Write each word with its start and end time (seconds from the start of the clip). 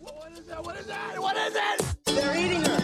What 0.00 0.32
is 0.32 0.46
that? 0.46 0.64
What 0.64 0.76
is 0.78 0.86
that? 0.86 1.20
What 1.20 1.36
is 1.36 1.54
it? 1.54 1.96
They're 2.06 2.34
eating 2.34 2.62
her. 2.62 2.80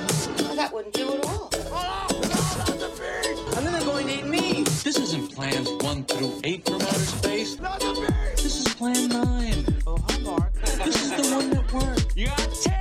That 0.54 0.70
wouldn't 0.70 0.92
do 0.92 1.14
at 1.14 1.24
all. 1.24 1.48
Oh, 1.70 2.08
no, 2.12 2.18
not 2.18 2.78
the 2.78 2.88
beast! 2.88 3.56
And 3.56 3.66
then 3.66 3.72
they're 3.72 3.84
going 3.84 4.06
to 4.06 4.18
eat 4.18 4.26
me. 4.26 4.64
This 4.84 4.98
isn't 4.98 5.34
plans 5.34 5.70
one 5.82 6.04
through 6.04 6.40
eight 6.44 6.66
from 6.66 6.82
outer 6.82 6.98
space. 6.98 7.58
Not 7.58 7.80
the 7.80 7.94
beast! 7.94 8.42
This 8.42 8.60
is 8.60 8.74
plan 8.74 9.08
nine. 9.08 9.64
Oh, 9.86 9.96
hi, 10.10 10.18
Mark. 10.18 10.52
This 10.84 11.02
is 11.04 11.10
the 11.12 11.34
one 11.34 11.48
that 11.50 11.72
worked. 11.72 12.14
You're 12.16 12.28
tearing 12.28 12.70
me 12.70 12.75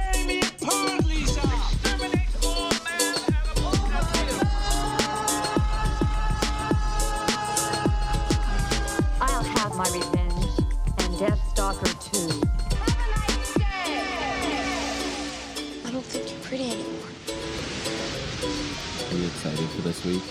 week? 20.06 20.22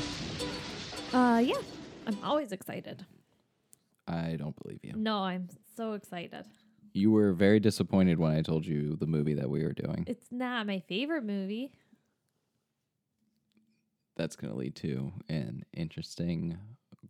Uh, 1.12 1.42
yeah. 1.44 1.54
I'm 2.06 2.18
always 2.22 2.52
excited. 2.52 3.04
I 4.06 4.36
don't 4.38 4.54
believe 4.62 4.80
you. 4.82 4.92
No, 4.94 5.18
I'm 5.18 5.48
so 5.76 5.94
excited. 5.94 6.44
You 6.92 7.10
were 7.10 7.32
very 7.32 7.58
disappointed 7.58 8.18
when 8.18 8.32
I 8.32 8.42
told 8.42 8.66
you 8.66 8.94
the 8.96 9.06
movie 9.06 9.34
that 9.34 9.50
we 9.50 9.64
were 9.64 9.72
doing. 9.72 10.04
It's 10.06 10.28
not 10.30 10.66
my 10.66 10.78
favorite 10.80 11.24
movie. 11.24 11.72
That's 14.16 14.36
going 14.36 14.52
to 14.52 14.58
lead 14.58 14.76
to 14.76 15.12
an 15.28 15.64
interesting 15.72 16.56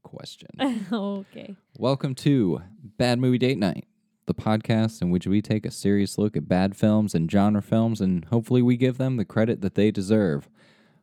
question. 0.03 0.87
okay. 0.93 1.57
Welcome 1.79 2.15
to 2.17 2.63
Bad 2.97 3.19
Movie 3.19 3.39
Date 3.39 3.59
Night, 3.59 3.87
the 4.25 4.35
podcast 4.35 5.03
in 5.03 5.11
which 5.11 5.27
we 5.27 5.43
take 5.43 5.67
a 5.67 5.71
serious 5.71 6.17
look 6.17 6.35
at 6.35 6.49
bad 6.49 6.77
films 6.77 7.15
and 7.15 7.31
genre 7.31 7.61
films 7.61 8.01
and 8.01 8.25
hopefully 8.27 8.63
we 8.63 8.79
give 8.79 8.97
them 8.97 9.19
the 9.19 9.25
credit 9.27 9.61
that 9.61 9.75
they 9.75 9.91
deserve. 9.91 10.49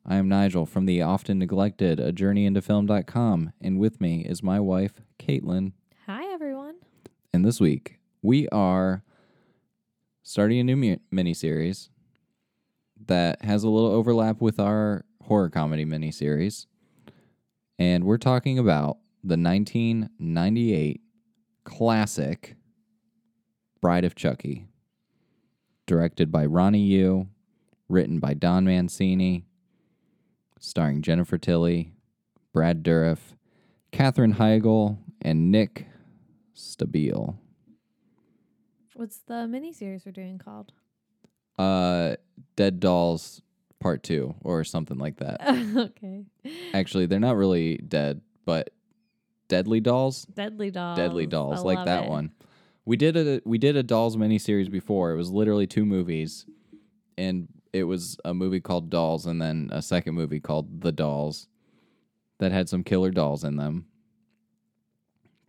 I 0.06 0.16
am 0.16 0.28
Nigel 0.28 0.66
from 0.66 0.86
the 0.86 1.02
often 1.02 1.38
neglected 1.38 2.00
A 2.00 2.12
Journey 2.12 2.46
into 2.46 2.62
Film.com, 2.62 3.54
and 3.62 3.80
with 3.80 4.02
me 4.02 4.22
is 4.22 4.42
my 4.42 4.60
wife, 4.60 4.94
Caitlin. 5.20 5.74
Hi, 6.08 6.26
everyone. 6.34 6.76
And 7.32 7.46
this 7.46 7.60
week, 7.60 8.00
we 8.22 8.48
are 8.50 9.04
starting 10.24 10.60
a 10.60 10.64
new 10.64 10.76
mu- 10.76 10.98
miniseries 11.14 11.90
that 13.06 13.44
has 13.44 13.64
a 13.64 13.70
little 13.70 13.92
overlap 13.92 14.42
with 14.42 14.60
our 14.60 15.06
horror 15.24 15.50
comedy 15.50 15.86
miniseries. 15.86 16.66
And 17.78 18.04
we're 18.04 18.18
talking 18.18 18.58
about 18.58 18.98
the 19.24 19.38
1998 19.38 21.02
classic 21.64 22.56
Bride 23.82 24.06
of 24.06 24.16
Chucky, 24.16 24.68
directed 25.86 26.32
by 26.32 26.46
Ronnie 26.46 26.80
Yu, 26.86 27.28
written 27.88 28.20
by 28.20 28.34
Don 28.34 28.66
Mancini, 28.66 29.46
starring 30.62 31.02
Jennifer 31.02 31.38
Tilly, 31.38 31.92
Brad 32.54 32.84
Dourif, 32.84 33.36
Katherine 33.92 34.36
Heigl, 34.36 35.00
and 35.22 35.52
Nick 35.52 35.88
Stabile. 36.56 37.36
What's 38.94 39.20
the 39.28 39.34
miniseries 39.50 40.06
we're 40.06 40.12
doing 40.12 40.38
called? 40.38 40.72
Uh, 41.58 42.16
Dead 42.56 42.80
Dolls 42.80 43.42
Part 43.80 44.04
Two 44.04 44.36
or 44.42 44.64
something 44.64 44.98
like 44.98 45.18
that. 45.18 45.42
okay. 45.76 46.26
Actually, 46.74 47.08
they're 47.08 47.20
not 47.20 47.36
really 47.36 47.78
dead, 47.78 48.22
but 48.46 48.70
Deadly 49.48 49.80
Dolls, 49.80 50.26
Deadly 50.26 50.70
Dolls. 50.70 50.98
Deadly 50.98 51.26
Dolls, 51.26 51.60
I 51.60 51.64
like 51.64 51.86
that 51.86 52.06
it. 52.06 52.10
one. 52.10 52.32
We 52.86 52.98
did 52.98 53.18
a 53.18 53.42
we 53.44 53.58
did 53.58 53.76
a 53.76 53.84
Dolls 53.84 54.16
miniseries 54.16 54.70
before. 54.70 55.12
It 55.12 55.16
was 55.16 55.32
literally 55.32 55.68
two 55.68 55.86
movies, 55.86 56.46
and 57.18 57.48
it 57.74 57.84
was 57.86 58.18
a 58.26 58.34
movie 58.34 58.60
called 58.60 58.90
Dolls, 58.90 59.26
and 59.26 59.42
then 59.42 59.70
a 59.72 59.82
second 59.82 60.16
movie 60.16 60.40
called 60.40 60.82
The 60.82 60.92
Dolls, 60.92 61.48
that 62.40 62.52
had 62.52 62.68
some 62.68 62.84
killer 62.84 63.12
dolls 63.12 63.44
in 63.44 63.56
them. 63.56 63.86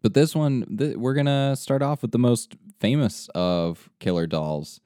But 0.03 0.15
this 0.15 0.34
one, 0.34 0.77
th- 0.78 0.97
we're 0.97 1.15
gonna 1.15 1.56
start 1.56 1.82
off 1.82 2.03
with 2.03 2.12
the 2.12 2.19
most 2.19 2.56
famous 2.81 3.28
of 3.34 3.88
killer 3.99 4.27
dolls, 4.27 4.81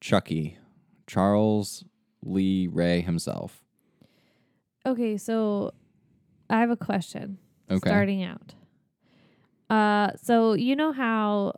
Chucky, 0.00 0.58
Charles 1.06 1.84
Lee 2.22 2.66
Ray 2.66 3.00
himself. 3.02 3.62
Okay, 4.86 5.16
so 5.16 5.72
I 6.48 6.60
have 6.60 6.70
a 6.70 6.76
question. 6.76 7.38
Okay. 7.70 7.88
Starting 7.88 8.22
out. 8.24 8.54
Uh, 9.68 10.12
so 10.16 10.54
you 10.54 10.74
know 10.74 10.92
how 10.92 11.52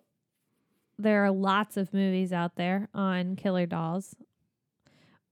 there 1.01 1.25
are 1.25 1.31
lots 1.31 1.77
of 1.77 1.93
movies 1.93 2.33
out 2.33 2.57
there 2.57 2.89
on 2.95 3.37
killer 3.37 3.67
dolls, 3.67 4.15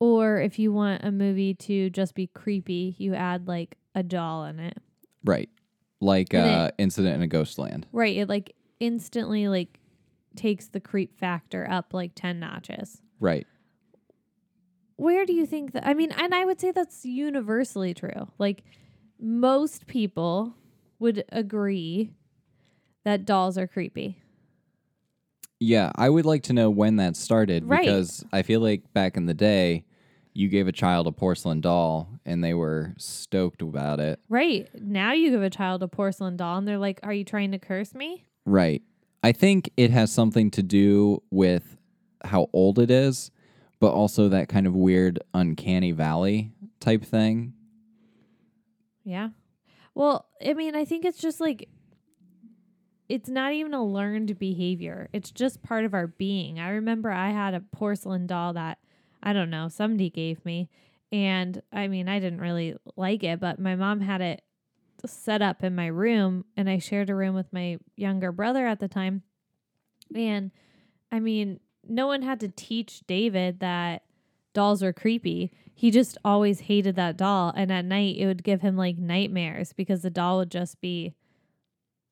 or 0.00 0.40
if 0.40 0.58
you 0.58 0.72
want 0.72 1.04
a 1.04 1.10
movie 1.10 1.54
to 1.54 1.90
just 1.90 2.14
be 2.14 2.26
creepy, 2.26 2.94
you 2.98 3.14
add 3.14 3.48
like 3.48 3.76
a 3.94 4.02
doll 4.02 4.44
in 4.44 4.60
it. 4.60 4.78
Right. 5.24 5.48
Like 6.00 6.32
And 6.34 6.46
uh, 6.46 6.70
Incident 6.78 7.16
in 7.16 7.22
a 7.22 7.26
Ghost 7.26 7.58
Land. 7.58 7.86
Right. 7.92 8.16
It 8.16 8.28
like 8.28 8.54
instantly 8.80 9.48
like 9.48 9.80
takes 10.36 10.68
the 10.68 10.78
creep 10.80 11.18
factor 11.18 11.68
up 11.68 11.92
like 11.92 12.12
ten 12.14 12.38
notches. 12.38 13.02
Right. 13.20 13.46
where 14.96 15.26
do 15.26 15.32
you 15.32 15.44
think 15.46 15.72
that 15.72 15.84
i 15.86 15.94
mean 15.94 16.12
and 16.12 16.32
i 16.34 16.44
would 16.44 16.60
say 16.60 16.70
that's 16.70 17.04
universally 17.04 17.92
true 17.94 18.28
like 18.38 18.62
most 19.18 19.86
people 19.88 20.54
would 21.00 21.24
agree 21.30 22.12
that 23.04 23.24
dolls 23.24 23.58
are 23.58 23.66
creepy 23.66 24.22
Yeah, 25.60 25.90
I 25.96 26.08
would 26.08 26.24
like 26.24 26.44
to 26.44 26.52
know 26.52 26.70
when 26.70 26.96
that 26.96 27.16
started 27.16 27.64
Right. 27.64 27.80
because 27.84 28.24
I 28.32 28.42
feel 28.42 28.60
like 28.60 28.92
back 28.92 29.16
in 29.16 29.26
the 29.26 29.34
day, 29.34 29.84
you 30.34 30.48
gave 30.48 30.68
a 30.68 30.72
child 30.72 31.06
a 31.08 31.12
porcelain 31.12 31.60
doll 31.60 32.08
and 32.24 32.44
they 32.44 32.54
were 32.54 32.94
stoked 32.96 33.60
about 33.60 33.98
it. 33.98 34.20
right 34.28 34.68
now 34.80 35.12
you 35.12 35.30
give 35.30 35.42
a 35.42 35.50
child 35.50 35.82
a 35.82 35.88
porcelain 35.88 36.36
doll 36.36 36.58
and 36.58 36.68
they're 36.68 36.78
like 36.78 37.00
are 37.02 37.12
you 37.12 37.24
trying 37.24 37.50
to 37.50 37.58
curse 37.58 37.92
me 37.94 38.24
Right. 38.44 38.82
I 39.24 39.32
think 39.32 39.70
it 39.76 39.90
has 39.90 40.12
something 40.12 40.50
to 40.52 40.62
do 40.62 41.22
with 41.30 41.76
how 42.24 42.48
old 42.52 42.78
it 42.78 42.88
is, 42.90 43.32
but 43.80 43.90
also 43.92 44.28
that 44.28 44.48
kind 44.48 44.66
of 44.68 44.76
weird 44.76 45.18
uncanny 45.34 45.90
valley 45.90 46.52
type 46.78 47.02
thing. 47.04 47.52
yeah 49.04 49.30
well 49.94 50.26
i 50.46 50.52
mean 50.52 50.76
i 50.76 50.84
think 50.84 51.04
it's 51.04 51.18
just 51.18 51.40
like 51.40 51.68
it's 53.08 53.28
not 53.28 53.52
even 53.52 53.74
a 53.74 53.84
learned 53.84 54.38
behavior 54.38 55.08
it's 55.12 55.30
just 55.30 55.62
part 55.62 55.84
of 55.84 55.94
our 55.94 56.06
being 56.06 56.58
i 56.58 56.68
remember 56.70 57.10
i 57.10 57.30
had 57.30 57.54
a 57.54 57.60
porcelain 57.60 58.26
doll 58.26 58.52
that 58.52 58.78
i 59.22 59.32
don't 59.32 59.50
know 59.50 59.68
somebody 59.68 60.10
gave 60.10 60.44
me 60.44 60.68
and 61.10 61.62
i 61.72 61.88
mean 61.88 62.08
i 62.08 62.18
didn't 62.18 62.40
really 62.40 62.74
like 62.96 63.22
it 63.22 63.40
but 63.40 63.58
my 63.58 63.74
mom 63.74 64.00
had 64.00 64.20
it 64.20 64.42
set 65.06 65.42
up 65.42 65.62
in 65.62 65.74
my 65.74 65.86
room 65.86 66.44
and 66.56 66.68
I 66.68 66.78
shared 66.78 67.10
a 67.10 67.14
room 67.14 67.34
with 67.34 67.52
my 67.52 67.78
younger 67.96 68.32
brother 68.32 68.66
at 68.66 68.80
the 68.80 68.88
time. 68.88 69.22
And 70.14 70.50
I 71.12 71.20
mean, 71.20 71.60
no 71.86 72.06
one 72.06 72.22
had 72.22 72.40
to 72.40 72.48
teach 72.48 73.02
David 73.06 73.60
that 73.60 74.02
dolls 74.54 74.82
are 74.82 74.92
creepy. 74.92 75.52
He 75.74 75.90
just 75.90 76.18
always 76.24 76.60
hated 76.60 76.96
that 76.96 77.16
doll 77.16 77.52
and 77.54 77.70
at 77.70 77.84
night 77.84 78.16
it 78.16 78.26
would 78.26 78.42
give 78.42 78.62
him 78.62 78.76
like 78.76 78.98
nightmares 78.98 79.72
because 79.72 80.02
the 80.02 80.10
doll 80.10 80.38
would 80.38 80.50
just 80.50 80.80
be 80.80 81.14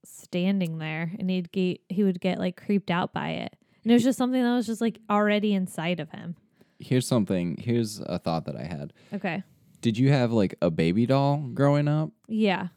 standing 0.06 0.78
there 0.78 1.12
and 1.18 1.28
he'd 1.30 1.50
get 1.52 1.80
he 1.88 2.02
would 2.04 2.20
get 2.20 2.38
like 2.38 2.56
creeped 2.56 2.90
out 2.90 3.12
by 3.12 3.30
it. 3.30 3.56
And 3.82 3.92
it 3.92 3.94
was 3.94 4.02
just 4.04 4.18
something 4.18 4.42
that 4.42 4.54
was 4.54 4.66
just 4.66 4.80
like 4.80 4.98
already 5.10 5.52
inside 5.54 6.00
of 6.00 6.10
him. 6.10 6.36
Here's 6.78 7.06
something, 7.06 7.56
here's 7.58 8.00
a 8.00 8.18
thought 8.18 8.44
that 8.46 8.56
I 8.56 8.64
had. 8.64 8.92
Okay. 9.12 9.42
Did 9.80 9.96
you 9.96 10.10
have 10.10 10.32
like 10.32 10.56
a 10.60 10.70
baby 10.70 11.06
doll 11.06 11.38
growing 11.54 11.88
up? 11.88 12.10
Yeah. 12.28 12.68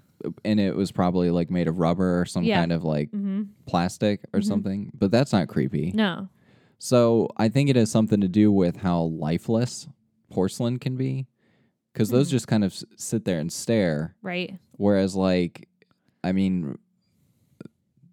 And 0.46 0.60
it 0.60 0.76
was 0.76 0.92
probably 0.92 1.32
like 1.32 1.50
made 1.50 1.68
of 1.68 1.80
rubber 1.80 2.20
or 2.22 2.26
some 2.26 2.44
Yeah. 2.44 2.60
kind 2.60 2.72
of 2.72 2.84
like 2.84 3.10
Mm-hmm. 3.12 3.44
plastic 3.66 4.22
or 4.34 4.42
something, 4.42 4.92
but 4.94 5.12
that's 5.12 5.34
not 5.34 5.48
creepy. 5.48 5.92
No. 5.96 6.30
So 6.78 7.30
I 7.38 7.50
think 7.50 7.70
it 7.70 7.76
has 7.76 7.90
something 7.92 8.22
to 8.22 8.28
do 8.28 8.52
with 8.52 8.78
how 8.78 9.02
lifeless 9.02 9.88
porcelain 10.30 10.78
can 10.78 10.96
be, 10.96 11.26
because 11.92 12.10
those 12.10 12.30
Hmm. 12.30 12.32
just 12.32 12.48
kind 12.48 12.64
of 12.64 12.72
s- 12.72 12.86
sit 12.96 13.26
there 13.26 13.40
and 13.40 13.52
stare. 13.52 14.16
Right. 14.22 14.58
Whereas, 14.78 15.16
like, 15.16 15.68
I 16.24 16.32
mean, 16.32 16.78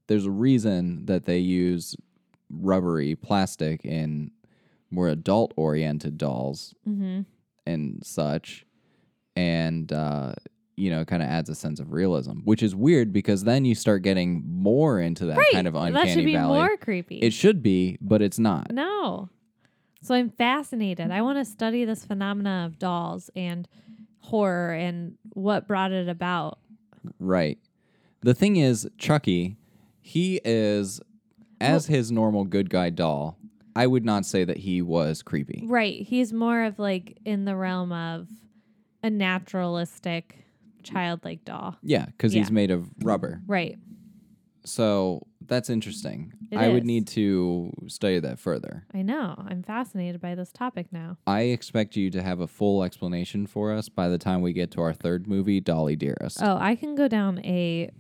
there's 0.09 0.27
a 0.27 0.31
reason 0.31 1.07
that 1.07 1.25
they 1.25 1.39
use 1.39 1.97
rubbery 2.51 3.15
plastic 3.17 3.85
in 3.85 4.31
more 4.91 5.09
adult 5.09 5.53
oriented 5.57 6.17
dolls 6.19 6.75
Mm-hmm. 6.89 7.23
and 7.67 8.01
such, 8.07 8.65
and 9.35 9.93
uh, 9.93 10.35
you 10.77 10.91
know, 10.91 11.05
kind 11.05 11.23
of 11.23 11.29
adds 11.29 11.49
a 11.49 11.55
sense 11.55 11.81
of 11.81 11.93
realism, 11.93 12.39
which 12.45 12.63
is 12.63 12.75
weird 12.75 13.13
because 13.13 13.45
then 13.45 13.65
you 13.65 13.75
start 13.75 14.03
getting 14.03 14.43
more 14.47 15.01
into 15.01 15.27
that 15.27 15.39
Right. 15.39 15.47
kind 15.53 15.67
of 15.67 15.75
uncanny 15.75 16.07
that 16.07 16.13
should 16.15 16.25
be 16.25 16.35
valley. 16.35 16.59
more 16.59 16.77
creepy. 16.77 17.17
It 17.19 17.33
should 17.33 17.63
be, 17.63 17.99
but 18.01 18.23
it's 18.23 18.39
not. 18.39 18.73
No. 18.73 19.29
So 20.03 20.15
I'm 20.15 20.31
fascinated. 20.31 21.11
I 21.11 21.23
want 21.23 21.39
to 21.39 21.45
study 21.45 21.85
this 21.85 22.05
phenomena 22.05 22.65
of 22.67 22.79
dolls 22.79 23.31
and 23.35 23.67
horror 24.21 24.73
and 24.73 25.17
what 25.33 25.67
brought 25.67 25.93
it 25.93 26.09
about. 26.09 26.59
Right. 27.19 27.59
The 28.21 28.35
thing 28.35 28.57
is, 28.57 28.89
Chucky, 28.99 29.57
he 30.07 30.41
is 30.45 31.01
as 31.61 31.87
his 31.87 32.13
normal 32.13 32.45
good 32.45 32.71
guy 32.71 32.91
doll. 32.91 33.37
I 33.75 33.89
would 33.89 34.05
not 34.05 34.25
say 34.25 34.45
that 34.45 34.59
he 34.59 34.81
was 34.81 35.21
creepy. 35.21 35.65
Right. 35.67 36.01
He's 36.01 36.33
more 36.33 36.63
of 36.63 36.79
like 36.79 37.19
in 37.25 37.45
the 37.45 37.57
realm 37.57 37.91
of 37.91 38.29
a 39.03 39.11
naturalistic 39.11 40.45
childlike 40.85 41.45
doll. 41.45 41.77
Yeah, 41.83 42.07
because 42.07 42.33
he's 42.33 42.53
made 42.53 42.71
of 42.71 42.89
rubber. 43.03 43.43
Right. 43.49 43.79
So 44.65 45.27
that's 45.45 45.69
interesting. 45.69 46.33
It 46.53 46.57
I 46.57 46.69
would 46.69 46.85
is. 46.85 46.87
need 46.87 47.09
to 47.09 47.73
study 47.89 48.21
that 48.21 48.39
further. 48.39 48.87
I 48.95 49.03
know. 49.03 49.35
I'm 49.37 49.65
fascinated 49.65 50.21
by 50.21 50.37
this 50.37 50.53
topic 50.53 50.87
now. 50.93 51.19
I 51.27 51.43
expect 51.43 51.97
you 51.97 52.11
to 52.13 52.23
have 52.23 52.39
a 52.39 52.47
full 52.47 52.85
explanation 52.85 53.47
for 53.49 53.73
us 53.73 53.89
by 53.89 54.09
the 54.09 54.19
time 54.19 54.41
we 54.41 54.53
get 54.53 54.71
to 54.73 54.81
our 54.83 54.95
third 54.95 55.27
movie, 55.27 55.61
Dolly 55.61 55.97
Dearest. 55.97 56.41
Oh, 56.41 56.57
I 56.59 56.77
can 56.77 56.95
go 56.95 57.09
down 57.09 57.41
a 57.45 57.91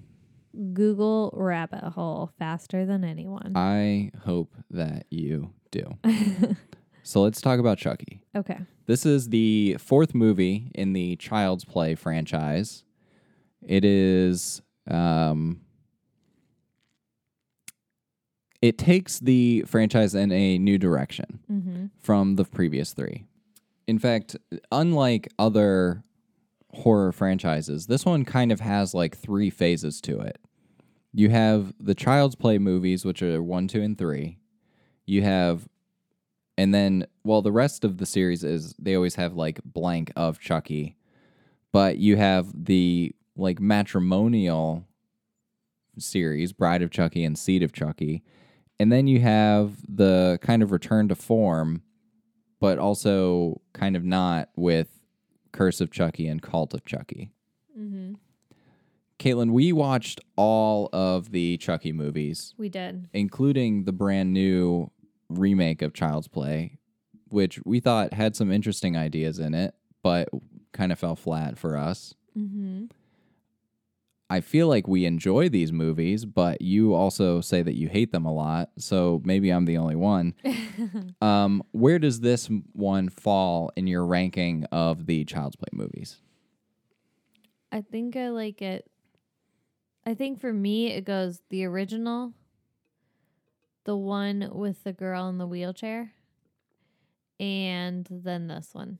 Google 0.72 1.30
rabbit 1.34 1.82
hole 1.84 2.30
faster 2.38 2.86
than 2.86 3.04
anyone. 3.04 3.52
I 3.56 4.10
hope 4.24 4.54
that 4.70 5.06
you 5.10 5.52
do. 5.70 5.98
so 7.02 7.22
let's 7.22 7.40
talk 7.40 7.58
about 7.60 7.78
Chucky. 7.78 8.22
okay. 8.34 8.58
This 8.86 9.04
is 9.04 9.28
the 9.30 9.76
fourth 9.80 10.14
movie 10.14 10.70
in 10.74 10.92
the 10.92 11.16
Child's 11.16 11.64
Play 11.64 11.94
franchise. 11.96 12.84
It 13.66 13.84
is 13.84 14.62
um 14.88 15.60
it 18.62 18.78
takes 18.78 19.20
the 19.20 19.64
franchise 19.66 20.14
in 20.14 20.32
a 20.32 20.58
new 20.58 20.78
direction 20.78 21.40
Mm-hmm. 21.50 21.86
from 22.00 22.36
the 22.36 22.44
previous 22.44 22.92
3. 22.92 23.24
In 23.86 23.98
fact, 23.98 24.36
unlike 24.72 25.28
other 25.38 26.02
horror 26.72 27.12
franchises, 27.12 27.86
this 27.86 28.04
one 28.04 28.24
kind 28.24 28.50
of 28.50 28.60
has 28.60 28.94
like 28.94 29.16
three 29.16 29.50
phases 29.50 30.00
to 30.02 30.18
it. 30.20 30.38
You 31.16 31.30
have 31.30 31.72
the 31.80 31.94
Child's 31.94 32.34
Play 32.34 32.58
movies, 32.58 33.06
which 33.06 33.22
are 33.22 33.42
1, 33.42 33.68
2, 33.68 33.80
and 33.80 33.96
3. 33.96 34.38
You 35.06 35.22
have 35.22 35.66
and 36.58 36.74
then, 36.74 37.06
well, 37.24 37.40
the 37.40 37.52
rest 37.52 37.84
of 37.84 37.96
the 37.96 38.06
series 38.06 38.44
is 38.44 38.74
they 38.78 38.94
always 38.94 39.14
have 39.14 39.34
like 39.34 39.60
blank 39.64 40.12
of 40.14 40.38
Chucky, 40.40 40.96
but 41.72 41.96
you 41.96 42.16
have 42.16 42.48
the 42.54 43.14
like 43.34 43.60
matrimonial 43.60 44.86
series, 45.98 46.52
Bride 46.52 46.82
of 46.82 46.90
Chucky 46.90 47.24
and 47.24 47.38
Seed 47.38 47.62
of 47.62 47.72
Chucky. 47.72 48.22
And 48.78 48.92
then 48.92 49.06
you 49.06 49.20
have 49.20 49.76
the 49.88 50.38
kind 50.42 50.62
of 50.62 50.70
return 50.70 51.08
to 51.08 51.14
form, 51.14 51.82
but 52.60 52.78
also 52.78 53.62
kind 53.72 53.96
of 53.96 54.04
not 54.04 54.50
with 54.54 54.88
Curse 55.52 55.80
of 55.80 55.90
Chucky 55.90 56.28
and 56.28 56.42
Cult 56.42 56.74
of 56.74 56.84
Chucky. 56.84 57.32
Mm-hmm. 57.78 58.14
Caitlin, 59.18 59.50
we 59.50 59.72
watched 59.72 60.20
all 60.36 60.88
of 60.92 61.30
the 61.32 61.56
Chucky 61.56 61.92
movies 61.92 62.54
We 62.58 62.68
did. 62.68 63.08
including 63.12 63.84
the 63.84 63.92
brand 63.92 64.32
new 64.32 64.90
remake 65.28 65.82
of 65.82 65.94
Child's 65.94 66.28
Play, 66.28 66.78
which 67.28 67.58
we 67.64 67.80
thought 67.80 68.12
had 68.12 68.36
some 68.36 68.52
interesting 68.52 68.96
ideas 68.96 69.38
in 69.38 69.54
it, 69.54 69.74
but 70.02 70.28
kind 70.72 70.92
of 70.92 70.98
fell 70.98 71.16
flat 71.16 71.58
for 71.58 71.76
us. 71.76 72.14
Mm-hmm. 72.36 72.86
I 74.28 74.40
feel 74.40 74.66
like 74.66 74.88
we 74.88 75.04
enjoy 75.04 75.48
these 75.48 75.72
movies, 75.72 76.24
but 76.24 76.60
you 76.60 76.94
also 76.94 77.40
say 77.40 77.62
that 77.62 77.74
you 77.76 77.88
hate 77.88 78.10
them 78.10 78.24
a 78.24 78.32
lot, 78.32 78.70
so 78.76 79.22
maybe 79.24 79.50
I'm 79.50 79.66
the 79.66 79.78
only 79.78 79.94
one. 79.94 80.34
um, 81.20 81.62
where 81.70 82.00
does 82.00 82.20
this 82.20 82.50
one 82.72 83.08
fall 83.08 83.70
in 83.76 83.86
your 83.86 84.04
ranking 84.04 84.64
of 84.72 85.06
the 85.06 85.24
Child's 85.24 85.54
Play 85.54 85.68
movies? 85.72 86.16
I 87.70 87.82
think 87.82 88.16
I 88.16 88.30
like 88.30 88.62
it. 88.62 88.90
I 90.06 90.14
think 90.14 90.40
for 90.40 90.52
me, 90.52 90.92
it 90.92 91.04
goes 91.04 91.42
the 91.50 91.64
original, 91.64 92.32
the 93.84 93.96
one 93.96 94.48
with 94.52 94.84
the 94.84 94.92
girl 94.92 95.28
in 95.28 95.38
the 95.38 95.48
wheelchair, 95.48 96.12
and 97.40 98.06
then 98.08 98.46
this 98.46 98.70
one. 98.72 98.98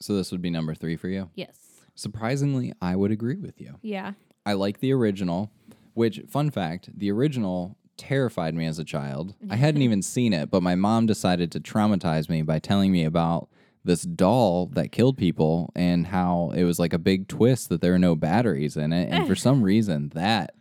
So 0.00 0.16
this 0.16 0.32
would 0.32 0.42
be 0.42 0.50
number 0.50 0.74
three 0.74 0.96
for 0.96 1.08
you. 1.08 1.30
Yes. 1.36 1.56
Surprisingly, 1.94 2.72
I 2.82 2.96
would 2.96 3.12
agree 3.12 3.36
with 3.36 3.60
you. 3.60 3.76
Yeah. 3.80 4.12
I 4.44 4.54
like 4.54 4.80
the 4.80 4.92
original, 4.92 5.52
which, 5.94 6.20
fun 6.28 6.50
fact, 6.50 6.90
the 6.92 7.10
original 7.12 7.76
terrified 7.96 8.54
me 8.54 8.66
as 8.66 8.78
a 8.78 8.84
child. 8.84 9.34
I 9.48 9.56
hadn't 9.56 9.82
even 9.82 10.02
seen 10.02 10.32
it, 10.32 10.50
but 10.50 10.62
my 10.64 10.74
mom 10.74 11.06
decided 11.06 11.52
to 11.52 11.60
traumatize 11.60 12.28
me 12.28 12.42
by 12.42 12.58
telling 12.58 12.90
me 12.90 13.04
about 13.04 13.48
this 13.86 14.02
doll 14.02 14.66
that 14.74 14.92
killed 14.92 15.16
people 15.16 15.72
and 15.74 16.06
how 16.06 16.52
it 16.54 16.64
was 16.64 16.78
like 16.78 16.92
a 16.92 16.98
big 16.98 17.28
twist 17.28 17.68
that 17.68 17.80
there 17.80 17.92
were 17.92 17.98
no 17.98 18.14
batteries 18.14 18.76
in 18.76 18.92
it. 18.92 19.10
And 19.10 19.26
for 19.26 19.34
some 19.36 19.62
reason, 19.62 20.10
that 20.14 20.54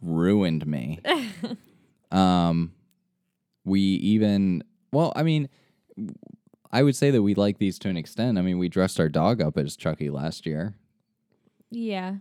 ruined 0.00 0.66
me. 0.66 1.00
um, 2.10 2.72
we 3.64 3.80
even, 3.80 4.62
well, 4.92 5.12
I 5.16 5.22
mean, 5.22 5.48
I 6.70 6.82
would 6.82 6.96
say 6.96 7.10
that 7.10 7.22
we 7.22 7.34
like 7.34 7.58
these 7.58 7.78
to 7.80 7.88
an 7.88 7.96
extent. 7.96 8.38
I 8.38 8.42
mean, 8.42 8.58
we 8.58 8.68
dressed 8.68 8.98
our 8.98 9.08
dog 9.08 9.40
up 9.40 9.56
as 9.56 9.76
Chucky 9.76 10.10
last 10.10 10.46
year. 10.46 10.74
Yeah. 11.70 12.16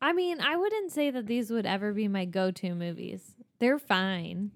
I 0.00 0.12
mean, 0.12 0.40
I 0.40 0.56
wouldn't 0.56 0.92
say 0.92 1.10
that 1.10 1.26
these 1.26 1.50
would 1.50 1.66
ever 1.66 1.92
be 1.92 2.08
my 2.08 2.24
go-to 2.24 2.74
movies. 2.74 3.34
They're 3.58 3.78
fine. 3.78 4.50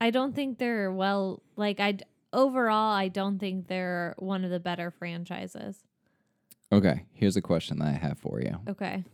I 0.00 0.10
don't 0.10 0.34
think 0.34 0.58
they're 0.58 0.92
well 0.92 1.42
like 1.56 1.80
I 1.80 1.98
overall 2.34 2.92
I 2.92 3.08
don't 3.08 3.38
think 3.38 3.68
they're 3.68 4.14
one 4.18 4.44
of 4.44 4.50
the 4.50 4.60
better 4.60 4.90
franchises. 4.90 5.78
Okay, 6.72 7.04
here's 7.12 7.36
a 7.36 7.42
question 7.42 7.78
that 7.78 7.88
I 7.88 7.92
have 7.92 8.18
for 8.18 8.40
you. 8.40 8.58
Okay. 8.68 9.04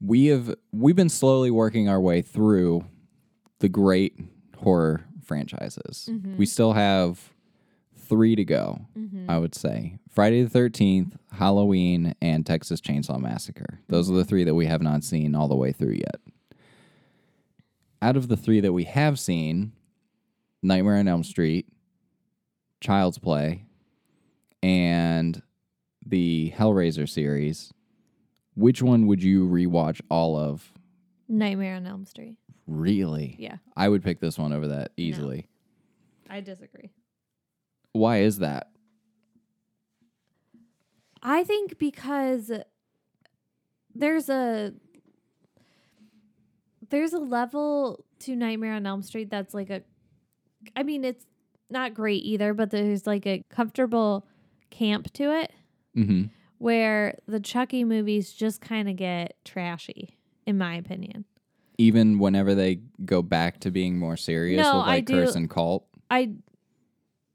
We 0.00 0.26
have 0.26 0.54
we've 0.72 0.96
been 0.96 1.08
slowly 1.08 1.50
working 1.50 1.88
our 1.88 2.00
way 2.00 2.22
through 2.22 2.84
the 3.60 3.68
great 3.68 4.18
horror 4.58 5.04
franchises. 5.24 6.08
Mm-hmm. 6.10 6.36
We 6.36 6.46
still 6.46 6.72
have 6.72 7.32
3 7.96 8.36
to 8.36 8.44
go, 8.44 8.80
mm-hmm. 8.98 9.30
I 9.30 9.38
would 9.38 9.54
say. 9.54 9.98
Friday 10.10 10.42
the 10.42 10.58
13th, 10.58 11.12
Halloween, 11.32 12.14
and 12.20 12.44
Texas 12.44 12.80
Chainsaw 12.80 13.18
Massacre. 13.18 13.80
Those 13.88 14.10
are 14.10 14.14
the 14.14 14.24
3 14.24 14.44
that 14.44 14.54
we 14.54 14.66
have 14.66 14.82
not 14.82 15.04
seen 15.04 15.34
all 15.34 15.48
the 15.48 15.56
way 15.56 15.72
through 15.72 15.94
yet. 15.94 16.20
Out 18.02 18.16
of 18.16 18.28
the 18.28 18.36
3 18.36 18.60
that 18.60 18.72
we 18.72 18.84
have 18.84 19.18
seen, 19.18 19.72
Nightmare 20.62 20.96
on 20.96 21.08
Elm 21.08 21.24
Street, 21.24 21.66
Child's 22.82 23.18
Play, 23.18 23.64
and 24.62 25.40
the 26.04 26.52
Hellraiser 26.56 27.08
series, 27.08 27.72
which 28.54 28.82
one 28.82 29.06
would 29.06 29.22
you 29.22 29.48
rewatch 29.48 30.00
all 30.10 30.36
of? 30.36 30.72
Nightmare 31.28 31.76
on 31.76 31.86
Elm 31.86 32.04
Street. 32.04 32.36
Really? 32.66 33.36
Yeah. 33.38 33.56
I 33.76 33.88
would 33.88 34.02
pick 34.02 34.20
this 34.20 34.36
one 34.36 34.52
over 34.52 34.68
that 34.68 34.92
easily. 34.96 35.48
I 36.28 36.40
disagree. 36.40 36.90
Why 37.92 38.18
is 38.18 38.38
that? 38.38 38.68
I 41.22 41.44
think 41.44 41.78
because 41.78 42.50
there's 43.94 44.28
a 44.28 44.72
there's 46.90 47.12
a 47.12 47.18
level 47.18 48.04
to 48.20 48.34
Nightmare 48.34 48.74
on 48.74 48.86
Elm 48.86 49.02
Street 49.02 49.30
that's 49.30 49.54
like 49.54 49.70
a 49.70 49.82
I 50.74 50.82
mean 50.82 51.04
it's 51.04 51.24
not 51.72 51.94
great 51.94 52.22
either, 52.24 52.54
but 52.54 52.70
there's 52.70 53.06
like 53.06 53.26
a 53.26 53.42
comfortable 53.48 54.26
camp 54.70 55.12
to 55.14 55.24
it 55.40 55.52
Mm-hmm. 55.96 56.24
where 56.58 57.18
the 57.26 57.38
Chucky 57.40 57.84
movies 57.84 58.32
just 58.32 58.60
kind 58.62 58.88
of 58.88 58.96
get 58.96 59.34
trashy 59.44 60.16
in 60.46 60.56
my 60.56 60.74
opinion. 60.76 61.24
Even 61.78 62.18
whenever 62.18 62.54
they 62.54 62.80
go 63.04 63.20
back 63.22 63.60
to 63.60 63.70
being 63.70 63.98
more 63.98 64.16
serious 64.16 64.62
No, 64.62 64.78
with 64.78 64.86
I 64.86 64.88
like 64.96 65.04
do- 65.06 65.28
and 65.34 65.50
Cult. 65.50 65.86
I 66.10 66.32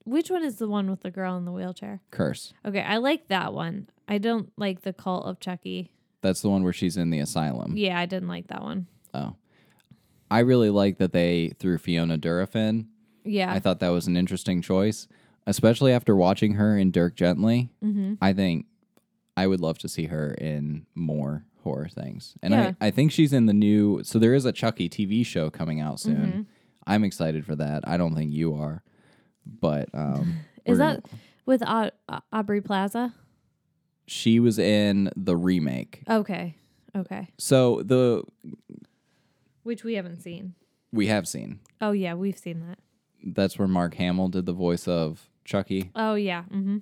which 0.06 0.32
one 0.32 0.44
is 0.44 0.56
the 0.56 0.68
one 0.70 0.90
with 0.90 1.02
the 1.02 1.12
girl 1.12 1.36
in 1.38 1.44
the 1.46 1.52
wheelchair? 1.52 2.02
Curse. 2.12 2.54
Okay, 2.66 2.82
I 2.82 2.98
like 2.98 3.28
that 3.28 3.54
one. 3.54 3.90
I 4.08 4.20
don't 4.20 4.52
like 4.58 4.82
the 4.84 4.94
cult 4.94 5.26
of 5.26 5.40
Chucky. 5.42 5.92
That's 6.22 6.42
the 6.42 6.50
one 6.50 6.64
where 6.64 6.72
she's 6.74 6.96
in 6.98 7.10
the 7.10 7.20
asylum. 7.20 7.76
Yeah, 7.76 8.00
I 8.00 8.06
didn't 8.06 8.30
like 8.30 8.48
that 8.48 8.64
one. 8.64 8.88
Oh. 9.14 9.36
I 10.32 10.40
really 10.40 10.70
like 10.70 10.98
that 11.00 11.12
they 11.12 11.50
threw 11.60 11.78
Fiona 11.78 12.18
Dourif 12.18 12.56
in. 12.56 12.88
Yeah. 13.28 13.52
I 13.54 13.60
thought 13.60 13.80
that 13.80 13.90
was 13.90 14.08
an 14.08 14.18
interesting 14.18 14.62
choice, 14.62 15.08
especially 15.46 15.92
after 15.94 16.16
watching 16.16 16.54
her 16.54 16.78
in 16.78 16.92
Dirk 16.92 17.16
Gently. 17.16 17.70
mm-hmm. 17.84 18.16
I 18.22 18.34
think 18.34 18.66
I 19.36 19.46
would 19.48 19.60
love 19.60 19.78
to 19.80 19.88
see 19.90 20.06
her 20.08 20.34
in 20.34 20.86
more 20.96 21.46
horror 21.64 21.88
things. 21.90 22.36
And 22.42 22.54
Yeah. 22.54 22.72
I, 22.82 22.88
I 22.88 22.92
think 22.92 23.12
she's 23.12 23.34
in 23.34 23.46
the 23.46 23.54
new 23.54 24.02
so 24.04 24.18
there 24.20 24.34
is 24.34 24.46
a 24.46 24.52
Chucky 24.52 24.90
TV 24.90 25.26
show 25.26 25.50
coming 25.50 25.80
out 25.80 26.00
soon. 26.00 26.16
Mm-hmm. 26.18 26.42
I'm 26.88 27.04
excited 27.04 27.46
for 27.46 27.56
that. 27.58 27.88
I 27.88 27.98
don't 27.98 28.16
think 28.16 28.32
you 28.34 28.56
are. 28.56 28.82
But 29.46 29.90
um 29.94 30.38
Is 30.66 30.78
we're 30.80 30.86
gonna- 30.86 31.02
that 31.02 31.10
with 31.46 31.64
Au- 31.64 31.92
Au- 32.10 32.20
Aubrey 32.34 32.62
Plaza? 32.62 33.14
she 34.10 34.40
was 34.40 34.58
in 34.58 35.12
the 35.18 35.36
remake. 35.36 36.02
Okay. 36.10 36.56
Okay. 36.96 37.28
So 37.38 37.82
the 37.84 38.24
Which 39.64 39.84
we 39.84 39.96
haven't 39.96 40.22
seen. 40.22 40.54
we 40.94 41.08
have 41.08 41.28
seen. 41.28 41.60
Oh 41.82 41.92
yeah, 41.92 42.14
we've 42.14 42.38
seen 42.38 42.62
that. 42.68 42.80
That's 43.26 43.58
where 43.60 43.68
Mark 43.68 43.96
Hamill 43.96 44.28
did 44.30 44.46
the 44.46 44.54
voice 44.54 44.88
of 44.88 45.30
Chucky. 45.46 45.92
Oh 45.96 46.16
yeah. 46.16 46.44
Mm-hmm. 46.52 46.78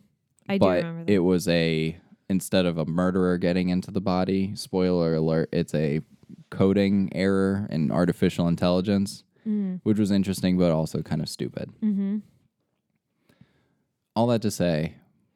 I 0.48 0.58
do 0.58 0.68
remember 0.70 1.06
that. 1.06 1.12
it 1.12 1.20
was 1.20 1.48
a 1.48 1.98
instead 2.30 2.66
of 2.66 2.78
a 2.78 2.86
murderer 2.86 3.38
getting 3.38 3.70
into 3.70 3.92
the 3.92 4.02
body, 4.02 4.56
spoiler 4.56 5.16
alert, 5.16 5.50
it's 5.52 5.74
a 5.76 6.02
coding 6.50 7.10
error 7.14 7.68
in 7.70 7.92
artificial 7.92 8.48
intelligence. 8.48 9.24
Mm. 9.48 9.80
which 9.84 10.00
was 10.00 10.10
interesting, 10.10 10.58
but 10.58 10.72
also 10.72 11.04
kind 11.04 11.22
of 11.22 11.30
stupid. 11.30 11.70
Mm-hmm. 11.84 12.18
All 14.16 14.26
that 14.28 14.42
to 14.42 14.50
say, 14.50 14.96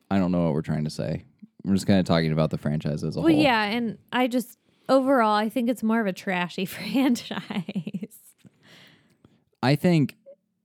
I 0.09 0.17
don't 0.17 0.31
know 0.31 0.45
what 0.45 0.53
we're 0.55 0.63
trying 0.63 0.85
to 0.85 0.89
say. 0.89 1.25
We're 1.63 1.75
just 1.75 1.85
kind 1.85 1.99
of 1.99 2.07
talking 2.07 2.31
about 2.31 2.49
the 2.49 2.57
franchise 2.57 3.03
as 3.03 3.15
a 3.17 3.21
Well, 3.21 3.31
whole. 3.31 3.39
yeah, 3.39 3.63
and 3.65 3.99
I 4.11 4.25
just 4.27 4.57
overall 4.87 5.35
I 5.35 5.49
think 5.49 5.69
it's 5.69 5.83
more 5.83 6.01
of 6.01 6.07
a 6.07 6.13
trashy 6.13 6.65
franchise. 6.65 8.17
I 9.61 9.75
think 9.75 10.15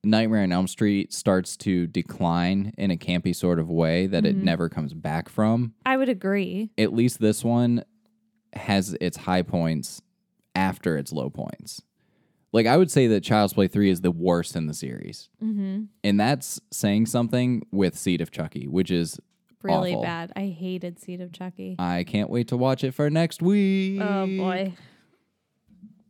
Nightmare 0.04 0.42
on 0.42 0.52
Elm 0.52 0.66
Street 0.68 1.12
starts 1.12 1.56
to 1.58 1.87
decline 1.87 2.73
in 2.78 2.90
a 2.90 2.96
campy 2.96 3.34
sort 3.34 3.58
of 3.58 3.68
way 3.68 4.06
that 4.06 4.25
it 4.26 4.37
never 4.37 4.68
comes 4.68 4.94
back 4.94 5.28
from. 5.28 5.75
I 5.87 5.96
would 5.96 6.08
agree. 6.08 6.70
At 6.78 6.92
least 6.92 7.20
this 7.20 7.42
one 7.44 7.84
has 8.54 8.96
its 9.00 9.16
high 9.16 9.42
points 9.42 10.02
after 10.54 10.96
its 10.96 11.12
low 11.12 11.30
points. 11.30 11.82
Like 12.52 12.66
I 12.66 12.76
would 12.76 12.90
say 12.90 13.08
that 13.08 13.23
Child's 13.23 13.52
Play 13.54 13.66
3 13.66 13.90
is 13.90 14.00
the 14.02 14.12
worst 14.12 14.54
in 14.54 14.66
the 14.66 14.75
series. 14.75 15.28
Mm-hmm. 15.42 15.84
And 16.04 16.20
that's 16.20 16.61
saying 16.70 17.06
something 17.06 17.62
with 17.73 17.99
Seed 17.99 18.20
of 18.20 18.30
Chucky, 18.30 18.68
which 18.68 18.90
is 18.90 19.18
Really 19.62 19.92
awful. 19.92 20.02
bad. 20.02 20.30
I 20.37 20.49
hated 20.49 21.00
Seed 21.00 21.20
of 21.23 21.32
Chucky. 21.32 21.75
I 21.78 22.04
can't 22.04 22.28
wait 22.28 22.49
to 22.49 22.56
watch 22.56 22.84
it 22.84 22.92
for 22.92 23.08
next 23.08 23.40
week. 23.42 23.99
oh 24.00 24.26
boy. 24.26 24.75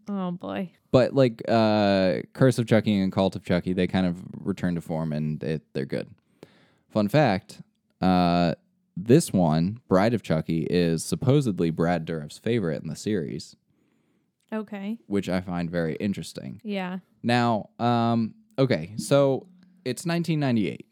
Oh 0.09 0.33
boy. 0.33 0.73
But 0.95 1.13
like 1.13 1.43
uh, 1.49 2.19
Curse 2.35 2.61
of 2.61 2.69
Chucky 2.69 3.01
and 3.01 3.11
Cult 3.11 3.35
of 3.35 3.43
Chucky, 3.45 3.73
they 3.73 3.89
kind 3.89 4.07
of 4.07 4.23
return 4.47 4.77
to 4.77 4.81
form 4.81 5.13
and 5.13 5.43
it, 5.43 5.63
they're 5.73 5.85
good. 5.87 6.09
Fun 6.89 7.09
fact: 7.09 7.63
uh, 8.01 8.55
this 8.97 9.33
one, 9.33 9.81
Bride 9.89 10.15
of 10.15 10.23
Chucky, 10.23 10.69
is 10.71 11.03
supposedly 11.05 11.71
Brad 11.71 12.05
Dourif's 12.05 12.39
favorite 12.39 12.81
in 12.81 12.89
the 12.89 12.95
series, 12.95 13.57
Okay. 14.53 14.99
which 15.09 15.29
I 15.29 15.41
find 15.41 15.69
very 15.69 15.97
interesting. 15.97 16.61
Yeah. 16.63 17.01
Now, 17.25 17.71
um, 17.81 18.35
okay, 18.57 18.93
so 18.97 19.49
it's 19.85 20.07
1998. 20.07 20.87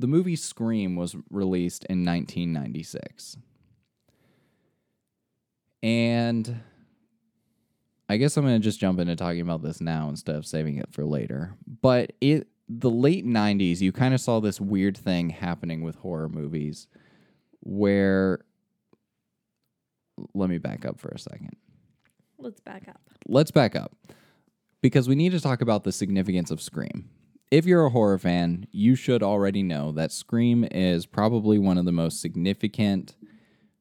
The 0.00 0.08
movie 0.08 0.34
Scream 0.34 0.96
was 0.96 1.14
released 1.30 1.84
in 1.84 2.04
1996. 2.04 3.36
And 5.84 6.60
I 8.12 8.18
guess 8.18 8.36
I'm 8.36 8.44
going 8.44 8.60
to 8.60 8.62
just 8.62 8.78
jump 8.78 9.00
into 9.00 9.16
talking 9.16 9.40
about 9.40 9.62
this 9.62 9.80
now 9.80 10.10
instead 10.10 10.36
of 10.36 10.44
saving 10.44 10.76
it 10.76 10.92
for 10.92 11.02
later. 11.02 11.56
But 11.80 12.12
it 12.20 12.46
the 12.68 12.90
late 12.90 13.26
90s, 13.26 13.80
you 13.80 13.90
kind 13.90 14.12
of 14.12 14.20
saw 14.20 14.38
this 14.38 14.60
weird 14.60 14.98
thing 14.98 15.30
happening 15.30 15.80
with 15.80 15.96
horror 15.96 16.28
movies 16.28 16.88
where 17.60 18.40
let 20.34 20.50
me 20.50 20.58
back 20.58 20.84
up 20.84 21.00
for 21.00 21.08
a 21.08 21.18
second 21.18 21.56
Let's 22.38 22.60
back 22.60 22.86
up. 22.86 23.00
let's 23.26 23.50
back 23.50 23.74
up 23.74 23.96
because 24.82 25.08
we 25.08 25.14
need 25.14 25.32
to 25.32 25.40
talk 25.40 25.62
about 25.62 25.84
the 25.84 25.92
significance 25.92 26.50
of 26.50 26.60
Scream. 26.60 27.08
If 27.50 27.64
you're 27.64 27.86
a 27.86 27.90
horror 27.90 28.18
fan, 28.18 28.66
you 28.72 28.94
should 28.94 29.22
already 29.22 29.62
know 29.62 29.90
that 29.92 30.12
Scream 30.12 30.66
is 30.70 31.06
probably 31.06 31.58
one 31.58 31.78
of 31.78 31.86
the 31.86 31.92
most 31.92 32.20
significant 32.20 33.16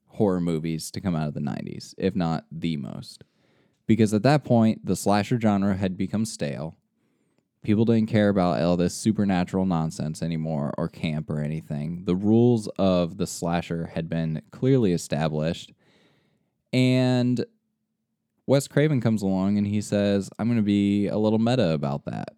horror 0.08 0.40
movies 0.40 0.90
to 0.92 1.02
come 1.02 1.18
out 1.18 1.28
of 1.28 1.34
the 1.34 1.42
90s, 1.42 1.94
if 1.98 2.16
not 2.16 2.46
the 2.50 2.78
most. 2.78 3.26
Because 3.92 4.14
at 4.14 4.24
that 4.24 4.46
point, 4.46 4.86
the 4.86 4.96
slasher 4.96 5.38
genre 5.38 5.76
had 5.76 5.98
become 5.98 6.24
stale. 6.24 6.78
People 7.62 7.84
didn't 7.84 8.08
care 8.08 8.30
about 8.30 8.62
all 8.62 8.78
this 8.78 8.94
supernatural 8.94 9.66
nonsense 9.66 10.24
anymore 10.24 10.74
or 10.78 10.88
camp 10.88 11.30
or 11.30 11.42
anything. 11.42 12.06
The 12.06 12.16
rules 12.16 12.70
of 12.80 13.18
the 13.18 13.28
slasher 13.28 13.88
had 13.88 14.08
been 14.08 14.44
clearly 14.50 14.94
established. 14.94 15.74
And 16.72 17.44
Wes 18.48 18.66
Craven 18.66 19.02
comes 19.02 19.24
along 19.24 19.58
and 19.58 19.68
he 19.68 19.82
says, 19.82 20.30
I'm 20.40 20.48
going 20.48 20.56
to 20.56 20.64
be 20.64 21.08
a 21.08 21.18
little 21.18 21.38
meta 21.38 21.72
about 21.72 22.06
that. 22.06 22.30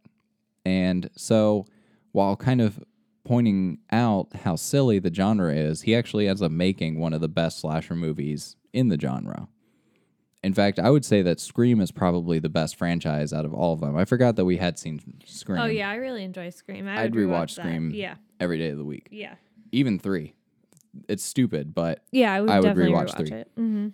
And 0.65 1.07
so, 1.15 1.67
while 2.13 2.35
kind 2.35 2.61
of 2.61 2.83
pointing 3.23 3.77
out 3.91 4.37
how 4.37 4.55
silly 4.55 4.97
the 4.97 5.13
genre 5.13 5.53
is, 5.53 5.83
he 5.83 5.95
actually 5.95 6.27
ends 6.27 6.41
up 6.41 6.51
making 6.51 6.99
one 6.99 7.13
of 7.13 7.21
the 7.21 7.29
best 7.29 7.59
slasher 7.59 7.95
movies 7.95 8.55
in 8.73 8.87
the 8.87 8.99
genre. 8.99 9.49
In 10.43 10.53
fact, 10.53 10.77
I 10.77 10.89
would 10.89 11.05
say 11.05 11.21
that 11.21 11.39
Scream 11.39 11.79
is 11.79 11.91
probably 11.91 12.37
the 12.39 12.49
best 12.49 12.75
franchise 12.75 13.31
out 13.31 13.45
of 13.45 13.53
all 13.53 13.73
of 13.73 13.79
them. 13.79 13.95
I 13.95 14.03
forgot 14.03 14.35
that 14.35 14.43
we 14.45 14.57
had 14.57 14.77
seen 14.77 14.99
Scream. 15.25 15.59
Oh 15.61 15.65
yeah, 15.65 15.89
I 15.89 15.95
really 15.95 16.23
enjoy 16.23 16.49
Scream. 16.49 16.87
I 16.87 17.03
I'd 17.03 17.15
would 17.15 17.23
rewatch 17.29 17.55
that. 17.55 17.61
Scream 17.63 17.91
Yeah. 17.91 18.15
every 18.41 18.57
day 18.57 18.69
of 18.69 18.77
the 18.77 18.83
week. 18.83 19.07
Yeah. 19.09 19.35
Even 19.71 19.99
three. 19.99 20.33
It's 21.07 21.23
stupid, 21.23 21.73
but 21.73 22.03
Yeah, 22.11 22.33
I 22.33 22.41
would, 22.41 22.49
I 22.49 22.59
would 22.59 22.65
definitely 22.67 22.93
rewatch 22.93 23.07
rewatch 23.15 23.27
three. 23.29 23.37
it. 23.37 23.51
Mm-hmm. 23.57 23.87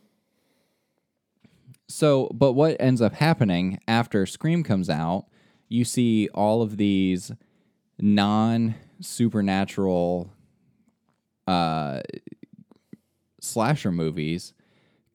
So, 1.87 2.29
but 2.33 2.53
what 2.53 2.77
ends 2.79 3.01
up 3.01 3.13
happening 3.13 3.79
after 3.87 4.25
Scream 4.25 4.63
comes 4.63 4.89
out, 4.89 5.25
you 5.67 5.83
see 5.85 6.29
all 6.33 6.61
of 6.61 6.77
these 6.77 7.31
non 7.99 8.75
supernatural 9.01 10.31
uh, 11.47 12.01
slasher 13.39 13.91
movies 13.91 14.53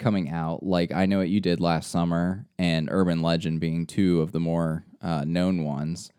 coming 0.04 0.28
out. 0.28 0.62
Like 0.62 0.92
I 0.92 1.06
Know 1.06 1.18
What 1.18 1.30
You 1.30 1.40
Did 1.40 1.60
Last 1.60 1.90
Summer 1.90 2.46
and 2.58 2.88
Urban 2.90 3.22
Legend 3.22 3.58
being 3.58 3.86
two 3.86 4.20
of 4.20 4.32
the 4.32 4.40
more 4.40 4.84
uh, 5.00 5.24
known 5.26 5.64
ones, 5.64 6.12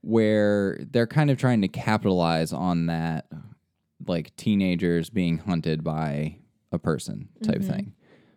where 0.00 0.78
they're 0.90 1.06
kind 1.06 1.30
of 1.30 1.38
trying 1.38 1.62
to 1.62 1.68
capitalize 1.68 2.52
on 2.52 2.86
that, 2.86 3.26
like 4.06 4.34
teenagers 4.36 5.10
being 5.10 5.38
hunted 5.38 5.84
by 5.84 6.38
a 6.72 6.78
person 6.78 7.28
type 7.44 7.62
thing 7.62 7.92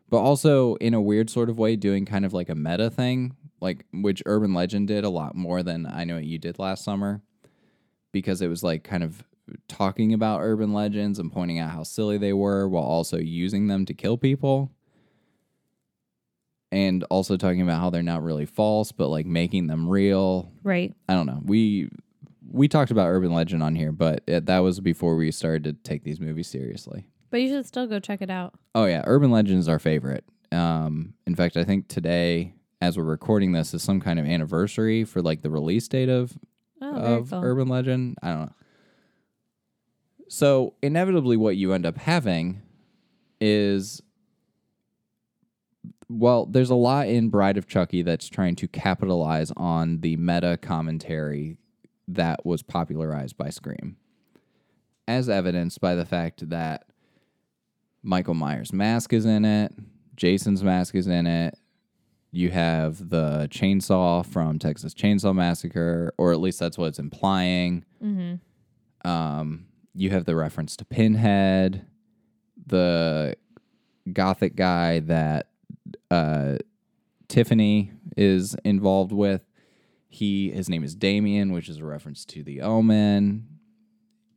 but 0.09 0.17
also 0.17 0.75
in 0.75 0.93
a 0.93 1.01
weird 1.01 1.29
sort 1.29 1.49
of 1.49 1.57
way 1.57 1.75
doing 1.75 2.05
kind 2.05 2.25
of 2.25 2.33
like 2.33 2.49
a 2.49 2.55
meta 2.55 2.89
thing 2.89 3.35
like 3.61 3.85
which 3.93 4.21
urban 4.25 4.53
legend 4.53 4.87
did 4.87 5.03
a 5.03 5.09
lot 5.09 5.35
more 5.35 5.63
than 5.63 5.85
i 5.85 6.03
know 6.03 6.15
what 6.15 6.25
you 6.25 6.37
did 6.37 6.59
last 6.59 6.83
summer 6.83 7.21
because 8.11 8.41
it 8.41 8.47
was 8.47 8.61
like 8.61 8.83
kind 8.83 9.03
of 9.03 9.23
talking 9.67 10.13
about 10.13 10.41
urban 10.41 10.73
legends 10.73 11.19
and 11.19 11.31
pointing 11.31 11.59
out 11.59 11.71
how 11.71 11.83
silly 11.83 12.17
they 12.17 12.33
were 12.33 12.67
while 12.67 12.83
also 12.83 13.17
using 13.17 13.67
them 13.67 13.85
to 13.85 13.93
kill 13.93 14.17
people 14.17 14.71
and 16.71 17.03
also 17.05 17.37
talking 17.37 17.61
about 17.61 17.79
how 17.79 17.89
they're 17.89 18.01
not 18.03 18.23
really 18.23 18.45
false 18.45 18.91
but 18.91 19.07
like 19.07 19.25
making 19.25 19.67
them 19.67 19.87
real 19.87 20.51
Right. 20.63 20.93
i 21.07 21.13
don't 21.13 21.27
know 21.27 21.41
we 21.45 21.89
we 22.51 22.67
talked 22.67 22.91
about 22.91 23.07
urban 23.07 23.31
legend 23.33 23.61
on 23.63 23.75
here 23.75 23.91
but 23.91 24.23
it, 24.27 24.45
that 24.47 24.59
was 24.59 24.79
before 24.79 25.15
we 25.15 25.31
started 25.31 25.63
to 25.63 25.73
take 25.89 26.03
these 26.03 26.19
movies 26.19 26.47
seriously 26.47 27.05
But 27.29 27.41
you 27.41 27.49
should 27.49 27.65
still 27.65 27.87
go 27.87 27.99
check 27.99 28.21
it 28.21 28.29
out. 28.29 28.53
Oh 28.73 28.85
yeah, 28.85 29.03
Urban 29.05 29.31
Legend 29.31 29.59
is 29.59 29.67
our 29.69 29.79
favorite. 29.79 30.23
Um, 30.51 31.13
in 31.27 31.35
fact, 31.35 31.57
I 31.57 31.63
think 31.65 31.87
today, 31.87 32.53
as 32.81 32.97
we're 32.97 33.03
recording 33.03 33.51
this, 33.51 33.73
is 33.73 33.83
some 33.83 33.99
kind 33.99 34.19
of 34.19 34.25
anniversary 34.25 35.03
for 35.05 35.21
like 35.21 35.41
the 35.41 35.49
release 35.49 35.87
date 35.87 36.07
of 36.09 36.37
Oh, 36.81 36.95
of 36.95 37.29
cool. 37.31 37.41
Urban 37.43 37.67
Legend. 37.67 38.17
I 38.21 38.29
don't 38.29 38.41
know. 38.41 38.53
So 40.27 40.73
inevitably, 40.81 41.37
what 41.37 41.55
you 41.55 41.73
end 41.73 41.85
up 41.85 41.97
having 41.97 42.61
is, 43.39 44.01
well, 46.09 46.45
there's 46.45 46.69
a 46.69 46.75
lot 46.75 47.07
in 47.07 47.29
Bride 47.29 47.57
of 47.57 47.67
Chucky 47.67 48.01
that's 48.01 48.27
trying 48.27 48.55
to 48.57 48.67
capitalize 48.67 49.51
on 49.55 50.01
the 50.01 50.15
meta 50.17 50.57
commentary 50.61 51.57
that 52.07 52.45
was 52.45 52.63
popularized 52.63 53.37
by 53.37 53.49
Scream, 53.49 53.97
as 55.07 55.29
evidenced 55.29 55.79
by 55.81 55.95
the 55.95 56.05
fact 56.05 56.49
that 56.49 56.85
Michael 58.03 58.35
Myers' 58.35 58.73
mask 58.73 59.13
is 59.13 59.25
in 59.25 59.45
it, 59.45 59.73
Jason's 60.15 60.63
mask 60.63 60.95
is 60.95 61.07
in 61.07 61.25
it. 61.27 61.57
You 62.31 62.51
have 62.51 63.09
the 63.09 63.47
chainsaw 63.51 64.25
from 64.25 64.59
Texas 64.59 64.93
Chainsaw 64.93 65.33
Massacre, 65.33 66.13
or 66.17 66.31
at 66.33 66.39
least 66.39 66.59
that's 66.59 66.77
what 66.77 66.87
it's 66.87 66.99
implying. 66.99 67.85
Um, 69.03 69.67
you 69.95 70.09
have 70.09 70.25
the 70.25 70.35
reference 70.35 70.75
to 70.77 70.85
Pinhead, 70.85 71.85
the 72.67 73.35
gothic 74.11 74.55
guy 74.55 74.99
that 74.99 75.47
uh, 76.11 76.57
Tiffany 77.27 77.91
is 78.17 78.55
involved 78.63 79.11
with. 79.11 79.41
He 80.07 80.51
his 80.51 80.69
name 80.69 80.83
is 80.83 80.95
Damien, 80.95 81.51
which 81.51 81.69
is 81.69 81.77
a 81.77 81.85
reference 81.85 82.25
to 82.25 82.43
the 82.43 82.61
Omen. 82.61 83.47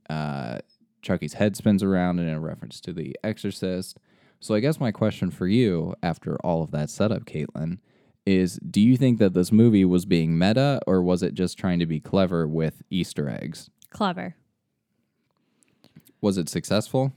Uh, 0.09 0.59
Chucky's 1.03 1.35
head 1.35 1.57
spins 1.57 1.83
around 1.83 2.19
in 2.19 2.29
a 2.29 2.41
reference 2.41 2.81
to 2.81 2.93
The 2.93 3.17
Exorcist. 3.23 3.99
So 4.41 4.55
I 4.55 4.61
guess 4.61 4.81
my 4.81 4.91
question 4.91 5.31
for 5.31 5.47
you, 5.47 5.95
after 6.03 6.37
all 6.39 6.63
of 6.63 6.71
that 6.71 6.91
setup, 6.91 7.25
Caitlin, 7.25 7.79
is: 8.27 8.59
Do 8.69 8.81
you 8.81 8.97
think 8.97 9.19
that 9.19 9.35
this 9.35 9.53
movie 9.53 9.85
was 9.85 10.07
being 10.07 10.39
meta, 10.39 10.81
or 10.87 11.03
was 11.03 11.23
it 11.23 11.35
just 11.35 11.59
trying 11.59 11.79
to 11.79 11.87
be 11.87 12.01
clever 12.01 12.47
with 12.47 12.83
Easter 12.91 13.29
eggs? 13.29 13.71
Clever. 13.91 14.37
Was 16.21 16.37
it 16.39 16.49
successful? 16.49 17.13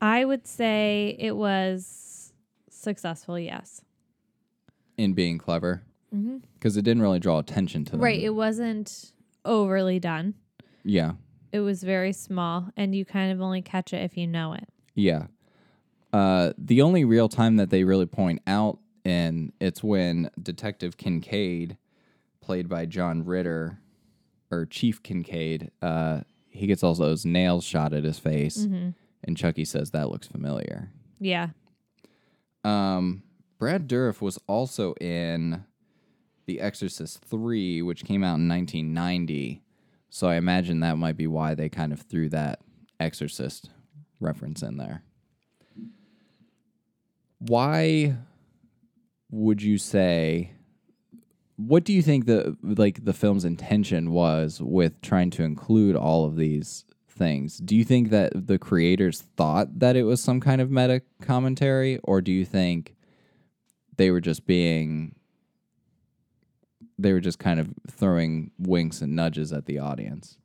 I 0.00 0.24
would 0.24 0.46
say 0.46 1.16
it 1.18 1.36
was 1.36 2.32
successful. 2.70 3.38
Yes. 3.38 3.82
in 4.96 5.12
being 5.14 5.38
clever 5.38 5.82
because 6.54 6.76
it 6.76 6.82
didn't 6.82 7.02
really 7.02 7.20
draw 7.20 7.38
attention 7.38 7.84
to 7.84 7.92
them. 7.92 8.00
Right. 8.00 8.20
It 8.20 8.30
wasn't 8.34 9.12
overly 9.44 9.98
done. 10.00 10.34
yeah, 10.82 11.12
It 11.52 11.60
was 11.60 11.82
very 11.84 12.12
small, 12.12 12.70
and 12.76 12.94
you 12.94 13.04
kind 13.04 13.30
of 13.32 13.40
only 13.40 13.62
catch 13.62 13.92
it 13.92 14.02
if 14.02 14.16
you 14.16 14.26
know 14.26 14.52
it. 14.54 14.68
yeah. 14.94 15.26
Uh, 16.12 16.52
the 16.58 16.82
only 16.82 17.04
real 17.04 17.28
time 17.28 17.54
that 17.56 17.70
they 17.70 17.84
really 17.84 18.04
point 18.06 18.42
out, 18.48 18.80
and 19.04 19.52
it's 19.60 19.80
when 19.84 20.28
Detective 20.42 20.96
Kincaid, 20.96 21.76
played 22.40 22.68
by 22.68 22.84
John 22.86 23.24
Ritter, 23.24 23.78
or 24.50 24.66
Chief 24.66 25.02
Kincaid, 25.02 25.70
uh, 25.82 26.20
he 26.48 26.66
gets 26.66 26.82
all 26.82 26.94
those 26.94 27.24
nails 27.24 27.64
shot 27.64 27.92
at 27.92 28.04
his 28.04 28.18
face, 28.18 28.56
and 29.24 29.36
Chucky 29.36 29.64
says 29.64 29.90
that 29.92 30.10
looks 30.10 30.26
familiar. 30.26 30.90
Yeah. 31.20 31.48
Um, 32.64 33.22
Brad 33.58 33.88
Dourif 33.88 34.20
was 34.20 34.38
also 34.46 34.94
in 35.00 35.64
The 36.46 36.60
Exorcist 36.60 37.24
3, 37.24 37.82
which 37.82 38.04
came 38.04 38.24
out 38.24 38.38
in 38.38 38.48
1990. 38.48 39.62
So 40.08 40.28
I 40.28 40.36
imagine 40.36 40.80
that 40.80 40.98
might 40.98 41.16
be 41.16 41.26
why 41.26 41.54
they 41.54 41.68
kind 41.68 41.92
of 41.92 42.00
threw 42.00 42.28
that 42.30 42.60
Exorcist 42.98 43.70
reference 44.18 44.62
in 44.62 44.76
there. 44.76 45.02
Why 47.38 48.16
would 49.30 49.62
you 49.62 49.78
say 49.78 50.52
what 51.66 51.84
do 51.84 51.92
you 51.92 52.02
think 52.02 52.26
the 52.26 52.56
like 52.62 53.04
the 53.04 53.12
film's 53.12 53.44
intention 53.44 54.12
was 54.12 54.60
with 54.62 55.00
trying 55.02 55.30
to 55.30 55.42
include 55.42 55.94
all 55.94 56.24
of 56.24 56.36
these 56.36 56.84
things? 57.08 57.58
Do 57.58 57.76
you 57.76 57.84
think 57.84 58.10
that 58.10 58.32
the 58.34 58.58
creators 58.58 59.20
thought 59.36 59.78
that 59.78 59.94
it 59.94 60.04
was 60.04 60.22
some 60.22 60.40
kind 60.40 60.60
of 60.60 60.70
meta 60.70 61.02
commentary 61.20 61.98
or 62.02 62.22
do 62.22 62.32
you 62.32 62.44
think 62.44 62.94
they 63.96 64.10
were 64.10 64.20
just 64.20 64.46
being 64.46 65.14
they 66.98 67.12
were 67.12 67.20
just 67.20 67.38
kind 67.38 67.60
of 67.60 67.68
throwing 67.90 68.50
winks 68.58 69.02
and 69.02 69.14
nudges 69.14 69.52
at 69.52 69.66
the 69.66 69.78
audience? 69.78 70.38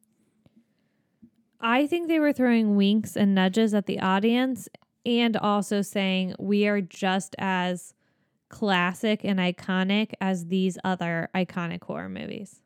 I 1.61 1.87
think 1.87 2.07
they 2.07 2.19
were 2.19 2.33
throwing 2.33 2.75
winks 2.75 3.15
and 3.15 3.33
nudges 3.33 3.73
at 3.73 3.85
the 3.85 3.99
audience 3.99 4.67
and 5.05 5.37
also 5.37 5.81
saying 5.81 6.35
we 6.39 6.67
are 6.67 6.81
just 6.81 7.35
as 7.39 7.93
classic 8.55 9.19
and 9.25 9.37
iconic 9.37 10.13
as 10.21 10.45
these 10.45 10.77
other 10.85 11.27
iconic 11.35 11.83
horror 11.83 12.07
movies. 12.07 12.61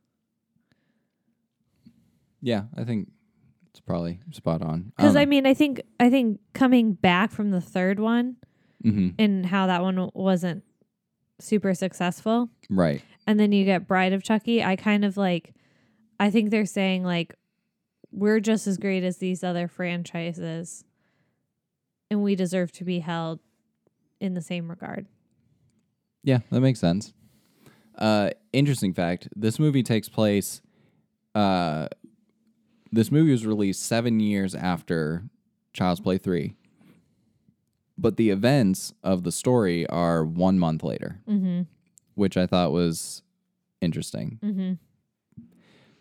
Yeah, 2.42 2.66
I 2.78 2.84
think 2.84 3.10
it's 3.72 3.80
probably 3.80 4.20
spot 4.32 4.62
on. 4.62 4.94
Because 4.96 5.16
I 5.16 5.26
mean, 5.26 5.48
I 5.48 5.56
think 5.56 5.82
I 6.00 6.12
think 6.12 6.42
coming 6.54 6.94
back 6.94 7.32
from 7.32 7.50
the 7.50 7.60
third 7.60 8.00
one 8.00 8.36
hmm 8.84 9.10
and 9.18 9.48
how 9.48 9.66
that 9.66 9.82
one 9.82 10.12
wasn't 10.14 10.64
super 11.40 11.74
successful, 11.74 12.50
right. 12.70 13.02
and 13.26 13.40
then 13.40 13.52
you 13.52 13.66
get 13.66 13.88
Bride 13.88 14.14
of 14.14 14.22
Chucky, 14.22 14.64
I 14.64 14.76
kind 14.76 15.04
of 15.04 15.18
like, 15.18 15.56
I 16.20 16.30
think 16.30 16.52
they're 16.52 16.68
saying 16.68 17.04
like, 17.04 17.34
we're 18.12 18.40
just 18.40 18.68
as 18.68 18.78
great 18.78 19.04
as 19.04 19.18
these 19.18 19.44
other 19.44 19.68
franchises, 19.68 20.84
and 22.12 22.22
we 22.22 22.36
deserve 22.36 22.72
to 22.74 22.84
be 22.84 23.00
held 23.00 23.40
in 24.22 24.36
the 24.36 24.42
same 24.42 24.70
regard. 24.70 25.08
Yeah, 26.24 26.40
that 26.52 26.62
makes 26.62 26.80
sense. 26.80 27.14
Uh, 27.98 28.30
interesting 28.54 28.94
fact: 28.94 29.28
this 29.36 29.60
movie 29.60 29.84
takes 29.84 30.10
place. 30.10 30.62
Uh, 31.36 31.88
this 32.92 33.12
movie 33.12 33.32
was 33.32 33.46
released 33.46 33.84
seven 33.84 34.20
years 34.20 34.56
after 34.56 35.24
Child's 35.74 36.00
Play 36.02 36.18
three, 36.18 36.56
but 37.98 38.18
the 38.18 38.30
events 38.32 38.94
of 39.04 39.24
the 39.24 39.32
story 39.32 39.86
are 39.88 40.24
one 40.26 40.58
month 40.60 40.84
later, 40.84 41.20
Mm-hmm. 41.30 41.62
which 42.16 42.36
I 42.38 42.46
thought 42.48 42.72
was 42.72 43.22
interesting 43.82 44.40
Mm-hmm. 44.44 44.74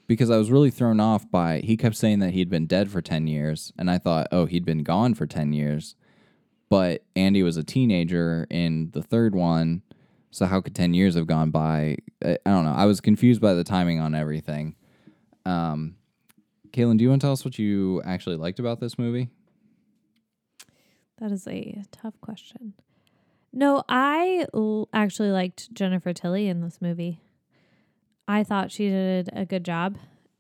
because 0.09 0.31
I 0.31 0.37
was 0.37 0.51
really 0.51 0.71
thrown 0.71 0.99
off 0.99 1.31
by 1.31 1.61
he 1.61 1.77
kept 1.77 1.95
saying 1.97 2.19
that 2.21 2.31
he'd 2.33 2.51
been 2.51 2.67
dead 2.67 2.91
for 2.91 3.01
10 3.01 3.29
years 3.29 3.73
and 3.79 3.89
I 3.89 3.99
thought 3.99 4.27
oh 4.33 4.47
he'd 4.47 4.65
been 4.65 4.83
gone 4.83 5.15
for 5.15 5.27
10 5.27 5.53
years 5.53 5.95
but 6.69 7.05
Andy 7.15 7.43
was 7.45 7.57
a 7.57 7.63
teenager 7.63 8.49
in 8.51 8.91
the 8.95 9.03
third 9.03 9.35
one 9.37 9.83
so 10.31 10.47
how 10.47 10.61
could 10.61 10.75
10 10.75 10.95
years 10.95 11.15
have 11.15 11.27
gone 11.27 11.51
by 11.51 11.97
I, 12.25 12.39
I 12.45 12.51
don't 12.51 12.65
know 12.65 12.73
I 12.75 12.85
was 12.87 13.01
confused 13.01 13.41
by 13.41 13.55
the 13.55 13.65
timing 13.65 14.01
on 14.01 14.15
everything 14.15 14.75
um 15.45 15.97
Caitlin 16.71 16.99
do 16.99 17.05
you 17.05 17.11
want 17.11 17.21
to 17.23 17.25
tell 17.27 17.33
us 17.33 17.45
what 17.45 17.59
you 17.59 18.03
actually 18.05 18.37
liked 18.37 18.59
about 18.59 18.81
this 18.81 18.99
movie 18.99 19.31
That 21.19 21.33
is 21.33 21.49
a 21.49 21.83
tough 21.91 22.21
question. 22.21 22.75
No, 23.53 23.83
I 23.89 24.47
l- 24.55 24.89
actually 24.93 25.31
liked 25.31 25.73
Jennifer 25.75 26.13
Tilly 26.13 26.47
in 26.49 26.61
this 26.61 26.81
movie. 26.81 27.21
I 28.29 28.45
thought 28.45 28.71
she 28.71 28.89
did 28.89 29.31
a 29.33 29.45
good 29.47 29.65
job. 29.65 29.97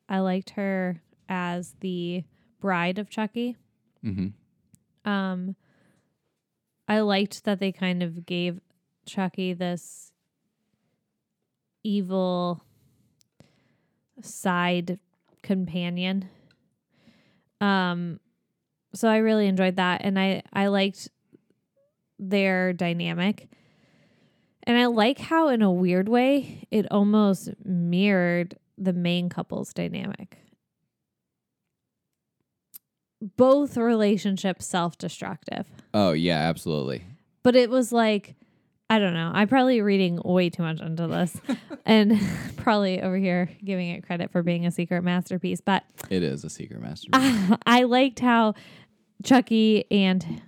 I 0.08 0.20
liked 0.20 0.50
her 0.50 1.00
as 1.28 1.74
the 1.80 2.22
bride 2.60 2.98
of 2.98 3.08
Chucky. 3.10 3.56
mm-hmm. 4.04 5.10
Um, 5.10 5.56
I 6.86 7.00
liked 7.00 7.44
that 7.44 7.60
they 7.60 7.72
kind 7.72 8.02
of 8.02 8.26
gave 8.26 8.60
Chucky 9.08 9.54
this 9.54 10.12
evil 11.82 12.62
side 14.22 14.98
companion. 15.42 16.28
Um, 17.60 18.20
so 18.94 19.08
I 19.08 19.18
really 19.18 19.46
enjoyed 19.46 19.76
that, 19.76 20.02
and 20.04 20.18
I 20.18 20.42
I 20.52 20.68
liked 20.68 21.08
their 22.18 22.72
dynamic, 22.72 23.48
and 24.64 24.78
I 24.78 24.86
like 24.86 25.18
how 25.18 25.48
in 25.48 25.62
a 25.62 25.72
weird 25.72 26.08
way 26.08 26.66
it 26.70 26.90
almost 26.90 27.50
mirrored 27.64 28.56
the 28.76 28.92
main 28.92 29.28
couple's 29.28 29.72
dynamic. 29.72 30.38
Both 33.20 33.76
relationships 33.76 34.66
self 34.66 34.96
destructive 34.96 35.66
oh 35.92 36.12
yeah 36.12 36.36
absolutely 36.38 37.02
but 37.42 37.56
it 37.56 37.70
was 37.70 37.92
like 37.92 38.36
I 38.90 38.98
don't 38.98 39.12
know. 39.14 39.30
I'm 39.34 39.48
probably 39.48 39.80
reading 39.82 40.18
way 40.24 40.48
too 40.48 40.62
much 40.62 40.80
into 40.80 41.06
this 41.06 41.36
and 41.84 42.18
probably 42.56 43.02
over 43.02 43.16
here 43.16 43.50
giving 43.64 43.90
it 43.90 44.06
credit 44.06 44.30
for 44.32 44.42
being 44.42 44.66
a 44.66 44.70
secret 44.70 45.02
masterpiece. 45.02 45.60
But 45.60 45.84
it 46.10 46.22
is 46.22 46.44
a 46.44 46.50
secret 46.50 46.80
masterpiece 46.80 47.58
I 47.66 47.82
liked 47.84 48.20
how 48.20 48.54
Chucky 49.22 49.84
and 49.90 50.42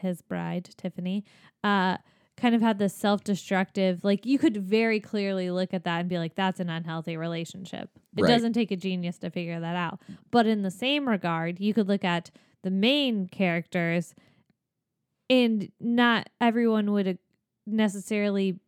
his 0.00 0.22
bride, 0.22 0.70
Tiffany, 0.76 1.24
uh, 1.64 1.96
kind 2.36 2.54
of 2.54 2.62
had 2.62 2.78
this 2.78 2.94
self 2.94 3.22
destructive, 3.24 4.02
like 4.04 4.24
you 4.24 4.38
could 4.38 4.56
very 4.56 4.98
clearly 5.00 5.50
look 5.50 5.74
at 5.74 5.84
that 5.84 6.00
and 6.00 6.08
be 6.08 6.16
like, 6.18 6.34
that's 6.36 6.60
an 6.60 6.70
unhealthy 6.70 7.16
relationship. 7.16 7.90
It 8.16 8.22
Right. 8.22 8.28
doesn't 8.28 8.52
take 8.54 8.70
a 8.70 8.76
genius 8.76 9.18
to 9.18 9.30
figure 9.30 9.58
that 9.60 9.76
out. 9.76 10.00
But 10.30 10.46
in 10.46 10.62
the 10.62 10.70
same 10.70 11.08
regard, 11.08 11.60
you 11.60 11.74
could 11.74 11.88
look 11.88 12.04
at 12.04 12.30
the 12.62 12.70
main 12.70 13.26
characters 13.26 14.14
and 15.28 15.70
not 15.80 16.28
everyone 16.40 16.92
would 16.92 17.18
necessarily 17.66 18.58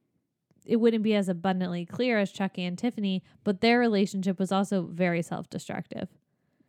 it 0.65 0.77
wouldn't 0.77 1.03
be 1.03 1.15
as 1.15 1.29
abundantly 1.29 1.85
clear 1.85 2.19
as 2.19 2.31
Chucky 2.31 2.63
and 2.65 2.79
Tiffany, 2.79 3.23
but 3.43 3.61
their 3.61 3.79
relationship 3.81 4.39
was 4.39 4.53
also 4.53 4.83
very 4.83 5.21
self-destructive. 5.23 6.09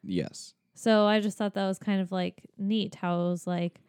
yes 0.04 0.54
So 0.74 1.06
I 1.06 1.20
just 1.20 1.38
thought 1.38 1.54
that 1.54 1.68
was 1.68 1.78
kind 1.78 2.02
of 2.02 2.12
like 2.12 2.44
neat 2.58 2.96
how 2.96 3.26
it 3.28 3.30
was 3.30 3.46
like 3.48 3.80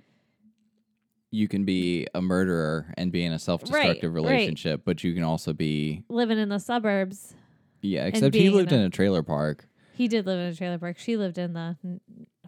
you 1.30 1.48
can 1.48 1.64
be 1.64 2.06
a 2.14 2.20
murderer 2.22 2.92
and 2.96 3.10
be 3.10 3.24
in 3.24 3.32
a 3.32 3.38
self-destructive 3.38 4.12
right. 4.14 4.22
relationship 4.22 4.82
but 4.84 5.02
you 5.02 5.14
can 5.14 5.24
also 5.24 5.52
be 5.52 6.04
living 6.08 6.38
in 6.38 6.48
the 6.48 6.58
suburbs. 6.60 7.34
Yeah, 7.80 8.04
except 8.06 8.34
he 8.34 8.46
in 8.46 8.54
lived 8.54 8.72
in 8.72 8.80
a- 8.82 8.86
a 8.86 8.90
trailer 8.90 9.22
park. 9.22 9.66
He 9.94 10.06
did 10.08 10.26
live 10.26 10.38
in 10.38 10.46
a 10.46 10.54
trailer 10.54 10.78
park. 10.78 10.98
She 10.98 11.16
lived 11.16 11.38
in 11.38 11.52
the 11.52 11.76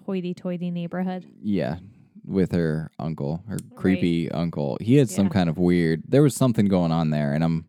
hoity-toity 0.05 0.71
neighborhood. 0.71 1.25
Yeah, 1.43 1.79
with 2.27 2.53
her 2.53 2.91
uncle, 2.99 3.43
her 3.49 3.59
creepy 3.77 4.31
uncle. 4.31 4.77
He 4.81 4.97
had 4.97 5.09
some 5.09 5.29
kind 5.29 5.49
of 5.49 5.59
weird. 5.59 6.03
There 6.09 6.23
was 6.23 6.35
something 6.35 6.67
going 6.67 6.93
on 6.93 7.11
there, 7.11 7.33
and 7.33 7.43
I'm. 7.45 7.67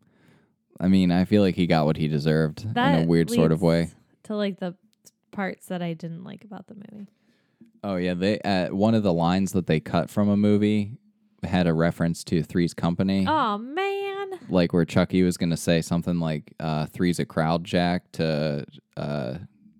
I 0.80 0.88
mean, 0.88 1.12
I 1.12 1.26
feel 1.26 1.41
like 1.41 1.56
he 1.56 1.65
got 1.65 1.86
what 1.86 1.98
he 1.98 2.08
deserved 2.08 2.74
That 2.76 2.93
in 3.00 3.04
a 3.06 3.08
weird 3.08 3.32
sort 3.32 3.52
of 3.52 3.62
way. 3.63 3.89
To 4.24 4.36
like 4.36 4.60
the 4.60 4.76
parts 5.32 5.67
that 5.67 5.82
I 5.82 5.93
didn't 5.93 6.24
like 6.24 6.43
about 6.43 6.67
the 6.67 6.76
movie. 6.76 7.08
Oh 7.84 7.96
yeah, 7.96 8.13
they 8.13 8.39
uh, 8.41 8.67
one 8.74 8.93
of 8.93 9.04
the 9.04 9.13
lines 9.13 9.54
that 9.54 9.65
they 9.67 9.80
cut 9.80 10.10
from 10.10 10.30
a 10.30 10.38
movie 10.38 10.98
had 11.43 11.67
a 11.67 11.74
reference 11.74 12.24
to 12.26 12.43
Three's 12.43 12.74
Company, 12.74 13.26
Oh 13.28 13.58
man. 13.58 14.39
like 14.50 14.74
where 14.74 14.86
Chucky 14.86 15.24
was 15.24 15.38
going 15.38 15.52
to 15.52 15.58
say 15.58 15.82
something 15.82 16.20
like 16.20 16.54
uh, 16.60 16.88
"Three's 16.88 17.20
a 17.20 17.26
crowd 17.26 17.63
jack" 17.63 18.12
to 18.13 18.65
uh, 18.98 19.36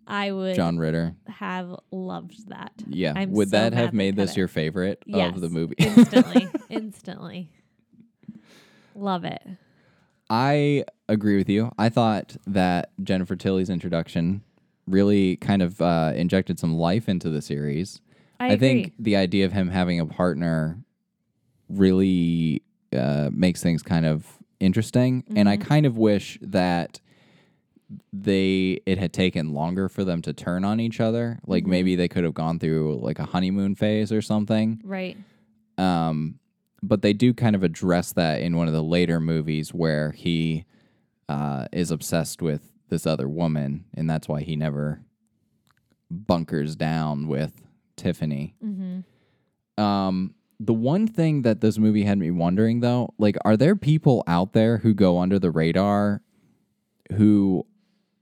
I 0.08 0.32
would 0.32 0.56
John 0.56 0.78
Ritter. 0.78 1.16
have 1.28 1.76
loved 1.92 2.48
that. 2.50 2.72
Yeah, 2.88 3.14
I'm 3.16 3.32
would 3.32 3.50
so 3.50 3.58
that 3.58 3.74
have 3.74 3.94
made 3.94 4.16
this 4.16 4.32
it. 4.32 4.38
your 4.38 4.48
favorite 4.48 5.04
Yes. 5.06 5.36
of 5.36 5.42
the 5.42 5.50
movie? 5.50 5.76
instantly. 5.78 6.50
instantly. 6.70 7.50
Love 8.96 9.26
it. 9.26 9.42
I 10.30 10.86
agree 11.08 11.38
with 11.38 11.50
you. 11.50 11.72
I 11.78 11.90
thought 11.90 12.36
that 12.48 12.92
Jennifer 13.04 13.36
Tilly's 13.36 13.70
introduction 13.70 14.42
really 14.88 15.36
kind 15.38 15.62
of 15.62 15.82
uh, 15.82 16.14
injected 16.16 16.60
some 16.60 16.74
life 16.76 17.08
into 17.10 17.30
the 17.30 17.42
series. 17.42 18.02
I, 18.40 18.56
think 18.58 18.88
agree. 18.88 18.94
the 19.00 19.16
idea 19.18 19.46
of 19.46 19.52
him 19.54 19.70
having 19.70 20.00
a 20.00 20.06
partner 20.06 20.80
really 21.70 22.62
uh, 22.96 23.30
makes 23.34 23.62
things 23.62 23.82
kind 23.84 24.06
of 24.06 24.26
interesting, 24.60 25.24
and 25.36 25.48
I 25.50 25.58
Mm-hmm. 25.58 25.68
kind 25.68 25.86
of 25.86 25.98
wish 25.98 26.38
that 26.42 27.00
they 28.12 28.82
it 28.86 28.98
had 28.98 29.14
taken 29.14 29.54
longer 29.54 29.88
for 29.88 30.04
them 30.04 30.22
to 30.24 30.34
turn 30.34 30.66
on 30.66 30.80
each 30.80 31.00
other. 31.00 31.40
Like 31.48 31.64
Mm-hmm. 31.64 31.72
maybe 31.72 31.96
they 31.96 32.08
could 32.08 32.24
have 32.26 32.34
gone 32.34 32.60
through 32.60 33.00
like 33.02 33.20
a 33.20 33.26
honeymoon 33.26 33.76
phase 33.76 34.12
or 34.12 34.22
something. 34.22 34.82
Right. 34.84 35.18
Um, 35.78 36.40
but 36.84 37.02
they 37.02 37.14
do 37.14 37.34
kind 37.34 37.56
of 37.56 37.64
address 37.64 38.12
that 38.14 38.42
in 38.42 38.56
one 38.58 38.68
of 38.68 38.74
the 38.74 38.84
later 38.84 39.20
movies 39.20 39.74
where 39.74 40.12
he 40.12 40.66
uh, 41.30 41.66
is 41.72 41.92
obsessed 41.92 42.42
with 42.42 42.72
this 42.90 43.06
other 43.06 43.28
woman, 43.28 43.86
and 43.96 44.10
that's 44.10 44.28
why 44.28 44.42
he 44.42 44.56
never 44.56 45.02
bunkers 46.10 46.76
down 46.76 47.28
with 47.28 47.54
Tiffany. 47.98 48.56
Um, 49.78 50.34
the 50.60 50.74
one 50.74 51.08
thing 51.08 51.42
that 51.44 51.62
this 51.62 51.78
movie 51.78 52.04
had 52.04 52.18
me 52.18 52.32
wondering 52.32 52.80
though, 52.80 53.14
like, 53.18 53.38
are 53.46 53.58
there 53.58 53.76
people 53.76 54.24
out 54.26 54.54
there 54.54 54.78
who 54.78 54.94
go 54.94 55.20
under 55.20 55.38
the 55.38 55.52
radar 55.52 56.22
who 57.14 57.66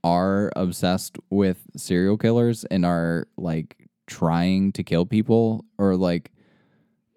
are 0.06 0.52
obsessed 0.54 1.18
with 1.30 1.66
serial 1.76 2.16
killers 2.16 2.64
and 2.66 2.86
are 2.86 3.26
like 3.36 3.88
trying 4.06 4.70
to 4.70 4.84
kill 4.84 5.04
people 5.04 5.64
or 5.78 5.96
like 5.96 6.30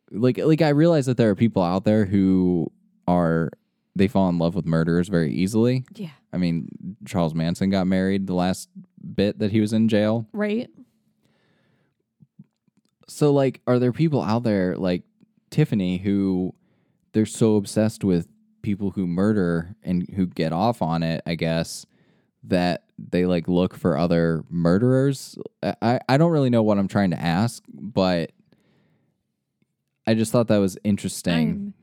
like 0.10 0.40
like 0.40 0.64
I 0.64 0.70
realize 0.70 1.06
that 1.06 1.16
there 1.16 1.30
are 1.30 1.36
people 1.36 1.62
out 1.62 1.84
there 1.86 2.06
who 2.06 2.72
are 3.08 3.52
they 3.96 4.08
fall 4.08 4.28
in 4.30 4.40
love 4.40 4.56
with 4.56 4.66
murderers 4.66 5.08
very 5.08 5.32
easily. 5.32 5.86
Yeah. 5.94 6.10
I 6.34 6.38
mean, 6.38 6.68
Charles 7.06 7.36
Manson 7.36 7.70
got 7.70 7.86
married 7.86 8.26
the 8.26 8.34
last 8.34 8.70
bit 9.14 9.38
that 9.38 9.52
he 9.52 9.62
was 9.62 9.72
in 9.72 9.88
jail. 9.88 10.26
Right. 10.34 10.68
So 13.08 13.32
like 13.32 13.62
are 13.68 13.78
there 13.78 13.94
people 13.94 14.24
out 14.24 14.42
there 14.42 14.76
like 14.78 15.04
Tiffany 15.52 16.00
who 16.00 16.56
they're 17.14 17.28
so 17.28 17.56
obsessed 17.56 18.04
with 18.04 18.28
people 18.64 18.90
who 18.90 19.06
murder 19.06 19.76
and 19.84 20.10
who 20.16 20.26
get 20.26 20.54
off 20.54 20.82
on 20.82 21.04
it, 21.04 21.22
I 21.28 21.36
guess, 21.36 21.86
that 22.44 22.86
they 22.98 23.26
like 23.26 23.48
look 23.48 23.76
for 23.76 23.98
other 23.98 24.44
murderers? 24.50 25.38
I 25.64 26.00
I 26.08 26.18
don't 26.18 26.32
really 26.32 26.50
know 26.50 26.64
what 26.64 26.78
I'm 26.78 26.88
trying 26.88 27.12
to 27.12 27.22
ask, 27.22 27.64
but 27.72 28.32
I 30.08 30.16
just 30.16 30.32
thought 30.32 30.48
that 30.48 30.58
was 30.58 30.78
interesting. 30.84 31.74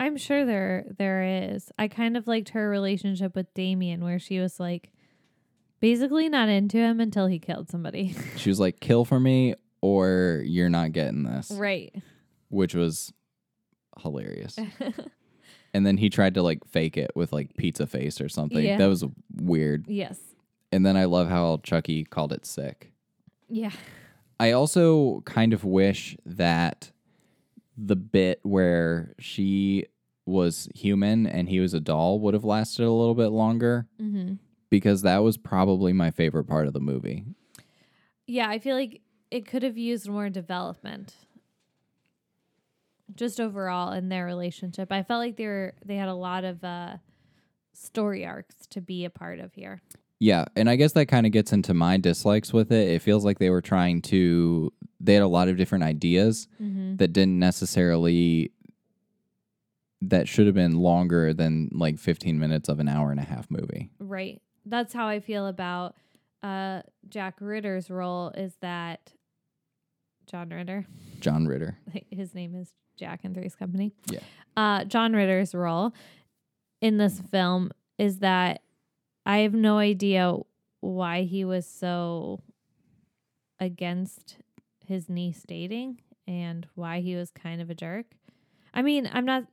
I'm, 0.00 0.06
I'm 0.06 0.16
sure 0.16 0.46
there 0.46 0.86
there 0.98 1.22
is. 1.22 1.70
I 1.78 1.88
kind 1.88 2.16
of 2.16 2.26
liked 2.26 2.50
her 2.50 2.68
relationship 2.68 3.36
with 3.36 3.52
Damien 3.54 4.02
where 4.02 4.18
she 4.18 4.38
was 4.38 4.58
like 4.58 4.90
basically 5.80 6.28
not 6.30 6.48
into 6.48 6.78
him 6.78 6.98
until 7.00 7.26
he 7.26 7.38
killed 7.38 7.68
somebody. 7.68 8.16
She 8.36 8.48
was 8.48 8.58
like, 8.58 8.80
"Kill 8.80 9.04
for 9.04 9.20
me, 9.20 9.54
or 9.82 10.42
you're 10.46 10.70
not 10.70 10.92
getting 10.92 11.24
this," 11.24 11.50
right. 11.50 11.94
which 12.48 12.74
was 12.74 13.12
hilarious. 14.00 14.58
and 15.74 15.86
then 15.86 15.96
he 15.96 16.10
tried 16.10 16.34
to 16.34 16.42
like 16.42 16.64
fake 16.66 16.96
it 16.96 17.10
with 17.14 17.32
like 17.32 17.56
pizza 17.56 17.86
face 17.86 18.20
or 18.20 18.28
something. 18.28 18.64
Yeah. 18.64 18.78
That 18.78 18.88
was 18.88 19.04
weird. 19.34 19.86
Yes. 19.88 20.18
And 20.70 20.84
then 20.86 20.96
I 20.96 21.04
love 21.04 21.28
how 21.28 21.60
Chucky 21.62 22.04
called 22.04 22.32
it 22.32 22.46
sick. 22.46 22.92
Yeah. 23.48 23.72
I 24.40 24.52
also 24.52 25.20
kind 25.26 25.52
of 25.52 25.64
wish 25.64 26.16
that 26.24 26.90
the 27.76 27.96
bit 27.96 28.40
where 28.42 29.14
she 29.18 29.86
was 30.26 30.68
human 30.74 31.26
and 31.26 31.48
he 31.48 31.60
was 31.60 31.74
a 31.74 31.80
doll 31.80 32.20
would 32.20 32.34
have 32.34 32.44
lasted 32.44 32.84
a 32.84 32.90
little 32.90 33.14
bit 33.14 33.28
longer 33.28 33.86
Mm-hmm. 34.00 34.34
because 34.70 35.02
that 35.02 35.18
was 35.18 35.36
probably 35.36 35.92
my 35.92 36.10
favorite 36.10 36.44
part 36.44 36.66
of 36.66 36.72
the 36.72 36.80
movie. 36.80 37.24
Yeah, 38.26 38.48
I 38.48 38.58
feel 38.58 38.76
like 38.76 39.00
it 39.30 39.46
could 39.46 39.62
have 39.62 39.76
used 39.76 40.08
more 40.08 40.28
development. 40.30 41.14
Just 43.14 43.40
overall 43.40 43.92
in 43.92 44.08
their 44.08 44.24
relationship. 44.24 44.90
I 44.92 45.02
felt 45.02 45.18
like 45.20 45.36
they 45.36 45.46
were 45.46 45.74
they 45.84 45.96
had 45.96 46.08
a 46.08 46.14
lot 46.14 46.44
of 46.44 46.62
uh 46.64 46.96
story 47.74 48.24
arcs 48.24 48.54
to 48.70 48.80
be 48.80 49.04
a 49.04 49.10
part 49.10 49.38
of 49.38 49.52
here. 49.54 49.82
Yeah, 50.18 50.44
and 50.54 50.70
I 50.70 50.76
guess 50.76 50.92
that 50.92 51.06
kind 51.06 51.26
of 51.26 51.32
gets 51.32 51.52
into 51.52 51.74
my 51.74 51.96
dislikes 51.96 52.52
with 52.52 52.70
it. 52.70 52.88
It 52.90 53.02
feels 53.02 53.24
like 53.24 53.38
they 53.38 53.50
were 53.50 53.60
trying 53.60 54.02
to 54.02 54.72
they 55.00 55.14
had 55.14 55.22
a 55.22 55.28
lot 55.28 55.48
of 55.48 55.56
different 55.56 55.84
ideas 55.84 56.46
Mm-hmm. 56.62 56.96
that 56.96 57.12
didn't 57.12 57.38
necessarily 57.38 58.52
that 60.00 60.28
should 60.28 60.46
have 60.46 60.54
been 60.54 60.76
longer 60.76 61.32
than 61.32 61.68
like 61.72 61.98
15 61.98 62.38
minutes 62.38 62.68
of 62.68 62.80
an 62.80 62.88
hour 62.88 63.10
and 63.10 63.20
a 63.20 63.24
half 63.24 63.50
movie. 63.50 63.90
Right. 64.00 64.42
That's 64.66 64.92
how 64.92 65.06
I 65.08 65.20
feel 65.20 65.46
about 65.46 65.96
uh 66.42 66.82
Jack 67.08 67.36
Ritter's 67.40 67.90
role 67.90 68.30
is 68.30 68.54
that 68.62 69.12
John 70.26 70.50
Ritter. 70.50 70.86
John 71.20 71.46
Ritter. 71.46 71.78
His 72.10 72.34
name 72.34 72.54
is 72.54 72.72
Jack 72.96 73.20
and 73.24 73.34
Three's 73.34 73.54
Company. 73.54 73.92
Yeah. 74.06 74.20
Uh 74.56 74.84
John 74.84 75.12
Ritter's 75.12 75.54
role 75.54 75.92
in 76.80 76.98
this 76.98 77.20
film 77.20 77.70
is 77.98 78.18
that 78.18 78.62
I 79.24 79.38
have 79.38 79.54
no 79.54 79.78
idea 79.78 80.36
why 80.80 81.22
he 81.22 81.44
was 81.44 81.66
so 81.66 82.40
against 83.60 84.36
his 84.84 85.08
niece 85.08 85.44
dating 85.46 86.00
and 86.26 86.66
why 86.74 87.00
he 87.00 87.14
was 87.14 87.30
kind 87.30 87.60
of 87.60 87.70
a 87.70 87.74
jerk. 87.74 88.06
I 88.74 88.82
mean, 88.82 89.08
I'm 89.12 89.24
not 89.24 89.44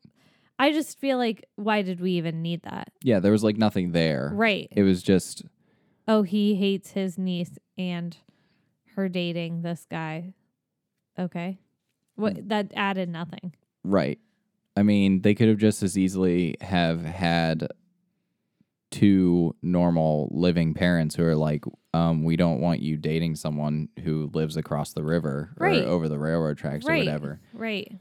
I 0.57 0.73
just 0.73 0.99
feel 0.99 1.17
like 1.17 1.45
why 1.55 1.81
did 1.83 2.01
we 2.01 2.13
even 2.13 2.41
need 2.41 2.63
that? 2.63 2.91
Yeah, 3.01 3.19
there 3.19 3.31
was 3.31 3.43
like 3.43 3.57
nothing 3.57 3.91
there. 3.91 4.31
Right. 4.33 4.67
It 4.71 4.83
was 4.83 5.03
just 5.03 5.43
oh, 6.07 6.23
he 6.23 6.55
hates 6.55 6.91
his 6.91 7.17
niece 7.17 7.57
and 7.77 8.17
her 8.95 9.07
dating 9.07 9.61
this 9.61 9.85
guy. 9.89 10.33
Okay. 11.17 11.59
What 12.19 12.49
that 12.49 12.71
added 12.75 13.09
nothing. 13.09 13.53
right. 13.83 14.19
I 14.77 14.83
mean, 14.83 15.21
they 15.23 15.35
could 15.35 15.49
have 15.49 15.57
just 15.57 15.83
as 15.83 15.97
easily 15.97 16.55
have 16.61 17.03
had 17.03 17.67
two 18.91 19.55
normal 19.61 20.29
living 20.31 20.73
parents 20.73 21.15
who 21.15 21.23
are 21.25 21.35
like, 21.35 21.65
um, 21.93 22.23
we 22.23 22.35
don't 22.37 22.61
want 22.61 22.79
you 22.81 22.95
dating 22.97 23.35
someone 23.35 23.89
who 24.03 24.29
lives 24.33 24.55
across 24.57 24.93
the 24.93 25.03
river 25.03 25.51
Right. 25.57 25.83
or 25.83 25.87
over 25.87 26.07
the 26.07 26.17
railroad 26.17 26.57
tracks 26.57 26.85
or 26.85 26.89
right. 26.89 26.99
whatever. 27.05 27.41
Right. 27.53 27.91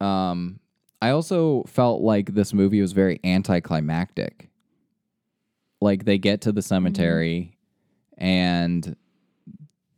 Um, 0.00 0.60
I 1.02 1.10
also 1.10 1.62
felt 1.64 2.00
like 2.00 2.32
this 2.34 2.54
movie 2.54 2.80
was 2.80 2.92
very 2.92 3.20
anticlimactic. 3.22 4.48
Like 5.80 6.04
they 6.04 6.18
get 6.18 6.40
to 6.42 6.52
the 6.52 6.62
cemetery 6.62 7.58
and 8.16 8.96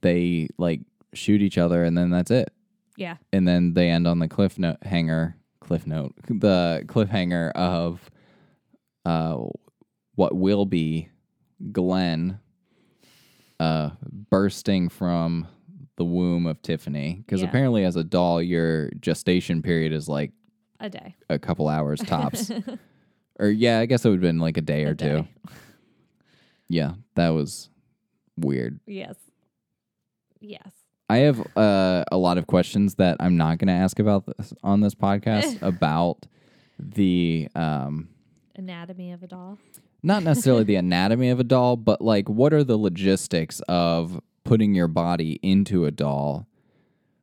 they 0.02 0.48
like 0.58 0.80
shoot 1.14 1.40
each 1.40 1.56
other 1.56 1.84
and 1.84 1.96
then 1.96 2.10
that's 2.10 2.30
it. 2.30 2.52
Yeah. 3.00 3.16
And 3.32 3.48
then 3.48 3.72
they 3.74 3.88
end 3.88 4.06
on 4.06 4.18
the 4.18 4.28
cliff 4.28 4.58
note 4.58 4.76
hanger 4.82 5.34
cliff 5.60 5.86
note 5.86 6.12
the 6.28 6.82
cliffhanger 6.86 7.50
of 7.52 8.10
uh 9.06 9.36
what 10.16 10.34
will 10.36 10.66
be 10.66 11.08
Glen 11.72 12.38
uh 13.58 13.90
bursting 14.30 14.88
from 14.90 15.46
the 15.96 16.04
womb 16.04 16.46
of 16.46 16.60
Tiffany 16.62 17.22
because 17.24 17.40
Yeah. 17.42 17.48
apparently 17.48 17.84
as 17.84 17.96
a 17.96 18.04
doll 18.04 18.42
your 18.42 18.90
gestation 19.00 19.62
period 19.62 19.92
is 19.94 20.06
like 20.08 20.32
A 20.78 20.88
day. 20.90 21.14
a 21.30 21.38
couple 21.38 21.68
hours 21.68 22.00
tops. 22.00 22.50
or 23.38 23.48
yeah, 23.48 23.78
I 23.80 23.86
guess 23.86 24.04
it 24.04 24.08
would 24.10 24.16
have 24.16 24.20
been 24.22 24.38
like 24.40 24.56
a 24.58 24.62
day 24.62 24.84
or 24.84 24.90
A 24.90 24.94
two. 24.94 25.04
day. 25.22 25.28
Yeah, 26.72 26.92
that 27.16 27.30
was 27.30 27.68
weird. 28.36 28.78
Yes. 28.86 29.16
Yes. 30.40 30.70
I 31.10 31.18
have 31.18 31.44
uh, 31.56 32.04
a 32.12 32.16
lot 32.16 32.38
of 32.38 32.46
questions 32.46 32.94
that 32.94 33.16
I'm 33.18 33.36
not 33.36 33.58
going 33.58 33.66
to 33.66 33.74
ask 33.74 33.98
about 33.98 34.26
this 34.26 34.54
on 34.62 34.80
this 34.80 34.94
podcast 34.94 35.60
about 35.62 36.26
the 36.78 37.48
um 37.56 38.08
Anatomy 38.54 39.10
of 39.10 39.22
a 39.24 39.26
doll. 39.26 39.58
not 40.04 40.22
necessarily 40.22 40.62
the 40.62 40.76
anatomy 40.86 41.30
of 41.30 41.40
a 41.40 41.44
doll, 41.44 41.76
but 41.76 42.00
like 42.00 42.28
what 42.28 42.52
are 42.52 42.62
the 42.62 42.76
logistics 42.78 43.60
of 43.68 44.20
putting 44.44 44.72
your 44.72 44.86
body 44.86 45.40
into 45.42 45.84
a 45.84 45.90
doll? 45.90 46.46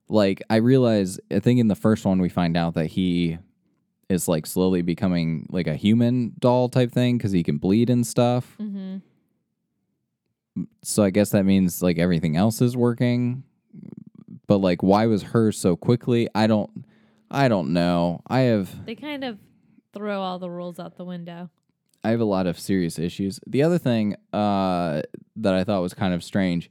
Like 0.09 0.43
I 0.49 0.57
realize 0.57 1.17
I 1.31 1.39
think 1.39 1.61
in 1.61 1.69
the 1.69 1.75
first 1.75 2.03
one 2.05 2.19
we 2.19 2.27
find 2.27 2.57
out 2.57 2.73
that 2.73 2.87
he 2.87 3.37
is 4.09 4.27
like 4.27 4.45
slowly 4.45 4.81
becoming 4.81 5.47
like 5.49 5.67
a 5.67 5.75
human 5.75 6.33
doll 6.39 6.67
type 6.67 6.91
thing 6.91 7.19
cuz 7.19 7.31
he 7.31 7.41
can 7.41 7.57
bleed 7.57 7.89
and 7.89 8.05
stuff. 8.05 8.57
Mm-hmm. 8.59 8.97
So 10.83 11.03
I 11.03 11.09
guess 11.09 11.29
that 11.29 11.45
means 11.45 11.81
like 11.81 11.97
everything 11.99 12.35
else 12.35 12.61
is 12.61 12.75
working. 12.75 13.43
But 14.47 14.57
like 14.57 14.81
why 14.81 15.05
was 15.05 15.23
hers 15.23 15.57
so 15.59 15.75
quickly? 15.75 16.27
I 16.33 16.47
don't 16.47 16.85
I 17.29 17.47
don't 17.47 17.73
know. 17.73 18.21
I 18.27 18.39
have 18.41 18.85
They 18.85 18.95
kind 18.95 19.23
of 19.23 19.37
throw 19.93 20.21
all 20.21 20.39
the 20.39 20.49
rules 20.49 20.79
out 20.79 20.97
the 20.97 21.05
window. 21.05 21.49
I 22.03 22.11
have 22.11 22.21
a 22.21 22.25
lot 22.25 22.47
of 22.47 22.57
serious 22.59 22.97
issues. 22.97 23.39
The 23.45 23.63
other 23.63 23.77
thing 23.77 24.15
uh, 24.31 25.01
that 25.35 25.53
I 25.53 25.63
thought 25.65 25.81
was 25.81 25.93
kind 25.93 26.13
of 26.13 26.23
strange. 26.23 26.69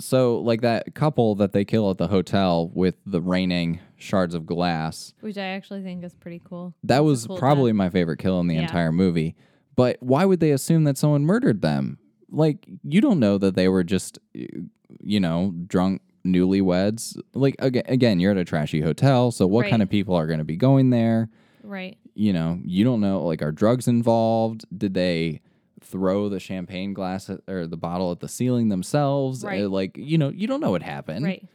So, 0.00 0.40
like 0.40 0.62
that 0.62 0.92
couple 0.96 1.36
that 1.36 1.52
they 1.52 1.64
kill 1.64 1.88
at 1.90 1.98
the 1.98 2.08
hotel 2.08 2.68
with 2.74 2.96
the 3.06 3.20
raining 3.20 3.78
shards 3.96 4.34
of 4.34 4.44
glass, 4.44 5.14
Which 5.20 5.38
I 5.38 5.44
actually 5.44 5.82
think 5.84 6.02
is 6.02 6.14
pretty 6.14 6.42
cool. 6.44 6.74
that 6.82 6.98
It's 6.98 7.04
was 7.04 7.26
cool 7.28 7.36
probably 7.38 7.70
death. 7.70 7.76
my 7.76 7.90
favorite 7.90 8.16
kill 8.18 8.40
in 8.40 8.48
the 8.48 8.56
Yeah. 8.56 8.62
entire 8.62 8.90
movie. 8.90 9.36
But 9.76 9.98
why 10.00 10.24
would 10.24 10.40
they 10.40 10.50
assume 10.50 10.82
that 10.84 10.98
someone 10.98 11.24
murdered 11.24 11.62
them? 11.62 11.98
Like, 12.28 12.66
you 12.82 13.00
don't 13.00 13.20
know 13.20 13.38
that 13.38 13.54
they 13.54 13.68
were 13.68 13.84
just, 13.84 14.18
you 14.32 15.20
know, 15.20 15.54
drunk 15.68 16.02
newlyweds. 16.26 17.18
Like, 17.34 17.56
again, 17.58 17.84
again 17.86 18.20
you're 18.20 18.32
at 18.32 18.36
a 18.38 18.44
trashy 18.44 18.80
hotel. 18.80 19.30
So, 19.30 19.46
what 19.46 19.62
Right. 19.62 19.70
kind 19.70 19.82
of 19.82 19.88
people 19.88 20.14
are 20.14 20.26
going 20.26 20.38
to 20.38 20.44
be 20.44 20.56
going 20.56 20.90
there? 20.90 21.28
right. 21.62 21.96
you 22.14 22.32
know, 22.32 22.60
you 22.64 22.84
don't 22.84 23.00
know 23.00 23.24
like 23.24 23.42
are 23.42 23.50
drugs 23.52 23.88
involved? 23.88 24.64
Did 24.76 24.94
they 24.94 25.40
throw 25.80 26.28
the 26.28 26.38
champagne 26.40 26.92
glass 26.94 27.28
at, 27.30 27.40
or 27.48 27.66
the 27.66 27.76
bottle 27.76 28.12
at 28.12 28.20
the 28.20 28.28
ceiling 28.28 28.68
themselves? 28.68 29.42
Right. 29.44 29.64
Uh, 29.64 29.68
like, 29.68 29.96
you 29.96 30.18
know, 30.18 30.28
you 30.28 30.46
don't 30.46 30.60
know 30.60 30.70
what 30.70 30.82
happened. 30.82 31.24
Right. 31.24 31.46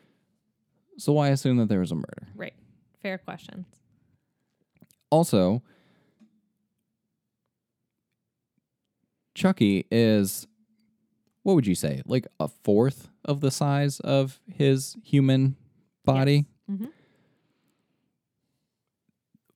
So 0.98 1.14
why 1.14 1.30
assume 1.30 1.58
that 1.58 1.70
there 1.70 1.80
was 1.80 1.92
a 1.92 1.96
murder? 1.96 2.28
Right. 2.36 2.54
Fair 3.02 3.18
questions. 3.18 3.66
Also, 5.12 5.62
Chucky 9.36 9.86
is 9.90 10.48
what 11.50 11.56
would 11.56 11.66
you 11.66 11.74
say? 11.74 12.04
Like 12.06 12.28
a 12.40 12.48
fourth 12.48 13.10
of 13.26 13.42
the 13.42 13.50
size 13.50 14.00
of 14.02 14.40
his 14.46 14.96
human 15.04 15.56
body? 16.06 16.46
Mhm. 16.70 16.90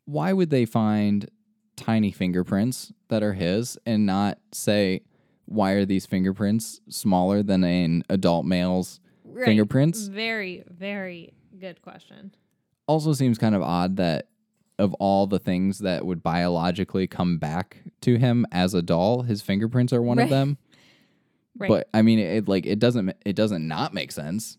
Why 0.06 0.34
would 0.34 0.50
they 0.50 0.66
find 0.66 1.30
tiny 1.76 2.12
fingerprints 2.12 2.92
that 3.10 3.22
are 3.22 3.34
his 3.34 3.78
and 3.86 4.08
not 4.08 4.40
say 4.52 5.02
why 5.46 5.74
are 5.74 5.86
these 5.86 6.08
fingerprints 6.08 6.82
smaller 6.90 7.44
than 7.44 7.64
an 7.64 8.04
adult 8.10 8.46
male's 8.48 9.00
Right. 9.24 9.46
fingerprints? 9.46 10.08
Very, 10.08 10.64
very 10.68 11.34
good 11.60 11.80
question. 11.84 12.34
also 12.88 13.14
seems 13.14 13.38
kind 13.38 13.54
of 13.56 13.62
odd 13.62 13.96
that 13.98 14.28
of 14.80 14.94
all 14.96 15.26
the 15.28 15.40
things 15.40 15.78
that 15.80 16.06
would 16.06 16.22
biologically 16.24 17.06
come 17.08 17.38
back 17.38 17.78
to 18.02 18.18
him 18.18 18.46
as 18.52 18.74
a 18.74 18.82
doll, 18.82 19.22
his 19.22 19.42
fingerprints 19.44 19.94
are 19.94 20.02
one 20.02 20.18
Right. 20.18 20.24
of 20.26 20.30
them. 20.32 20.58
Right. 21.58 21.68
But 21.70 21.90
I 21.94 22.02
mean, 22.02 22.20
it 22.20 22.48
like 22.48 22.66
it 22.66 22.80
doesn't 22.80 23.16
it 23.26 23.36
doesn't 23.36 23.68
not 23.68 23.94
make 23.94 24.12
sense. 24.12 24.58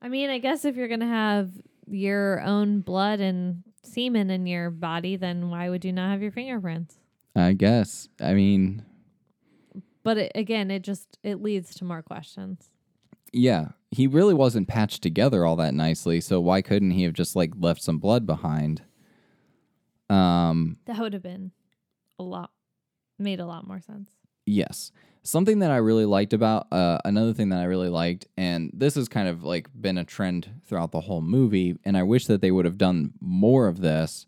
I 0.00 0.08
mean, 0.08 0.30
I 0.30 0.38
guess 0.38 0.64
if 0.64 0.76
you're 0.76 0.88
gonna 0.88 1.06
have 1.08 1.50
your 1.88 2.40
own 2.42 2.80
blood 2.80 3.20
and 3.20 3.62
semen 3.82 4.30
in 4.30 4.46
your 4.46 4.70
body, 4.70 5.16
then 5.16 5.50
why 5.50 5.68
would 5.68 5.84
you 5.84 5.92
not 5.92 6.10
have 6.10 6.22
your 6.22 6.30
fingerprints? 6.32 6.96
I 7.36 7.52
guess. 7.52 8.08
I 8.20 8.34
mean, 8.34 8.84
But 10.02 10.18
it, 10.18 10.32
again, 10.34 10.70
it 10.70 10.82
just 10.82 11.18
it 11.22 11.42
leads 11.42 11.74
to 11.76 11.84
more 11.84 12.02
questions. 12.02 12.70
yeah, 13.32 13.68
he 13.90 14.06
really 14.06 14.34
wasn't 14.34 14.68
patched 14.68 15.02
together 15.02 15.44
all 15.44 15.56
that 15.56 15.74
nicely. 15.74 16.20
So 16.20 16.40
why 16.40 16.62
couldn't 16.62 16.92
he 16.92 17.02
have 17.02 17.12
just 17.12 17.34
like 17.34 17.52
left 17.58 17.82
some 17.82 17.98
blood 17.98 18.24
behind? 18.26 18.82
Um, 20.10 20.76
That 20.86 20.98
would 20.98 21.12
have 21.12 21.22
been 21.22 21.50
a 22.18 22.22
lot 22.22 22.50
made 23.18 23.40
a 23.40 23.46
lot 23.46 23.66
more 23.66 23.80
sense. 23.80 24.10
Yes. 24.46 24.92
Something 25.26 25.60
that 25.60 25.70
I 25.70 25.78
really 25.78 26.04
liked 26.04 26.34
about 26.34 26.70
uh, 26.70 26.98
another 27.04 27.32
thing 27.32 27.48
that 27.48 27.60
I 27.60 27.64
really 27.64 27.88
liked, 27.88 28.26
and 28.36 28.70
this 28.74 28.94
has 28.96 29.08
kind 29.08 29.26
of 29.26 29.42
like 29.42 29.68
been 29.78 29.96
a 29.96 30.04
trend 30.04 30.60
throughout 30.66 30.92
the 30.92 31.00
whole 31.00 31.22
movie, 31.22 31.76
and 31.84 31.96
I 31.96 32.02
wish 32.02 32.26
that 32.26 32.42
they 32.42 32.50
would 32.50 32.66
have 32.66 32.76
done 32.76 33.14
more 33.20 33.66
of 33.66 33.80
this, 33.80 34.26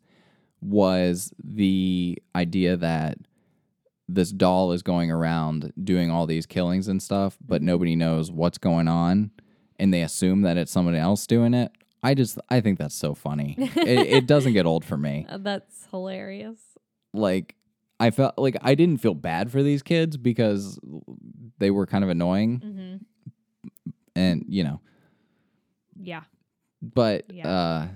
was 0.63 1.33
the 1.43 2.19
idea 2.35 2.77
that 2.79 3.19
this 4.09 4.31
doll 4.31 4.73
is 4.73 4.83
going 4.83 5.11
around 5.11 5.73
doing 5.83 6.11
all 6.11 6.27
these 6.27 6.47
killings 6.47 6.89
and 6.89 7.03
stuff, 7.03 7.37
but 7.45 7.61
nobody 7.61 7.95
knows 7.95 8.31
what's 8.31 8.57
going 8.59 8.89
on, 8.89 9.33
and 9.79 9.93
they 9.93 10.01
assume 10.01 10.43
that 10.43 10.57
it's 10.57 10.73
somebody 10.73 10.97
else 10.99 11.27
doing 11.27 11.53
it. 11.53 11.73
I 12.03 12.15
just 12.15 12.39
I 12.49 12.61
think 12.61 12.79
that's 12.79 12.95
so 12.95 13.15
funny. 13.15 13.57
it, 13.59 14.07
it 14.07 14.27
doesn't 14.27 14.53
get 14.53 14.65
old 14.65 14.85
for 14.85 14.97
me 14.97 15.27
that's 15.39 15.89
hilarious. 15.91 16.59
like 17.13 17.56
I 17.99 18.11
felt 18.11 18.37
like 18.39 18.57
I 18.63 18.75
didn't 18.75 19.01
feel 19.01 19.15
bad 19.15 19.51
for 19.51 19.63
these 19.63 19.83
kids 19.83 20.17
because 20.17 20.79
they 21.59 21.71
were 21.71 21.87
kind 21.87 22.05
of 22.05 22.11
annoying 22.11 22.61
Mm-hmm. 22.61 22.97
and 24.15 24.45
you 24.49 24.65
know 24.65 24.81
Yeah. 25.99 26.23
but 26.83 27.25
Yeah. 27.33 27.49
uh 27.49 27.89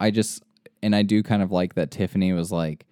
I 0.00 0.10
just 0.10 0.42
and 0.82 0.96
I 0.96 1.02
do 1.02 1.22
kind 1.22 1.42
of 1.42 1.50
like 1.52 1.74
that 1.74 1.90
Tiffany 1.90 2.32
was 2.32 2.50
like 2.50 2.86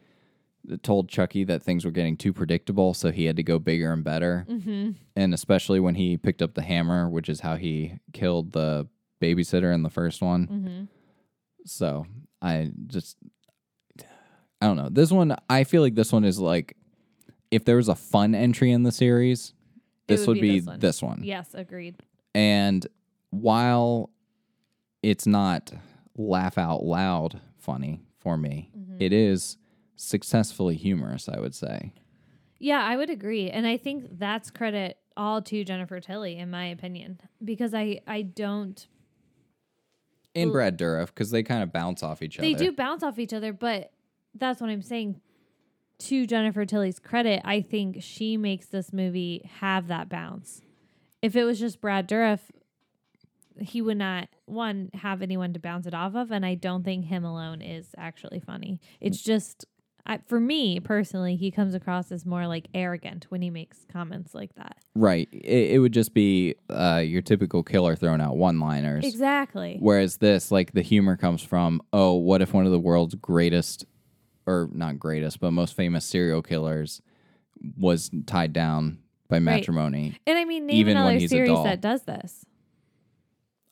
told 0.83 1.09
Chucky 1.09 1.45
that 1.45 1.63
things 1.63 1.85
were 1.85 1.91
getting 1.91 2.17
too 2.17 2.33
predictable 2.33 2.93
so 2.95 3.11
he 3.11 3.25
had 3.25 3.37
to 3.37 3.43
go 3.43 3.59
bigger 3.59 3.93
and 3.93 4.05
better 4.05 4.47
Mm-hmm. 4.49 4.91
and 5.17 5.35
especially 5.35 5.81
when 5.81 5.95
he 5.95 6.17
picked 6.17 6.43
up 6.43 6.55
the 6.55 6.63
hammer 6.63 7.09
which 7.09 7.29
is 7.29 7.41
how 7.41 7.57
he 7.57 7.95
killed 8.13 8.53
the 8.53 8.87
babysitter 9.21 9.75
in 9.75 9.83
the 9.83 9.91
first 9.91 10.23
one 10.23 10.47
Mm-hmm. 10.47 10.85
So 11.65 12.07
I 12.41 12.71
just 12.87 13.17
I 14.61 14.67
don't 14.67 14.77
know. 14.77 14.89
This 14.91 15.11
one 15.11 15.37
I 15.49 15.65
feel 15.65 15.83
like 15.83 15.95
this 15.95 16.13
one 16.13 16.25
is 16.25 16.39
like 16.39 16.77
if 17.51 17.65
there 17.65 17.77
was 17.77 17.89
a 17.89 17.95
fun 17.95 18.35
entry 18.35 18.71
in 18.73 18.83
the 18.83 18.93
series, 18.93 19.55
this 20.07 20.27
would 20.27 20.37
would, 20.37 20.41
be 20.41 20.59
this 20.61 20.67
one. 20.67 20.79
this 20.81 21.03
one. 21.03 21.21
Yes, 21.23 21.51
agreed. 21.55 21.97
And 22.35 22.87
while 23.31 24.11
it's 25.03 25.27
not 25.27 25.73
laugh 26.17 26.59
out 26.59 26.83
loud 26.83 27.41
funny 27.59 28.03
for 28.19 28.37
me, 28.37 28.71
Mm-hmm. 28.77 28.97
it 29.01 29.13
is 29.13 29.57
successfully 29.97 30.77
humorous, 30.77 31.29
I 31.29 31.41
would 31.41 31.55
say. 31.55 31.93
Yeah, 32.59 32.83
I 32.85 32.97
would 32.97 33.11
agree. 33.11 33.51
And 33.51 33.67
I 33.67 33.77
think 33.77 34.19
that's 34.19 34.51
credit 34.51 34.99
all 35.17 35.41
to 35.43 35.65
Jennifer 35.65 36.01
Tilly, 36.01 36.37
in 36.39 36.51
my 36.51 36.67
opinion. 36.67 37.21
Because 37.45 37.73
I, 37.75 38.01
I 38.07 38.23
don't 38.23 38.87
And 40.35 40.51
Brad 40.53 40.79
Dourif 40.79 41.07
because 41.07 41.31
they 41.31 41.43
kind 41.43 41.63
of 41.63 41.73
bounce 41.73 42.03
off 42.03 42.23
each 42.23 42.37
they 42.37 42.53
other. 42.55 42.59
They 42.59 42.71
do 42.71 42.73
bounce 42.77 43.03
off 43.03 43.19
each 43.19 43.33
other, 43.33 43.53
but 43.53 43.93
that's 44.35 44.61
what 44.61 44.71
I'm 44.71 44.83
saying. 44.83 45.21
To 46.03 46.27
Jennifer 46.29 46.65
Tilly's 46.65 47.01
credit, 47.01 47.43
I 47.45 47.61
think 47.61 47.97
she 48.01 48.37
makes 48.37 48.67
this 48.67 48.93
movie 48.93 49.51
have 49.59 49.89
that 49.89 50.09
bounce. 50.09 50.63
If 51.23 51.35
it 51.35 51.43
was 51.43 51.59
just 51.59 51.81
Brad 51.81 52.09
Dourif, 52.09 52.39
he 53.61 53.83
would 53.83 53.97
not 53.97 54.29
one 54.45 54.91
have 54.95 55.23
anyone 55.23 55.53
to 55.55 55.59
bounce 55.59 55.87
it 55.87 55.95
off 55.95 56.15
of, 56.15 56.31
and 56.31 56.47
I 56.47 56.55
don't 56.55 56.85
think 56.85 57.07
him 57.07 57.25
alone 57.25 57.61
is 57.61 57.89
actually 57.99 58.39
funny. 58.39 58.81
It's 59.01 59.21
just 59.21 59.67
I, 60.09 60.19
for 60.27 60.41
me 60.41 60.81
personally, 60.81 61.37
he 61.37 61.51
comes 61.51 61.75
across 61.75 62.11
as 62.11 62.25
more 62.25 62.47
like 62.47 62.69
arrogant 62.73 63.27
when 63.29 63.43
he 63.43 63.51
makes 63.51 63.85
comments 63.93 64.35
like 64.35 64.55
that. 64.55 64.79
Right. 64.95 65.29
It, 65.33 65.73
it 65.73 65.79
would 65.81 65.93
just 65.93 66.15
be 66.15 66.55
uh, 66.71 67.03
your 67.05 67.21
typical 67.21 67.63
killer 67.63 67.95
throwing 67.95 68.23
out 68.23 68.37
one 68.37 68.59
liners. 68.59 69.05
Exactly. 69.05 69.77
Whereas 69.79 70.17
this, 70.17 70.51
like 70.51 70.73
the 70.73 70.81
humor 70.81 71.17
comes 71.17 71.43
from, 71.43 71.83
oh, 71.93 72.15
what 72.15 72.41
if 72.41 72.55
one 72.55 72.65
of 72.65 72.73
the 72.73 72.79
world's 72.79 73.17
greatest, 73.17 73.85
or 74.49 74.69
not 74.73 74.99
greatest, 74.99 75.41
but 75.41 75.51
most 75.51 75.75
famous 75.75 76.05
serial 76.05 76.43
killers 76.43 77.03
was 77.77 78.11
tied 78.27 78.53
down 78.53 78.99
by 79.29 79.39
matrimony? 79.39 80.19
And 80.27 80.39
I 80.39 80.45
mean, 80.45 80.67
name 80.67 80.77
Even 80.77 80.95
when 80.97 81.03
another 81.03 81.19
he's 81.19 81.31
a 81.31 81.35
series 81.35 81.51
doll. 81.51 81.65
that 81.65 81.81
does 81.81 82.03
this. 82.03 82.45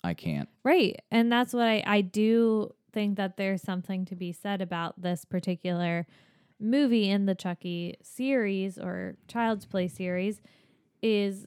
I 0.04 0.14
can't. 0.14 0.48
Right. 0.62 1.00
And 1.10 1.32
that's 1.32 1.52
what 1.52 1.66
I, 1.66 1.82
I 1.86 2.00
do 2.02 2.74
think 2.92 3.16
that 3.16 3.36
there's 3.36 3.62
something 3.62 4.04
to 4.06 4.14
be 4.14 4.32
said 4.32 4.60
about 4.60 5.00
this 5.00 5.24
particular 5.24 6.06
movie 6.60 7.10
in 7.10 7.26
the 7.26 7.34
Chucky 7.34 7.96
series 8.02 8.78
or 8.78 9.16
Child's 9.28 9.66
Play 9.66 9.88
series 9.88 10.40
is 11.02 11.46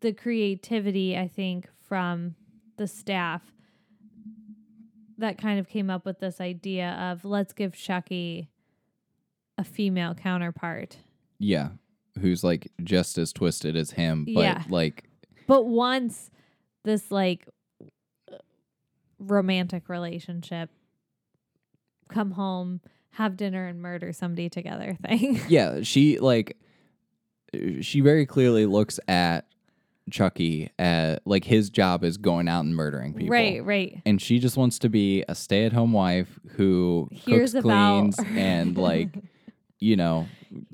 the 0.00 0.12
creativity, 0.12 1.16
I 1.16 1.28
think, 1.28 1.68
from 1.88 2.36
the 2.76 2.86
staff 2.86 3.42
that 5.18 5.38
kind 5.38 5.58
of 5.60 5.68
came 5.68 5.90
up 5.90 6.04
with 6.04 6.18
this 6.20 6.40
idea 6.40 6.90
of 7.12 7.24
let's 7.24 7.52
give 7.52 7.74
Chucky 7.74 8.48
a 9.56 9.64
female 9.64 10.14
counterpart. 10.14 10.96
Yeah. 11.38 11.70
Who's 12.20 12.42
like 12.44 12.70
just 12.82 13.18
as 13.18 13.32
twisted 13.32 13.76
as 13.76 13.92
him, 13.92 14.24
but 14.24 14.40
Yeah. 14.42 14.62
like, 14.68 15.04
But 15.46 15.66
once 15.66 16.30
this 16.84 17.10
like 17.10 17.46
romantic 19.18 19.88
relationship 19.88 20.70
come 22.08 22.32
home, 22.32 22.80
have 23.10 23.36
dinner 23.36 23.66
and 23.66 23.80
murder 23.80 24.12
somebody 24.12 24.48
together 24.48 24.96
thing. 25.06 25.40
yeah, 25.48 25.82
she 25.82 26.18
like, 26.18 26.56
uh, 27.54 27.80
she 27.80 28.00
very 28.00 28.26
clearly 28.26 28.66
looks 28.66 28.98
at 29.08 29.46
Chucky 30.10 30.70
at 30.78 31.26
like 31.26 31.44
his 31.44 31.70
job 31.70 32.04
is 32.04 32.16
going 32.18 32.48
out 32.48 32.64
and 32.64 32.74
murdering 32.74 33.14
people. 33.14 33.32
right, 33.32 33.64
right. 33.64 34.02
and 34.04 34.20
she 34.20 34.38
just 34.38 34.56
wants 34.56 34.78
to 34.80 34.88
be 34.88 35.24
a 35.28 35.34
stay-at-home 35.34 35.92
wife 35.92 36.38
who 36.56 37.08
Hears 37.12 37.52
cooks, 37.52 37.64
about- 37.64 38.14
cleans, 38.14 38.18
and 38.36 38.76
like, 38.76 39.08
you 39.80 39.96
know, 39.96 40.26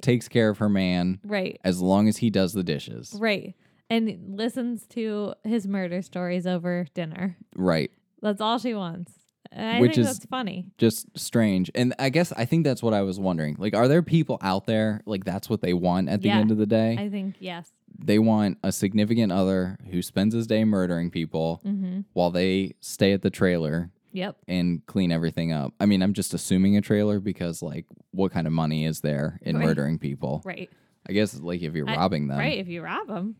takes 0.02 0.28
care 0.28 0.50
of 0.50 0.58
her 0.58 0.68
man 0.68 1.20
Right. 1.24 1.58
as 1.64 1.80
long 1.80 2.08
as 2.08 2.16
he 2.18 2.30
does 2.30 2.52
the 2.52 2.62
dishes. 2.64 3.14
Right. 3.18 3.54
And 3.88 4.36
listens 4.38 4.86
to 4.88 5.34
his 5.44 5.66
murder 5.66 6.02
stories 6.02 6.46
over 6.46 6.86
dinner. 6.94 7.36
Right. 7.56 7.90
That's 8.22 8.40
all 8.40 8.58
she 8.58 8.74
wants. 8.74 9.12
I 9.52 9.80
Which 9.80 9.96
think 9.96 10.06
is- 10.06 10.18
that's 10.18 10.26
funny. 10.26 10.66
Just 10.78 11.06
strange. 11.18 11.72
And 11.74 11.92
I 11.98 12.10
guess 12.10 12.30
I 12.32 12.44
think 12.44 12.62
that's 12.64 12.84
what 12.84 12.94
I 12.94 13.02
was 13.02 13.18
wondering. 13.18 13.56
Like, 13.58 13.74
are 13.74 13.88
there 13.88 14.02
people 14.02 14.38
out 14.42 14.66
there 14.66 15.00
like 15.06 15.24
that's 15.24 15.48
what 15.50 15.60
they 15.60 15.72
want 15.74 16.08
at 16.08 16.20
the 16.22 16.28
Yeah. 16.28 16.38
end 16.38 16.52
of 16.52 16.58
the 16.58 16.66
day? 16.66 16.96
I 16.96 17.08
think 17.08 17.34
yes. 17.40 17.72
They 17.98 18.18
want 18.18 18.58
a 18.62 18.72
significant 18.72 19.30
other 19.32 19.76
who 19.90 20.02
spends 20.02 20.34
his 20.34 20.46
day 20.46 20.64
murdering 20.64 21.10
people 21.10 21.60
Mm-hmm. 21.64 22.00
while 22.12 22.30
they 22.30 22.74
stay 22.80 23.12
at 23.12 23.22
the 23.22 23.30
trailer 23.30 23.90
Yep. 24.12 24.36
and 24.48 24.84
clean 24.86 25.12
everything 25.12 25.52
up. 25.52 25.72
I 25.78 25.86
mean, 25.86 26.02
I'm 26.02 26.14
just 26.14 26.34
assuming 26.34 26.76
a 26.76 26.80
trailer 26.80 27.20
because 27.20 27.62
like 27.62 27.86
what 28.10 28.32
kind 28.32 28.46
of 28.46 28.52
money 28.52 28.84
is 28.84 29.00
there 29.02 29.38
in 29.42 29.56
Right. 29.56 29.66
murdering 29.66 29.98
people? 29.98 30.42
Right. 30.44 30.68
I 31.08 31.12
guess 31.12 31.38
like 31.38 31.62
if 31.62 31.74
you're 31.74 31.88
I- 31.88 31.96
robbing 31.96 32.26
them, 32.28 32.38
Right. 32.38 32.58
If 32.58 32.68
you 32.68 32.82
rob 32.82 33.06
them, 33.08 33.36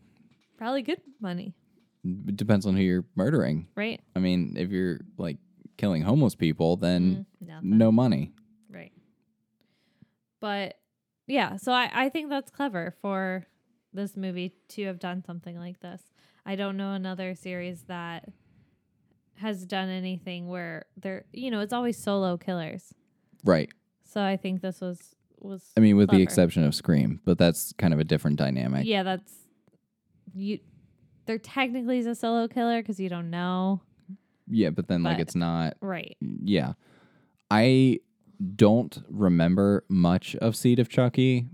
probably 0.57 0.81
good 0.81 1.01
money. 1.19 1.53
it 2.03 2.35
depends 2.37 2.65
on 2.65 2.75
who 2.75 2.81
you're 2.81 3.05
murdering. 3.15 3.67
Right. 3.75 3.99
I 4.15 4.19
mean, 4.19 4.55
if 4.57 4.69
you're 4.71 5.01
like 5.17 5.37
killing 5.77 6.01
homeless 6.03 6.35
people, 6.35 6.77
then 6.77 7.25
Mm, 7.43 7.63
no 7.63 7.91
money. 7.91 8.31
Right. 8.69 8.91
But 10.39 10.77
yeah, 11.27 11.57
so 11.57 11.71
I, 11.71 11.89
I 11.93 12.09
think 12.09 12.29
that's 12.29 12.49
clever 12.51 12.95
for 13.01 13.45
this 13.93 14.15
movie 14.15 14.53
to 14.69 14.85
have 14.85 14.99
done 14.99 15.23
something 15.25 15.57
like 15.57 15.79
this. 15.81 16.01
I 16.45 16.55
don't 16.55 16.77
know 16.77 16.93
another 16.93 17.35
series 17.35 17.83
that 17.83 18.25
has 19.35 19.65
done 19.65 19.89
anything 19.89 20.47
where 20.47 20.85
they're 20.97 21.25
you 21.33 21.49
know 21.51 21.59
it's 21.61 21.73
always 21.73 21.97
solo 21.97 22.37
killers. 22.37 22.93
Right. 23.43 23.69
So 24.03 24.21
I 24.23 24.37
think 24.37 24.61
this 24.61 24.81
was 24.81 25.15
was. 25.39 25.63
I 25.75 25.79
mean, 25.79 25.97
with 25.97 26.09
the 26.09 26.21
exception 26.21 26.63
of 26.63 26.75
Scream, 26.75 27.21
but 27.25 27.37
that's 27.37 27.73
kind 27.77 27.93
of 27.93 27.99
a 27.99 28.03
different 28.03 28.37
dynamic. 28.37 28.85
Yeah, 28.85 29.03
that's 29.03 29.33
you. 30.33 30.59
They're 31.25 31.37
technically 31.39 31.99
a 31.99 32.15
solo 32.15 32.47
killer 32.47 32.81
because 32.81 32.99
you 32.99 33.07
don't 33.09 33.29
know, 33.29 33.81
Yeah, 34.47 34.71
but 34.71 34.87
then 34.87 35.03
like 35.03 35.19
it's 35.19 35.35
not. 35.35 35.75
right? 35.81 36.17
Mm, 36.23 36.39
yeah, 36.43 36.73
I 37.49 37.99
don't 38.55 38.97
remember 39.07 39.85
much 39.87 40.35
of 40.37 40.55
Seed 40.55 40.79
of 40.79 40.89
Chucky, 40.89 41.47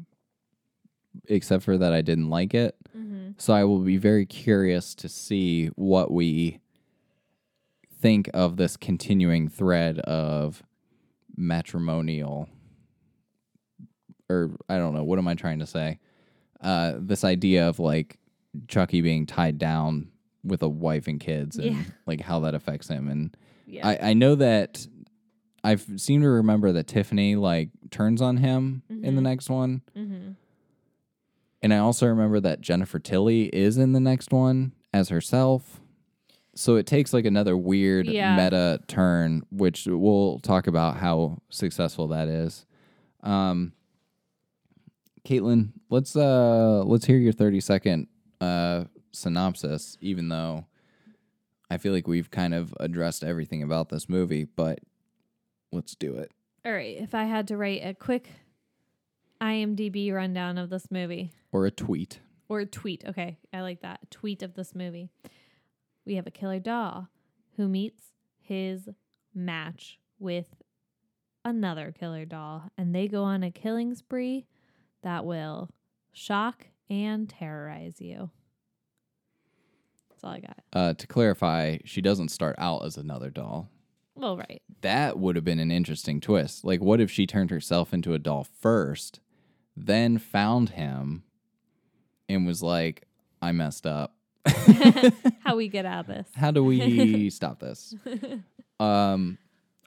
except 1.26 1.64
for 1.64 1.78
that 1.78 1.94
I 1.94 2.02
didn't 2.02 2.30
like 2.30 2.54
it. 2.54 2.76
Mm-hmm. 2.98 3.32
So 3.38 3.54
I 3.54 3.64
will 3.64 3.80
be 3.80 3.98
very 3.98 4.26
curious 4.26 4.96
to 4.96 5.10
see 5.10 5.68
what 5.76 6.12
we 6.12 6.60
think 8.00 8.30
of 8.34 8.58
this 8.58 8.78
continuing 8.78 9.48
thread 9.50 10.00
of 10.00 10.64
matrimonial 11.36 12.48
or 14.30 14.52
I 14.68 14.78
don't 14.78 14.94
know, 14.94 15.04
what 15.04 15.20
am 15.20 15.28
I 15.28 15.36
trying 15.36 15.60
to 15.60 15.68
say? 15.68 16.00
Uh 16.62 16.94
this 16.98 17.24
idea 17.24 17.68
of 17.70 17.80
like 17.80 18.18
Chucky 18.68 19.02
being 19.02 19.26
tied 19.26 19.58
down 19.58 20.10
with 20.44 20.62
a 20.64 20.70
wife 20.70 21.08
and 21.08 21.20
kids 21.20 21.58
and 21.58 21.66
Yeah. 21.78 21.84
like 22.08 22.22
how 22.22 22.40
that 22.42 22.56
affects 22.56 22.88
him 22.88 23.08
and 23.10 23.36
Yeah. 23.66 23.88
I, 23.88 24.10
I 24.10 24.14
know 24.14 24.36
that 24.36 24.86
I've 25.64 25.86
seem 25.98 26.22
to 26.22 26.30
remember 26.30 26.72
that 26.74 26.88
Tiffany 26.88 27.36
like 27.36 27.70
turns 27.92 28.22
on 28.22 28.38
him 28.38 28.84
in 28.90 29.16
the 29.16 29.22
Mhm. 29.22 29.24
next 29.24 29.50
one. 29.50 29.82
mm-hmm. 29.96 30.17
And 31.68 31.74
I 31.74 31.80
also 31.80 32.08
remember 32.08 32.40
that 32.40 32.62
Jennifer 32.62 32.98
Tilly 32.98 33.48
is 33.48 33.78
in 33.78 33.92
the 33.92 34.00
next 34.00 34.32
one 34.32 34.72
as 34.94 35.10
herself. 35.10 35.82
So 36.56 36.78
it 36.78 36.86
takes 36.86 37.12
like 37.12 37.26
another 37.26 37.58
weird 37.58 38.08
Yeah. 38.08 38.38
meta 38.38 38.80
turn, 38.88 39.42
which 39.52 39.86
we'll 39.86 40.40
talk 40.40 40.68
about 40.68 40.96
how 40.96 41.42
successful 41.50 42.08
that 42.08 42.30
is. 42.30 42.66
Um, 43.22 43.74
Caitlin, 45.26 45.74
let's 45.90 46.16
uh 46.16 46.84
let's 46.86 47.06
hear 47.06 47.18
your 47.18 47.34
thirty 47.34 47.60
second 47.60 48.08
uh 48.40 48.86
synopsis, 49.12 49.98
even 50.00 50.30
though 50.30 50.68
I 51.70 51.80
feel 51.80 51.92
like 51.92 52.08
we've 52.08 52.32
kind 52.32 52.54
of 52.54 52.74
addressed 52.80 53.26
everything 53.26 53.62
about 53.62 53.90
this 53.90 54.08
movie, 54.08 54.46
but 54.46 54.80
let's 55.74 55.96
do 55.96 56.16
it. 56.16 56.32
All 56.64 56.72
right. 56.72 56.96
If 56.98 57.14
I 57.14 57.26
had 57.26 57.46
to 57.50 57.58
write 57.58 57.82
a 57.84 57.94
quick 57.94 58.30
IMDb 59.42 60.14
rundown 60.14 60.58
of 60.58 60.70
this 60.70 60.90
movie 60.92 61.32
Or 61.52 61.66
a 61.66 61.72
tweet. 61.72 62.20
or 62.50 62.62
a 62.62 62.66
tweet, 62.66 63.04
okay, 63.08 63.38
I 63.54 63.62
like 63.62 63.82
that. 63.82 64.00
A 64.04 64.06
tweet 64.08 64.42
of 64.44 64.54
this 64.56 64.74
movie. 64.76 65.10
We 66.06 66.16
have 66.16 66.28
a 66.28 66.32
killer 66.32 66.60
doll 66.60 67.08
who 67.58 67.68
meets 67.68 68.14
his 68.40 68.88
match 69.34 70.00
with 70.20 70.48
another 71.44 71.94
killer 71.98 72.26
doll, 72.26 72.64
and 72.78 72.94
they 72.96 73.08
go 73.08 73.24
on 73.24 73.44
a 73.44 73.52
killing 73.52 73.94
spree 73.96 74.46
that 75.04 75.26
will 75.26 75.70
shock 76.12 76.68
and 76.90 77.30
terrorize 77.30 78.00
you. 78.02 78.32
That's 80.10 80.24
all 80.24 80.32
I 80.32 80.40
got. 80.40 80.58
Uh, 80.74 80.94
to 80.94 81.08
clarify, 81.08 81.78
she 81.86 82.02
doesn't 82.02 82.30
start 82.30 82.56
out 82.58 82.84
as 82.86 82.98
another 82.98 83.30
doll. 83.30 83.70
Well, 84.16 84.38
right. 84.38 84.62
that 84.82 85.20
would 85.20 85.36
have 85.36 85.46
been 85.46 85.60
an 85.60 85.70
interesting 85.72 86.20
twist. 86.20 86.64
Like, 86.66 86.82
what 86.82 87.00
if 87.00 87.12
she 87.12 87.28
turned 87.28 87.52
herself 87.52 87.94
into 87.94 88.14
a 88.14 88.20
doll 88.20 88.44
first, 88.60 89.20
then 89.86 90.18
found 90.18 90.70
him 90.70 91.24
and 92.28 92.46
was 92.46 92.62
like, 92.64 93.04
I 93.42 93.52
messed 93.52 93.86
up. 93.86 94.16
How 95.42 95.56
we 95.56 95.68
get 95.68 95.86
out 95.86 96.02
of 96.02 96.08
this. 96.08 96.28
How 96.36 96.52
do 96.52 96.64
we 96.64 97.30
stop 97.32 97.60
this? 97.60 97.94
Um, 98.80 99.38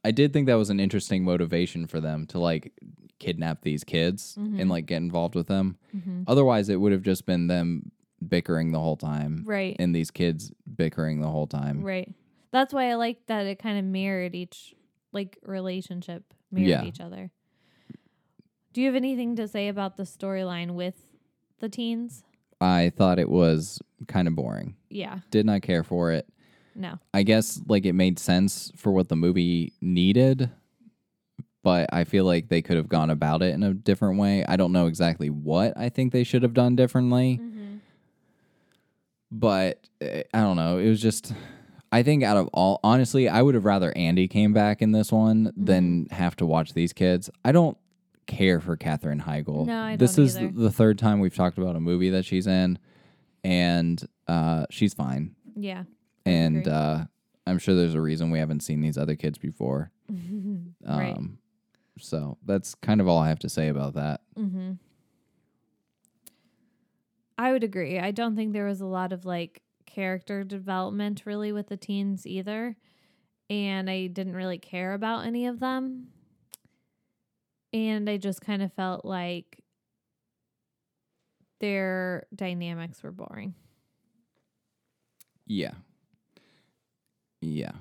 I 0.04 0.10
did 0.12 0.32
think 0.32 0.46
that 0.46 0.54
was 0.54 0.70
an 0.70 0.80
interesting 0.80 1.24
motivation 1.24 1.86
for 1.86 2.00
them 2.00 2.26
to 2.28 2.38
like 2.38 2.72
kidnap 3.18 3.62
these 3.62 3.84
kids 3.84 4.36
Mm-hmm. 4.38 4.60
and 4.60 4.70
like 4.70 4.86
get 4.86 4.96
involved 4.98 5.34
with 5.34 5.46
them. 5.48 5.76
Otherwise, 6.26 6.68
it 6.68 6.76
would 6.76 6.92
have 6.92 7.02
just 7.02 7.26
been 7.26 7.48
them 7.48 7.90
bickering 8.26 8.72
the 8.72 8.78
whole 8.80 8.96
time. 8.96 9.42
Right. 9.46 9.76
And 9.78 9.94
these 9.94 10.10
kids 10.10 10.52
bickering 10.76 11.20
the 11.20 11.28
whole 11.28 11.46
time. 11.46 11.82
Right. 11.82 12.12
That's 12.52 12.72
why 12.72 12.90
I 12.90 12.94
like 12.94 13.26
that 13.26 13.46
it 13.46 13.58
kind 13.58 13.78
of 13.78 13.84
mirrored 13.84 14.34
each 14.34 14.74
like 15.12 15.38
relationship, 15.42 16.22
mirrored 16.50 16.68
Yeah. 16.68 16.84
each 16.84 17.00
other. 17.00 17.30
Do 18.72 18.80
you 18.80 18.86
have 18.86 18.94
anything 18.96 19.36
to 19.36 19.48
say 19.48 19.68
about 19.68 19.96
the 19.96 20.04
storyline 20.04 20.72
with 20.72 20.94
the 21.58 21.68
teens? 21.68 22.22
I 22.60 22.92
thought 22.96 23.18
it 23.18 23.28
was 23.28 23.80
kind 24.06 24.28
of 24.28 24.36
boring. 24.36 24.76
Yeah. 24.88 25.20
Did 25.30 25.46
not 25.46 25.62
care 25.62 25.82
for 25.82 26.12
it. 26.12 26.28
No. 26.74 26.98
I 27.12 27.22
guess 27.24 27.60
like 27.66 27.84
it 27.84 27.94
made 27.94 28.18
sense 28.18 28.70
for 28.76 28.92
what 28.92 29.08
the 29.08 29.16
movie 29.16 29.72
needed, 29.80 30.50
but 31.62 31.92
I 31.92 32.04
feel 32.04 32.24
like 32.24 32.48
they 32.48 32.62
could 32.62 32.76
have 32.76 32.88
gone 32.88 33.10
about 33.10 33.42
it 33.42 33.54
in 33.54 33.62
a 33.62 33.74
different 33.74 34.18
way. 34.18 34.44
I 34.46 34.56
don't 34.56 34.72
know 34.72 34.86
exactly 34.86 35.30
what 35.30 35.76
I 35.76 35.88
think 35.88 36.12
they 36.12 36.24
should 36.24 36.42
have 36.42 36.54
done 36.54 36.76
differently, 36.76 37.40
but 39.32 39.80
uh, 40.00 40.22
I 40.32 40.40
don't 40.40 40.56
know. 40.56 40.78
It 40.78 40.88
was 40.88 41.02
just, 41.02 41.32
I 41.90 42.02
think 42.02 42.22
out 42.22 42.36
of 42.36 42.48
all, 42.54 42.78
honestly, 42.84 43.28
I 43.28 43.42
would 43.42 43.54
have 43.56 43.64
rather 43.64 43.92
Andy 43.96 44.28
came 44.28 44.52
back 44.52 44.80
in 44.80 44.92
this 44.92 45.10
one 45.10 45.52
than 45.56 46.06
have 46.12 46.36
to 46.36 46.46
watch 46.46 46.72
these 46.72 46.92
kids. 46.92 47.28
I 47.44 47.52
don't 47.52 47.76
care 48.30 48.60
for 48.60 48.76
Katherine 48.76 49.20
Heigl. 49.20 49.66
No, 49.66 49.82
I 49.82 49.96
this 49.96 50.16
don't 50.16 50.24
is 50.24 50.36
either. 50.38 50.52
the 50.54 50.70
third 50.70 50.98
time 50.98 51.20
we've 51.20 51.34
talked 51.34 51.58
about 51.58 51.76
a 51.76 51.80
movie 51.80 52.10
that 52.10 52.24
she's 52.24 52.46
in, 52.46 52.78
and 53.44 54.02
uh, 54.28 54.64
she's 54.70 54.94
fine 54.94 55.34
Yeah. 55.56 55.84
and 56.24 56.58
agree. 56.58 56.72
uh, 56.72 57.04
I'm 57.46 57.58
sure 57.58 57.74
there's 57.74 57.94
a 57.94 58.00
reason 58.00 58.30
we 58.30 58.38
haven't 58.38 58.60
seen 58.60 58.80
these 58.80 58.96
other 58.96 59.16
kids 59.16 59.36
before. 59.38 59.90
Um, 60.12 60.74
Right. 60.86 61.16
So 61.98 62.38
that's 62.46 62.74
kind 62.76 63.00
of 63.00 63.08
all 63.08 63.18
I 63.18 63.28
have 63.28 63.40
to 63.40 63.48
say 63.50 63.68
about 63.68 63.94
that. 63.94 64.22
Mm-hmm. 64.38 64.72
I 67.38 67.52
would 67.52 67.64
agree. 67.64 67.98
I 67.98 68.10
don't 68.10 68.36
think 68.36 68.52
there 68.52 68.66
was 68.66 68.80
a 68.80 68.86
lot 68.86 69.12
of 69.12 69.24
like 69.24 69.62
character 69.86 70.44
development 70.44 71.22
really 71.26 71.52
with 71.52 71.68
the 71.68 71.76
teens 71.76 72.26
either. 72.26 72.76
And 73.48 73.90
I 73.90 74.06
didn't 74.06 74.34
really 74.36 74.58
care 74.58 74.94
about 74.94 75.26
any 75.26 75.46
of 75.46 75.58
them. 75.60 76.08
And 77.72 78.10
I 78.10 78.16
just 78.16 78.40
kind 78.40 78.62
of 78.62 78.72
felt 78.72 79.04
like 79.04 79.62
their 81.60 82.26
dynamics 82.34 83.02
were 83.02 83.12
boring. 83.12 83.54
Yeah. 85.46 85.72
Yeah. 87.40 87.72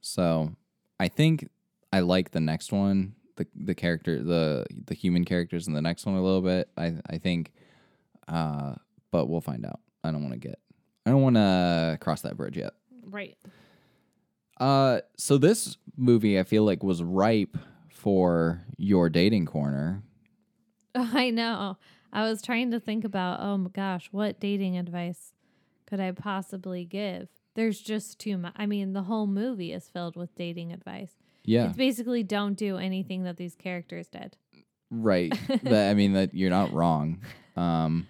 So 0.00 0.52
I 1.00 1.08
think 1.08 1.48
I 1.92 2.00
like 2.00 2.30
the 2.30 2.40
next 2.40 2.72
one, 2.72 3.14
the 3.36 3.46
the 3.54 3.74
character, 3.74 4.22
the 4.22 4.66
the 4.86 4.94
human 4.94 5.24
characters 5.24 5.66
in 5.66 5.74
the 5.74 5.82
next 5.82 6.06
one 6.06 6.14
a 6.14 6.22
little 6.22 6.42
bit. 6.42 6.68
I 6.76 6.94
I 7.08 7.18
think, 7.18 7.52
uh, 8.28 8.74
but 9.10 9.26
we'll 9.26 9.40
find 9.40 9.64
out. 9.66 9.80
I 10.04 10.10
don't 10.10 10.22
want 10.22 10.34
to 10.34 10.40
get, 10.40 10.58
I 11.06 11.10
don't 11.10 11.22
want 11.22 11.36
to 11.36 11.98
cross 12.00 12.22
that 12.22 12.36
bridge 12.36 12.56
yet. 12.56 12.72
Right. 13.04 13.36
Uh, 14.58 15.00
so 15.16 15.38
this 15.38 15.76
movie 15.96 16.38
I 16.38 16.42
feel 16.42 16.64
like 16.64 16.82
was 16.82 17.02
ripe 17.02 17.56
for 18.02 18.64
your 18.76 19.08
dating 19.08 19.46
corner. 19.46 20.02
I 20.94 21.30
know. 21.30 21.78
I 22.12 22.28
was 22.28 22.42
trying 22.42 22.72
to 22.72 22.80
think 22.80 23.04
about, 23.04 23.38
oh 23.40 23.56
my 23.56 23.70
gosh, 23.70 24.08
what 24.10 24.40
dating 24.40 24.76
advice 24.76 25.32
could 25.86 26.00
I 26.00 26.10
possibly 26.10 26.84
give? 26.84 27.28
There's 27.54 27.80
just 27.80 28.18
too 28.18 28.36
much. 28.38 28.54
I 28.56 28.66
mean, 28.66 28.92
the 28.92 29.04
whole 29.04 29.28
movie 29.28 29.72
is 29.72 29.88
filled 29.88 30.16
with 30.16 30.34
dating 30.34 30.72
advice. 30.72 31.12
Yeah, 31.44 31.66
It's 31.68 31.76
basically 31.76 32.24
don't 32.24 32.54
do 32.54 32.76
anything 32.76 33.22
that 33.22 33.36
these 33.36 33.54
characters 33.54 34.08
did. 34.08 34.36
right. 34.90 35.32
that 35.62 35.90
I 35.90 35.94
mean 35.94 36.12
that 36.14 36.34
you're 36.34 36.50
not 36.50 36.72
wrong. 36.72 37.20
Um, 37.56 38.08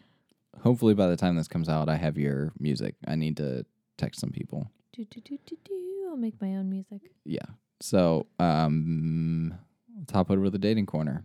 hopefully 0.62 0.94
by 0.94 1.09
the 1.09 1.16
time 1.16 1.37
this 1.37 1.48
comes 1.48 1.68
out, 1.68 1.88
I 1.90 1.96
have 1.96 2.16
your 2.16 2.52
music. 2.59 2.94
I 3.06 3.14
need 3.16 3.37
to 3.37 3.66
text 3.98 4.21
some 4.21 4.31
people. 4.31 4.71
Do, 4.94 5.04
do, 5.04 5.21
do, 5.21 5.38
do, 5.46 5.56
do. 5.64 6.06
I'll 6.10 6.16
make 6.16 6.40
my 6.40 6.54
own 6.56 6.71
music. 6.71 7.00
Yeah. 7.25 7.46
So, 7.81 8.27
um, 8.38 9.54
top 10.07 10.31
over 10.31 10.50
the 10.50 10.59
dating 10.59 10.87
corner. 10.87 11.25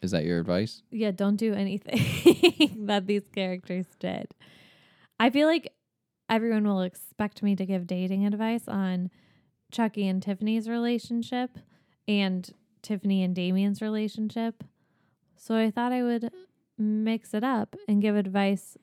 Is 0.00 0.10
that 0.10 0.24
your 0.24 0.40
advice? 0.40 0.82
Yeah, 0.90 1.12
don't 1.12 1.36
do 1.36 1.54
anything 1.54 2.84
that 2.86 3.06
these 3.06 3.22
characters 3.32 3.86
did. 4.00 4.34
I 5.20 5.30
feel 5.30 5.46
like 5.46 5.72
everyone 6.28 6.66
will 6.66 6.82
expect 6.82 7.42
me 7.42 7.54
to 7.54 7.64
give 7.64 7.86
dating 7.86 8.26
advice 8.26 8.66
on 8.66 9.10
Chucky 9.70 10.08
and 10.08 10.20
Tiffany's 10.20 10.68
relationship 10.68 11.58
and 12.08 12.52
Tiffany 12.82 13.22
and 13.22 13.34
Damien's 13.34 13.80
relationship. 13.80 14.64
So 15.36 15.56
I 15.56 15.70
thought 15.70 15.92
I 15.92 16.02
would 16.02 16.32
mix 16.76 17.32
it 17.34 17.44
up 17.44 17.76
and 17.86 18.02
give 18.02 18.16
advice 18.16 18.76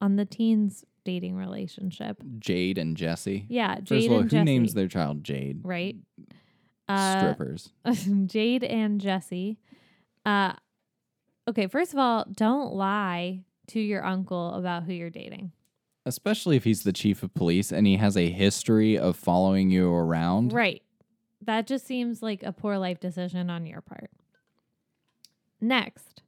on 0.00 0.16
the 0.16 0.24
teens' 0.24 0.84
dating 1.04 1.36
relationship. 1.36 2.22
Jade 2.38 2.78
and 2.78 2.96
Jesse. 2.96 3.44
Yeah, 3.48 3.76
First 3.84 4.06
of 4.06 4.12
all, 4.12 4.20
and 4.20 4.24
who 4.30 4.36
Jesse. 4.36 4.44
names 4.44 4.74
their 4.74 4.88
child 4.88 5.22
Jade? 5.24 5.60
right? 5.64 5.96
Uh, 6.92 7.20
Strippers. 7.20 7.70
Jade 8.26 8.64
and 8.64 9.00
Jesse. 9.00 9.58
Uh, 10.24 10.54
okay, 11.48 11.66
first 11.66 11.92
of 11.92 11.98
all, 11.98 12.26
don't 12.30 12.74
lie 12.74 13.44
to 13.68 13.80
your 13.80 14.04
uncle 14.04 14.54
about 14.54 14.84
who 14.84 14.92
you're 14.92 15.10
dating. 15.10 15.52
Especially 16.04 16.56
if 16.56 16.64
he's 16.64 16.82
the 16.82 16.92
chief 16.92 17.22
of 17.22 17.32
police 17.34 17.70
and 17.72 17.86
he 17.86 17.96
has 17.96 18.16
a 18.16 18.30
history 18.30 18.98
of 18.98 19.16
following 19.16 19.70
you 19.70 19.92
around. 19.92 20.52
Right. 20.52 20.82
That 21.40 21.66
just 21.66 21.86
seems 21.86 22.22
like 22.22 22.42
a 22.42 22.52
poor 22.52 22.78
life 22.78 23.00
decision 23.00 23.50
on 23.50 23.66
your 23.66 23.80
part. 23.80 24.10
Next. 25.60 26.22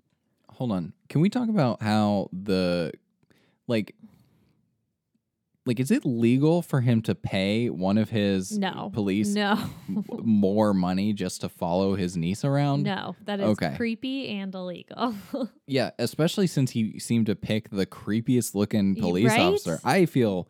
Hold 0.51 0.73
on. 0.73 0.93
Can 1.09 1.21
we 1.21 1.29
talk 1.29 1.49
about 1.49 1.83
how 1.83 2.29
the 2.33 2.93
like 3.67 3.95
like 5.67 5.81
is 5.81 5.91
it 5.91 6.05
legal 6.05 6.61
for 6.63 6.81
him 6.83 7.01
to 7.03 7.15
pay 7.15 7.71
one 7.71 7.97
of 7.99 8.11
his 8.11 8.59
No. 8.59 8.91
police 8.93 9.29
No. 9.35 9.59
more 10.23 10.75
money 10.75 11.13
just 11.13 11.41
to 11.41 11.49
follow 11.49 11.95
his 11.95 12.17
niece 12.17 12.45
around? 12.45 12.83
no. 12.83 13.17
That 13.25 13.41
is 13.41 13.47
Okay. 13.51 13.75
creepy 13.77 14.29
and 14.29 14.55
illegal. 14.55 15.15
Yeah, 15.67 15.91
especially 15.99 16.47
since 16.47 16.73
he 16.73 16.99
seemed 16.99 17.27
to 17.27 17.35
pick 17.35 17.71
the 17.71 17.87
creepiest 17.87 18.55
looking 18.55 18.95
police 18.97 19.29
right? 19.31 19.41
officer. 19.41 19.81
I 19.83 20.05
feel 20.07 20.49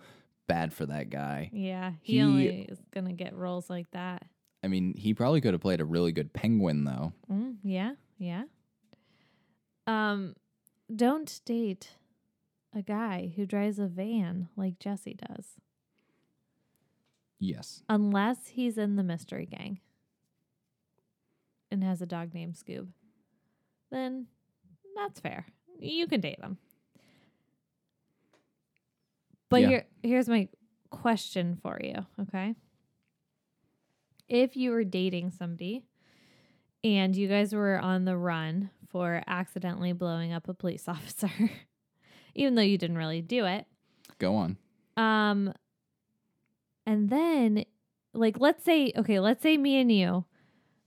bad 0.49 0.73
for 0.73 0.87
that 0.87 1.09
guy. 1.11 1.51
yeah. 1.53 1.93
He, 2.03 2.15
He- 2.15 2.21
only 2.23 2.47
is 2.62 2.81
going 2.93 3.07
to 3.07 3.12
get 3.12 3.35
roles 3.37 3.71
like 3.71 3.91
that. 3.93 4.27
I 4.62 4.67
mean, 4.69 4.95
he 4.97 5.15
probably 5.15 5.41
could 5.41 5.53
have 5.55 5.61
played 5.61 5.81
a 5.81 5.85
really 5.85 6.11
good 6.11 6.33
penguin 6.33 6.85
though. 6.85 7.12
Mm, 7.31 7.57
yeah. 7.62 7.93
Yeah. 8.19 8.45
Um, 9.87 10.35
don't 10.95 11.41
date 11.45 11.91
a 12.75 12.83
guy 12.83 13.33
who 13.37 13.47
drives 13.47 13.79
a 13.79 13.87
van 13.87 14.49
like 14.57 14.79
Jesse 14.79 15.14
does. 15.29 15.55
Yes. 17.41 17.83
unless 17.91 18.47
he's 18.49 18.79
in 18.79 18.97
the 18.97 19.03
mystery 19.03 19.45
gang 19.45 19.81
and 21.70 21.85
has 21.85 22.01
a 22.01 22.07
dog 22.07 22.33
named 22.33 22.55
Scoob, 22.55 22.87
then 23.91 24.29
that's 24.97 25.20
fair. 25.20 25.45
You 25.79 26.07
can 26.07 26.20
date 26.22 26.41
him. 26.41 26.57
But 29.51 29.62
Yeah. 29.62 29.68
here 29.68 29.87
here's 30.03 30.29
my 30.29 30.49
question 30.91 31.57
for 31.62 31.79
you, 31.83 32.07
okay? 32.22 32.55
If 34.29 34.57
you 34.57 34.70
were 34.70 34.85
dating 34.85 35.33
somebody 35.33 35.85
and 36.83 37.14
you 37.14 37.29
guys 37.29 37.53
were 37.55 37.79
on 37.79 38.05
the 38.05 38.16
run 38.16 38.70
for 38.89 39.22
accidentally 39.27 39.93
blowing 39.93 40.33
up 40.33 40.49
a 40.49 40.55
police 40.55 40.89
officer, 40.89 41.31
even 42.35 42.55
though 42.55 42.62
you 42.62 42.78
didn't 42.78 42.99
really 42.99 43.22
do 43.22 43.45
it, 43.45 43.66
Go 44.18 44.35
on. 44.37 44.57
um, 44.97 45.53
and 46.87 47.09
then, 47.09 47.64
like, 48.12 48.39
let's 48.39 48.62
say, 48.64 48.93
okay, 48.97 49.18
let's 49.20 49.43
say 49.43 49.57
me 49.57 49.80
and 49.80 49.91
you, 49.91 50.24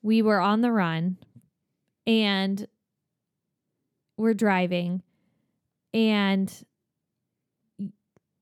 we 0.02 0.22
were 0.22 0.40
on 0.40 0.62
the 0.62 0.72
run 0.72 1.18
and 2.06 2.68
we're 4.16 4.34
driving, 4.34 5.02
and 5.94 6.54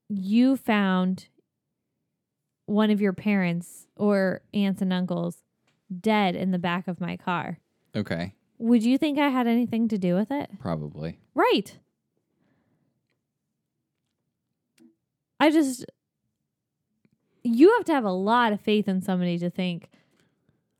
you 0.09 0.55
found 0.55 1.27
one 2.65 2.89
of 2.91 3.01
your 3.01 3.13
parents 3.13 3.87
or 3.95 4.41
aunts 4.53 4.81
and 4.81 4.91
uncles 4.93 5.37
dead 6.01 6.35
in 6.35 6.51
the 6.51 6.59
back 6.59 6.87
of 6.87 6.99
my 7.01 7.15
car. 7.17 7.59
Okay. 7.95 8.33
Would 8.57 8.83
you 8.83 8.97
think 8.97 9.19
I 9.19 9.29
had 9.29 9.47
anything 9.47 9.87
to 9.89 9.97
do 9.97 10.15
with 10.15 10.31
it? 10.31 10.49
Probably. 10.59 11.19
Right. 11.33 11.77
I 15.45 15.51
just 15.51 15.85
you 17.43 17.71
have 17.77 17.85
to 17.85 17.93
have 17.93 18.03
a 18.03 18.11
lot 18.11 18.51
of 18.51 18.59
faith 18.59 18.87
in 18.87 19.03
somebody 19.03 19.37
to 19.37 19.51
think 19.51 19.89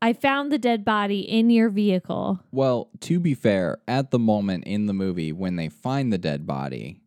I 0.02 0.12
found 0.12 0.50
the 0.50 0.58
dead 0.58 0.84
body 0.84 1.20
in 1.20 1.50
your 1.50 1.70
vehicle. 1.70 2.40
Well, 2.50 2.90
to 3.00 3.20
be 3.20 3.34
fair, 3.34 3.78
at 3.86 4.10
the 4.10 4.18
moment 4.18 4.64
in 4.64 4.86
the 4.86 4.92
movie 4.92 5.32
when 5.32 5.54
they 5.54 5.68
find 5.68 6.12
the 6.12 6.18
dead 6.18 6.46
body, 6.48 7.00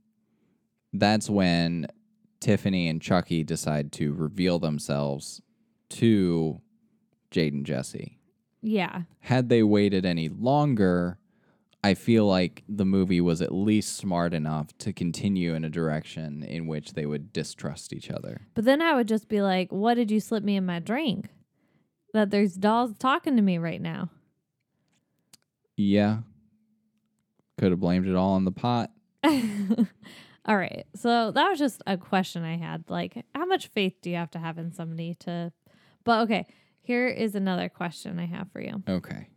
that's 0.94 1.30
when 1.30 1.88
Tiffany 2.40 2.88
and 2.88 3.02
Chucky 3.02 3.44
decide 3.44 3.92
to 3.94 4.14
reveal 4.14 4.58
themselves 4.60 5.42
to 5.90 6.62
Jade 7.30 7.54
and 7.54 7.66
Jesse. 7.66 8.20
Yeah. 8.62 9.02
Had 9.20 9.50
they 9.50 9.64
waited 9.64 10.06
any 10.06 10.30
longer, 10.30 11.20
I 11.84 11.94
feel 11.94 12.26
like 12.26 12.64
the 12.68 12.86
movie 12.86 13.22
was 13.22 13.42
at 13.42 13.54
least 13.54 13.96
smart 13.96 14.34
enough 14.34 14.78
to 14.80 14.92
continue 14.92 15.54
in 15.54 15.64
a 15.64 15.70
direction 15.70 16.44
in 16.44 16.68
which 16.68 16.94
they 16.94 17.06
would 17.06 17.32
distrust 17.32 17.94
each 17.94 18.12
other. 18.12 18.48
But 18.54 18.66
then 18.66 18.82
I 18.82 18.96
would 18.96 19.08
just 19.08 19.30
be 19.30 19.42
like, 19.42 19.72
"What 19.72 19.94
did 19.94 20.12
you 20.12 20.20
slip 20.20 20.44
me 20.44 20.58
in 20.58 20.66
my 20.66 20.80
drink?" 20.80 21.30
That 22.14 22.32
there's 22.32 22.56
dolls 22.56 22.98
talking 22.98 23.36
to 23.38 23.42
me 23.42 23.58
right 23.58 23.82
now. 23.82 24.10
Yeah. 25.78 26.20
Could 27.58 27.72
have 27.72 27.80
blamed 27.80 28.08
it 28.08 28.16
all 28.16 28.34
on 28.34 28.46
the 28.46 28.52
pot. 28.52 28.92
All 30.46 30.58
right. 30.58 30.86
So 30.96 31.32
that 31.32 31.50
was 31.50 31.60
just 31.60 31.82
a 31.86 31.98
question 31.98 32.44
I 32.44 32.58
had. 32.58 32.86
Like, 32.90 33.24
how 33.36 33.46
much 33.46 33.68
faith 33.68 33.96
do 34.02 34.10
you 34.10 34.16
have 34.16 34.32
to 34.32 34.40
have 34.40 34.58
in 34.58 34.72
somebody 34.72 35.16
to 35.20 35.52
But 36.04 36.22
okay, 36.22 36.48
here 36.82 37.08
is 37.08 37.36
another 37.36 37.70
question 37.70 38.20
I 38.20 38.26
have 38.26 38.52
for 38.52 38.62
you. 38.62 38.82
Okay. 38.88 39.28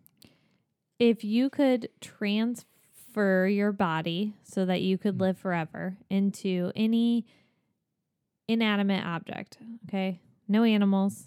If 1.02 1.24
you 1.24 1.50
could 1.50 1.88
transfer 2.00 3.48
your 3.48 3.72
body 3.72 4.34
so 4.44 4.64
that 4.64 4.82
you 4.82 4.96
could 4.96 5.18
live 5.18 5.36
forever 5.36 5.96
into 6.08 6.70
any 6.76 7.26
inanimate 8.46 9.04
object, 9.04 9.58
okay? 9.88 10.20
No 10.46 10.62
animals. 10.62 11.24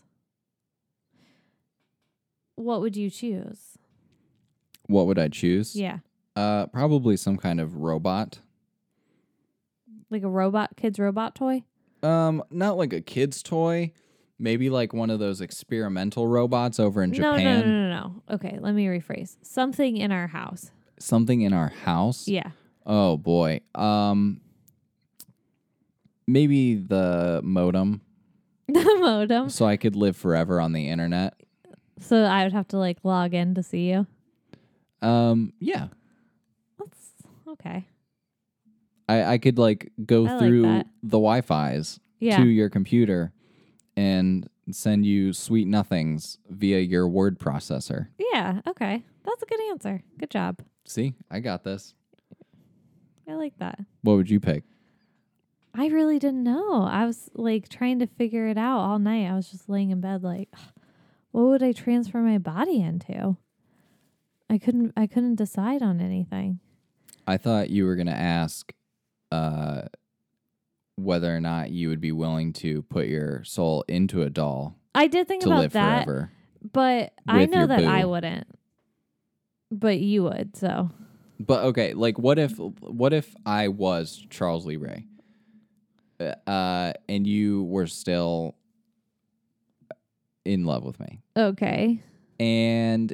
What 2.56 2.80
would 2.80 2.96
you 2.96 3.10
choose? 3.10 3.78
What 4.88 5.08
would 5.08 5.20
I 5.20 5.28
choose? 5.28 5.76
Yeah. 5.76 6.00
Uh, 6.38 6.68
probably 6.68 7.18
some 7.18 7.36
kind 7.36 7.60
of 7.60 7.76
robot. 7.76 8.40
Like 10.10 10.24
a 10.24 10.30
robot, 10.30 10.78
kid's 10.78 11.00
robot 11.00 11.36
toy? 11.36 11.64
Um, 12.02 12.42
not 12.50 12.78
like 12.78 12.94
a 12.94 13.02
kid's 13.02 13.44
toy. 13.44 13.92
Maybe 14.38 14.70
like 14.70 14.94
one 14.94 15.10
of 15.10 15.20
those 15.20 15.40
experimental 15.42 16.28
robots 16.28 16.80
over 16.80 17.02
in 17.02 17.12
No, 17.12 17.16
Japan. 17.16 17.44
no, 17.44 17.62
no, 17.62 17.90
no, 17.90 17.90
no. 18.30 18.36
Okay, 18.36 18.58
let 18.60 18.74
me 18.74 18.86
rephrase. 18.88 19.38
Something 19.42 19.96
in 19.98 20.12
our 20.12 20.28
house. 20.28 20.72
Something 21.00 21.42
in 21.42 21.54
our 21.54 21.70
house. 21.70 22.28
Yeah. 22.28 22.50
Oh 22.86 23.16
boy. 23.18 23.62
Um, 23.74 24.42
maybe 26.28 26.76
the 26.76 27.42
modem, 27.44 28.02
The 28.68 28.98
modem. 29.00 29.50
so 29.50 29.66
I 29.66 29.78
could 29.78 29.96
live 29.96 30.18
forever 30.18 30.60
on 30.60 30.74
the 30.74 30.90
internet. 30.90 31.36
So 32.00 32.18
I 32.24 32.44
would 32.44 32.54
have 32.54 32.68
to 32.70 32.78
like 32.78 32.98
log 33.04 33.34
in 33.34 33.56
to 33.56 33.64
see 33.64 33.90
you. 33.90 34.06
Um, 35.02 35.54
yeah. 35.60 35.88
That's 36.78 37.00
okay. 37.48 37.86
I 39.08 39.24
I 39.34 39.38
could 39.38 39.58
like 39.58 39.92
go 40.06 40.26
I 40.28 40.32
like 40.32 40.40
through 40.40 40.62
that. 40.64 40.88
the 41.04 41.18
Wi-Fi's 41.18 42.00
Yeah. 42.20 42.38
to 42.38 42.46
your 42.46 42.70
computer 42.70 43.32
and 43.96 44.50
send 44.72 45.06
you 45.06 45.34
sweet 45.34 45.68
nothings 45.68 46.38
via 46.50 46.80
your 46.80 47.08
word 47.08 47.40
processor. 47.40 48.08
Yeah, 48.18 48.62
okay. 48.68 49.04
That's 49.24 49.44
a 49.44 49.46
good 49.46 49.60
answer. 49.70 50.04
Good 50.20 50.30
job. 50.30 50.62
See, 50.86 51.14
I 51.30 51.40
got 51.40 51.64
this. 51.64 51.94
I 53.28 53.34
like 53.34 53.58
that. 53.60 53.80
What 54.02 54.16
would 54.18 54.30
you 54.30 54.40
pick? 54.40 54.64
I 55.74 55.88
really 55.88 56.20
didn't 56.20 56.44
know. 56.44 56.84
I 56.84 57.06
was 57.06 57.30
like 57.34 57.68
trying 57.68 58.00
to 58.00 58.08
figure 58.08 58.48
it 58.48 58.58
out 58.58 58.80
all 58.80 59.00
night. 59.00 59.30
I 59.30 59.36
was 59.36 59.50
just 59.50 59.68
laying 59.68 59.90
in 59.90 60.00
bed 60.00 60.24
like 60.24 60.50
what 61.32 61.48
would 61.48 61.64
I 61.64 61.74
transfer 61.74 62.20
my 62.20 62.38
body 62.38 62.82
into? 62.82 63.36
I 64.50 64.58
couldn't 64.58 64.94
I 64.96 65.06
couldn't 65.06 65.36
decide 65.36 65.82
on 65.82 66.00
anything. 66.00 66.60
I 67.28 67.36
thought 67.38 67.70
you 67.70 67.86
were 67.86 67.96
going 67.96 68.08
to 68.08 68.14
ask 68.14 68.72
uh, 69.32 69.82
whether 70.96 71.36
or 71.36 71.42
not 71.42 71.72
you 71.72 71.90
would 71.90 72.00
be 72.02 72.12
willing 72.12 72.54
to 72.54 72.82
put 72.84 73.08
your 73.08 73.44
soul 73.44 73.84
into 73.88 74.22
a 74.24 74.30
doll 74.30 74.78
I 74.94 75.08
did 75.08 75.28
think 75.28 75.44
to 75.44 75.50
about 75.50 75.60
live 75.60 75.72
that, 75.74 76.06
forever. 76.06 76.32
but 76.72 77.14
I 77.28 77.42
with 77.42 77.50
know 77.52 77.58
your 77.60 77.68
that 77.68 77.84
I 77.86 78.06
wouldn't. 78.06 78.48
But 79.72 80.00
you 80.00 80.24
would, 80.24 80.56
so 80.56 80.90
But 81.40 81.64
okay, 81.66 81.94
like 81.94 82.18
what 82.18 82.40
if 82.40 82.58
what 82.58 83.12
if 83.14 83.36
I 83.46 83.68
was 83.68 84.26
Charles 84.30 84.66
Lee 84.66 84.78
Ray? 84.78 85.06
Uh, 86.48 86.94
and 87.10 87.28
you 87.28 87.64
were 87.64 87.88
still 87.88 88.56
in 90.46 90.64
love 90.66 90.84
with 90.86 91.00
me. 91.00 91.22
okay. 91.36 92.02
And 92.40 93.14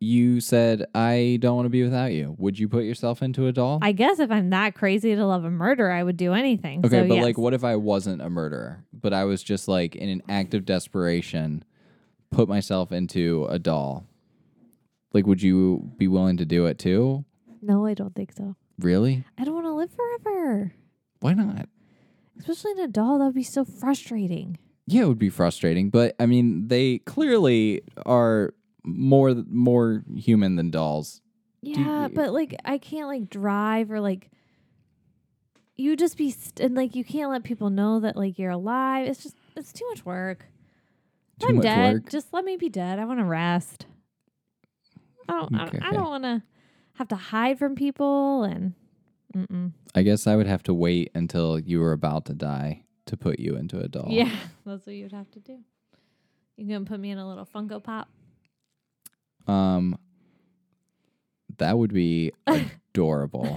you 0.00 0.40
said 0.40 0.84
I 0.94 1.38
don't 1.40 1.56
want 1.56 1.66
to 1.66 1.70
be 1.70 1.82
without 1.82 2.12
you. 2.12 2.34
Would 2.38 2.58
you 2.58 2.68
put 2.68 2.84
yourself 2.84 3.22
into 3.22 3.46
a 3.46 3.52
doll? 3.52 3.78
I 3.82 3.92
guess 3.92 4.18
if 4.18 4.30
I'm 4.30 4.50
that 4.50 4.74
crazy 4.74 5.14
to 5.14 5.26
love 5.26 5.44
a 5.44 5.50
murder, 5.50 5.90
I 5.90 6.02
would 6.02 6.16
do 6.16 6.34
anything. 6.34 6.80
Okay, 6.84 7.02
so 7.02 7.08
but 7.08 7.14
yes. 7.14 7.24
like, 7.24 7.38
what 7.38 7.54
if 7.54 7.64
I 7.64 7.76
wasn't 7.76 8.22
a 8.22 8.30
murderer, 8.30 8.84
but 8.92 9.12
I 9.12 9.24
was 9.24 9.42
just 9.42 9.68
like 9.68 9.96
in 9.96 10.08
an 10.08 10.22
act 10.28 10.54
of 10.54 10.64
desperation, 10.64 11.64
put 12.30 12.48
myself 12.48 12.92
into 12.92 13.46
a 13.50 13.58
doll? 13.58 14.06
Like, 15.12 15.26
would 15.26 15.42
you 15.42 15.90
be 15.96 16.06
willing 16.06 16.36
to 16.36 16.44
do 16.44 16.66
it 16.66 16.78
too? 16.78 17.24
No, 17.62 17.86
I 17.86 17.94
don't 17.94 18.14
think 18.14 18.32
so. 18.32 18.54
Really? 18.78 19.24
I 19.36 19.44
don't 19.44 19.54
want 19.54 19.66
to 19.66 19.72
live 19.72 19.90
forever. 19.90 20.72
Why 21.20 21.34
not? 21.34 21.68
Especially 22.38 22.72
in 22.72 22.80
a 22.80 22.88
doll, 22.88 23.18
that 23.18 23.24
would 23.24 23.34
be 23.34 23.42
so 23.42 23.64
frustrating. 23.64 24.58
Yeah, 24.86 25.02
it 25.02 25.08
would 25.08 25.18
be 25.18 25.28
frustrating, 25.28 25.90
but 25.90 26.14
I 26.20 26.26
mean, 26.26 26.68
they 26.68 26.98
clearly 26.98 27.82
are 28.06 28.54
more 28.84 29.34
more 29.48 30.02
human 30.16 30.56
than 30.56 30.70
dolls. 30.70 31.20
Yeah, 31.62 32.04
you- 32.08 32.14
but 32.14 32.32
like 32.32 32.54
I 32.64 32.78
can't 32.78 33.08
like 33.08 33.28
drive 33.28 33.90
or 33.90 34.00
like 34.00 34.30
you 35.76 35.96
just 35.96 36.16
be 36.16 36.30
st- 36.30 36.60
and 36.60 36.74
like 36.74 36.94
you 36.96 37.04
can't 37.04 37.30
let 37.30 37.44
people 37.44 37.70
know 37.70 38.00
that 38.00 38.16
like 38.16 38.38
you're 38.38 38.50
alive. 38.50 39.08
It's 39.08 39.22
just 39.22 39.36
it's 39.56 39.72
too 39.72 39.86
much 39.90 40.04
work. 40.04 40.46
Too 41.40 41.48
I'm 41.48 41.56
much 41.56 41.62
dead. 41.62 41.92
work. 41.94 42.10
Just 42.10 42.32
let 42.32 42.44
me 42.44 42.56
be 42.56 42.68
dead. 42.68 42.98
I 42.98 43.04
want 43.04 43.20
to 43.20 43.24
rest. 43.24 43.86
I 45.28 45.32
don't. 45.34 45.54
I 45.54 45.66
don't, 45.66 45.92
don't 45.92 46.08
want 46.08 46.24
to 46.24 46.42
have 46.94 47.08
to 47.08 47.16
hide 47.16 47.58
from 47.58 47.74
people 47.74 48.44
and. 48.44 48.74
Mm-mm. 49.36 49.72
I 49.94 50.02
guess 50.02 50.26
I 50.26 50.36
would 50.36 50.46
have 50.46 50.62
to 50.64 50.74
wait 50.74 51.10
until 51.14 51.58
you 51.58 51.80
were 51.80 51.92
about 51.92 52.24
to 52.26 52.32
die 52.34 52.84
to 53.06 53.16
put 53.16 53.38
you 53.38 53.56
into 53.56 53.78
a 53.78 53.86
doll. 53.86 54.06
Yeah, 54.08 54.34
that's 54.66 54.86
what 54.86 54.94
you'd 54.96 55.12
have 55.12 55.30
to 55.32 55.38
do. 55.40 55.58
You 56.56 56.66
gonna 56.66 56.86
put 56.86 56.98
me 56.98 57.10
in 57.10 57.18
a 57.18 57.28
little 57.28 57.44
Funko 57.46 57.82
Pop? 57.82 58.08
Um, 59.48 59.98
that 61.58 61.76
would 61.78 61.92
be 61.92 62.32
adorable. 62.46 63.56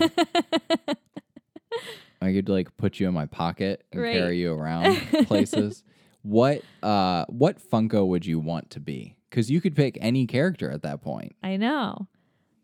I 2.21 2.33
could 2.33 2.49
like 2.49 2.75
put 2.77 2.99
you 2.99 3.07
in 3.07 3.13
my 3.13 3.25
pocket 3.25 3.83
and 3.91 4.01
Right. 4.01 4.13
carry 4.13 4.39
you 4.39 4.53
around 4.53 4.99
places. 5.25 5.83
What 6.23 6.61
uh 6.83 7.25
what 7.29 7.57
Funko 7.59 8.05
would 8.07 8.25
you 8.25 8.39
want 8.39 8.69
to 8.71 8.79
be? 8.79 9.15
Cuz 9.31 9.49
you 9.49 9.59
could 9.59 9.75
pick 9.75 9.97
any 10.01 10.27
character 10.27 10.69
at 10.69 10.83
that 10.83 11.01
point. 11.01 11.35
I 11.41 11.57
know, 11.57 12.07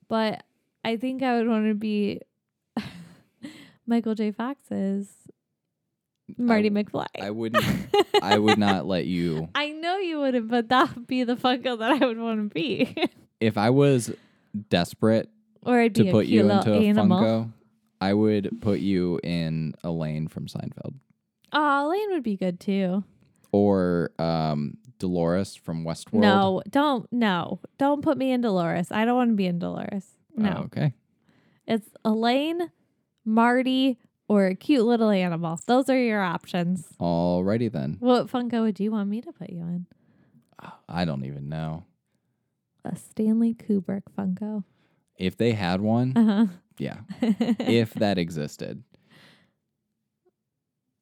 but 0.08 0.44
I 0.86 0.96
think 0.98 1.24
I 1.24 1.38
would 1.38 1.48
want 1.48 1.66
to 1.68 1.74
be 1.74 2.22
Michael 3.88 4.14
J. 4.16 4.32
Fox's 4.32 5.10
Marty 6.38 6.70
McFly. 6.70 7.06
I 7.22 7.32
wouldn't 7.32 7.64
I 8.22 8.38
would 8.38 8.58
not 8.68 8.86
let 8.86 9.06
you 9.06 9.50
I 9.56 9.72
know 9.72 9.98
you 9.98 10.20
wouldn't, 10.20 10.50
but 10.50 10.70
that 10.70 10.96
would 10.96 11.08
be 11.08 11.24
the 11.24 11.36
Funko 11.36 11.80
that 11.80 12.02
I 12.02 12.06
would 12.06 12.18
want 12.20 12.50
to 12.50 12.54
be. 12.54 12.96
if 13.40 13.58
I 13.58 13.70
was 13.70 14.12
desperate 14.70 15.30
or 15.64 15.80
I'd 15.80 15.96
to 15.96 16.12
put 16.12 16.26
you 16.28 16.50
into 16.50 16.74
a 16.74 16.80
animal. 16.82 17.20
Funko, 17.22 17.52
I 18.02 18.14
would 18.14 18.62
put 18.62 18.80
you 18.80 19.20
in 19.24 19.74
Elaine 19.84 20.28
from 20.28 20.48
Seinfeld 20.48 20.94
Oh, 21.54 21.88
Lane 21.90 22.10
would 22.12 22.24
be 22.24 22.36
good 22.36 22.60
too. 22.60 23.04
or 23.52 24.12
um 24.20 24.78
Dolores 25.00 25.56
from 25.56 25.86
Westworld. 25.86 26.22
No, 26.22 26.62
don't 26.70 27.08
no, 27.14 27.60
don't 27.78 28.02
put 28.02 28.18
me 28.18 28.32
in 28.32 28.42
Dolores. 28.42 28.92
I 28.92 29.06
don't 29.06 29.16
want 29.16 29.30
to 29.30 29.36
be 29.36 29.46
in 29.46 29.60
Dolores. 29.60 30.08
No, 30.36 30.56
Oh, 30.58 30.64
okay. 30.66 30.94
it's 31.68 31.88
Elaine, 32.04 32.72
Marty, 33.24 33.98
or 34.28 34.48
a 34.48 34.56
cute 34.56 34.86
little 34.86 35.10
animal. 35.10 35.60
Those 35.68 35.90
are 35.90 35.98
your 36.00 36.22
options. 36.22 36.88
Alrighty 37.00 37.72
then. 37.72 37.98
What 38.00 38.28
Funko 38.28 38.62
would 38.62 38.80
you 38.80 38.92
want 38.92 39.10
me 39.10 39.22
to 39.22 39.32
put 39.32 39.50
you 39.50 39.62
in? 39.62 39.86
I 40.90 41.06
don't 41.06 41.26
even 41.26 41.50
know. 41.50 41.86
A 42.84 42.96
Stanley 42.96 43.54
Kubrick 43.54 44.04
Funko. 44.18 44.64
If 45.18 45.38
they 45.38 45.52
had 45.54 45.82
one, 45.82 46.14
Uh 46.16 46.24
huh. 46.26 46.46
yeah. 46.78 46.98
if 47.22 47.94
that 47.96 48.18
existed. 48.18 48.84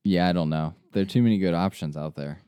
Yeah, 0.04 0.28
I 0.30 0.34
don't 0.34 0.50
know. 0.50 0.74
There 0.92 1.02
are 1.02 1.06
too 1.06 1.22
many 1.24 1.38
good 1.38 1.54
options 1.54 1.98
out 1.98 2.16
there. 2.16 2.42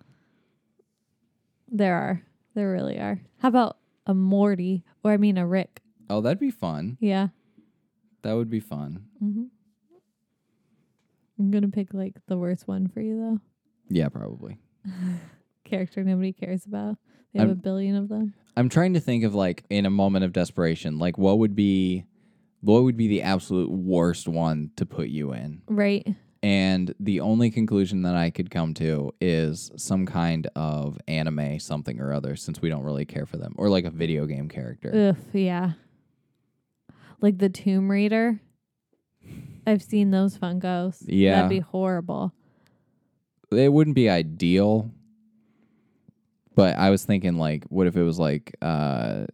There 1.70 1.96
are. 1.96 2.22
There 2.56 2.72
really 2.72 2.98
are. 3.00 3.20
How 3.40 3.50
about 3.50 3.78
a 4.06 4.14
Morty? 4.14 4.84
Or 5.04 5.12
I 5.12 5.18
mean 5.18 5.38
a 5.38 5.46
Rick. 5.48 5.82
Oh, 6.10 6.22
that'd 6.22 6.40
be 6.40 6.52
fun. 6.52 6.98
Yeah. 7.00 7.28
That 8.24 8.34
would 8.34 8.50
be 8.50 8.60
fun. 8.60 9.06
Mm-hmm. 9.24 9.44
I'm 11.40 11.52
gonna 11.52 11.70
pick 11.70 11.94
like 11.94 12.16
the 12.28 12.38
worst 12.38 12.68
one 12.68 12.88
for 12.88 13.02
you 13.02 13.18
though. 13.20 13.40
Yeah, 13.90 14.10
probably. 14.10 14.58
Character 15.64 16.04
nobody 16.04 16.34
cares 16.34 16.66
about. 16.66 16.98
They 17.34 17.40
have 17.40 17.50
I'm- 17.50 17.58
a 17.58 17.62
billion 17.62 17.96
of 17.96 18.10
them. 18.10 18.34
I'm 18.56 18.70
trying 18.70 18.96
to 18.96 19.00
think 19.00 19.24
of 19.24 19.36
like 19.36 19.66
in 19.70 19.86
a 19.86 19.90
moment 19.92 20.26
of 20.26 20.34
desperation, 20.34 20.98
like 20.98 21.18
what 21.18 21.38
would 21.40 21.56
be 21.56 22.06
what 22.62 22.84
would 22.84 22.98
be 22.98 23.08
the 23.08 23.22
absolute 23.22 23.70
worst 23.70 24.28
one 24.28 24.72
to 24.78 24.86
put 24.86 25.10
you 25.10 25.32
in? 25.34 25.62
Right. 25.68 26.08
And 26.42 26.94
the 27.00 27.20
only 27.20 27.52
conclusion 27.52 28.02
that 28.04 28.16
I 28.16 28.30
could 28.32 28.50
come 28.50 28.74
to 28.76 29.12
is 29.22 29.72
some 29.76 30.06
kind 30.08 30.48
of 30.56 30.98
anime 31.08 31.60
something 31.60 32.00
or 32.00 32.14
other 32.14 32.36
since 32.36 32.62
we 32.62 32.70
don't 32.70 32.84
really 32.84 33.06
care 33.06 33.26
for 33.28 33.38
them 33.38 33.54
or 33.58 33.70
like 33.70 33.86
a 33.86 33.90
video 33.92 34.26
game 34.26 34.50
character. 34.50 35.16
Ugh, 35.20 35.26
yeah. 35.34 35.74
Like 37.22 37.38
the 37.40 37.50
Tomb 37.50 37.90
Raider. 37.92 38.40
I've 39.68 39.84
seen 39.84 40.12
those 40.12 40.38
Funkos. 40.38 41.04
Yeah. 41.06 41.36
That'd 41.36 41.50
be 41.50 41.60
horrible. 41.60 42.34
it 43.52 43.72
wouldn't 43.72 43.96
be 43.96 44.10
ideal 44.10 44.92
but 46.56 46.76
i 46.78 46.90
was 46.90 47.06
thinking 47.06 47.38
like 47.38 47.64
what 47.70 47.86
if 47.88 47.96
it 47.96 48.02
was 48.04 48.18
like 48.20 48.54
uh 48.62 49.26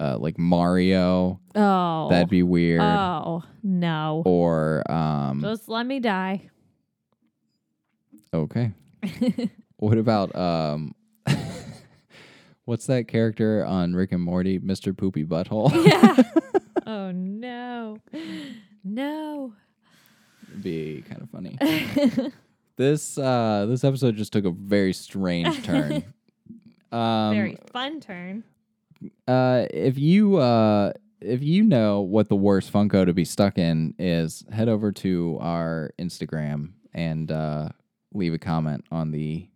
uh 0.00 0.16
like 0.18 0.36
mario 0.38 1.38
Oh. 1.54 2.08
that'd 2.10 2.28
be 2.30 2.42
weird 2.42 2.80
Oh 2.80 3.44
no. 3.62 4.22
or 4.26 4.82
um 4.90 5.42
Just 5.42 5.68
let 5.68 5.86
me 5.86 6.00
die. 6.00 6.48
okay 8.34 8.72
what 9.76 9.98
about 9.98 10.34
um 10.34 10.94
what's 12.64 12.86
that 12.86 13.06
character 13.06 13.64
on 13.64 13.94
rick 13.94 14.10
and 14.12 14.22
morty 14.22 14.58
mr 14.58 14.96
poopy 14.96 15.24
butthole 15.24 15.70
yeah. 15.86 16.16
oh 16.86 17.10
no. 17.12 17.98
No. 18.84 19.54
Be 20.60 21.04
kind 21.08 21.22
of 21.22 21.30
funny 21.30 21.56
this 22.76 23.16
uh 23.18 23.66
this 23.68 23.84
episode 23.84 24.16
just 24.16 24.32
took 24.32 24.44
a 24.44 24.50
very 24.50 24.92
strange 24.92 25.62
turn 25.62 26.04
um 26.92 27.34
Very 27.34 27.58
fun 27.72 28.00
turn. 28.00 28.44
Uh, 29.26 29.66
if 29.70 29.98
you 29.98 30.36
uh, 30.36 30.92
if 31.20 31.42
you 31.42 31.62
know 31.62 32.00
what 32.00 32.28
the 32.28 32.36
worst 32.36 32.72
Funko 32.72 33.06
to 33.06 33.12
be 33.12 33.24
stuck 33.24 33.58
in 33.58 33.94
is, 33.98 34.44
head 34.52 34.68
over 34.68 34.92
to 34.92 35.38
our 35.40 35.90
Instagram 35.98 36.72
and 36.92 37.30
uh, 37.30 37.68
leave 38.12 38.34
a 38.34 38.38
comment 38.38 38.84
on 38.90 39.10
the 39.10 39.48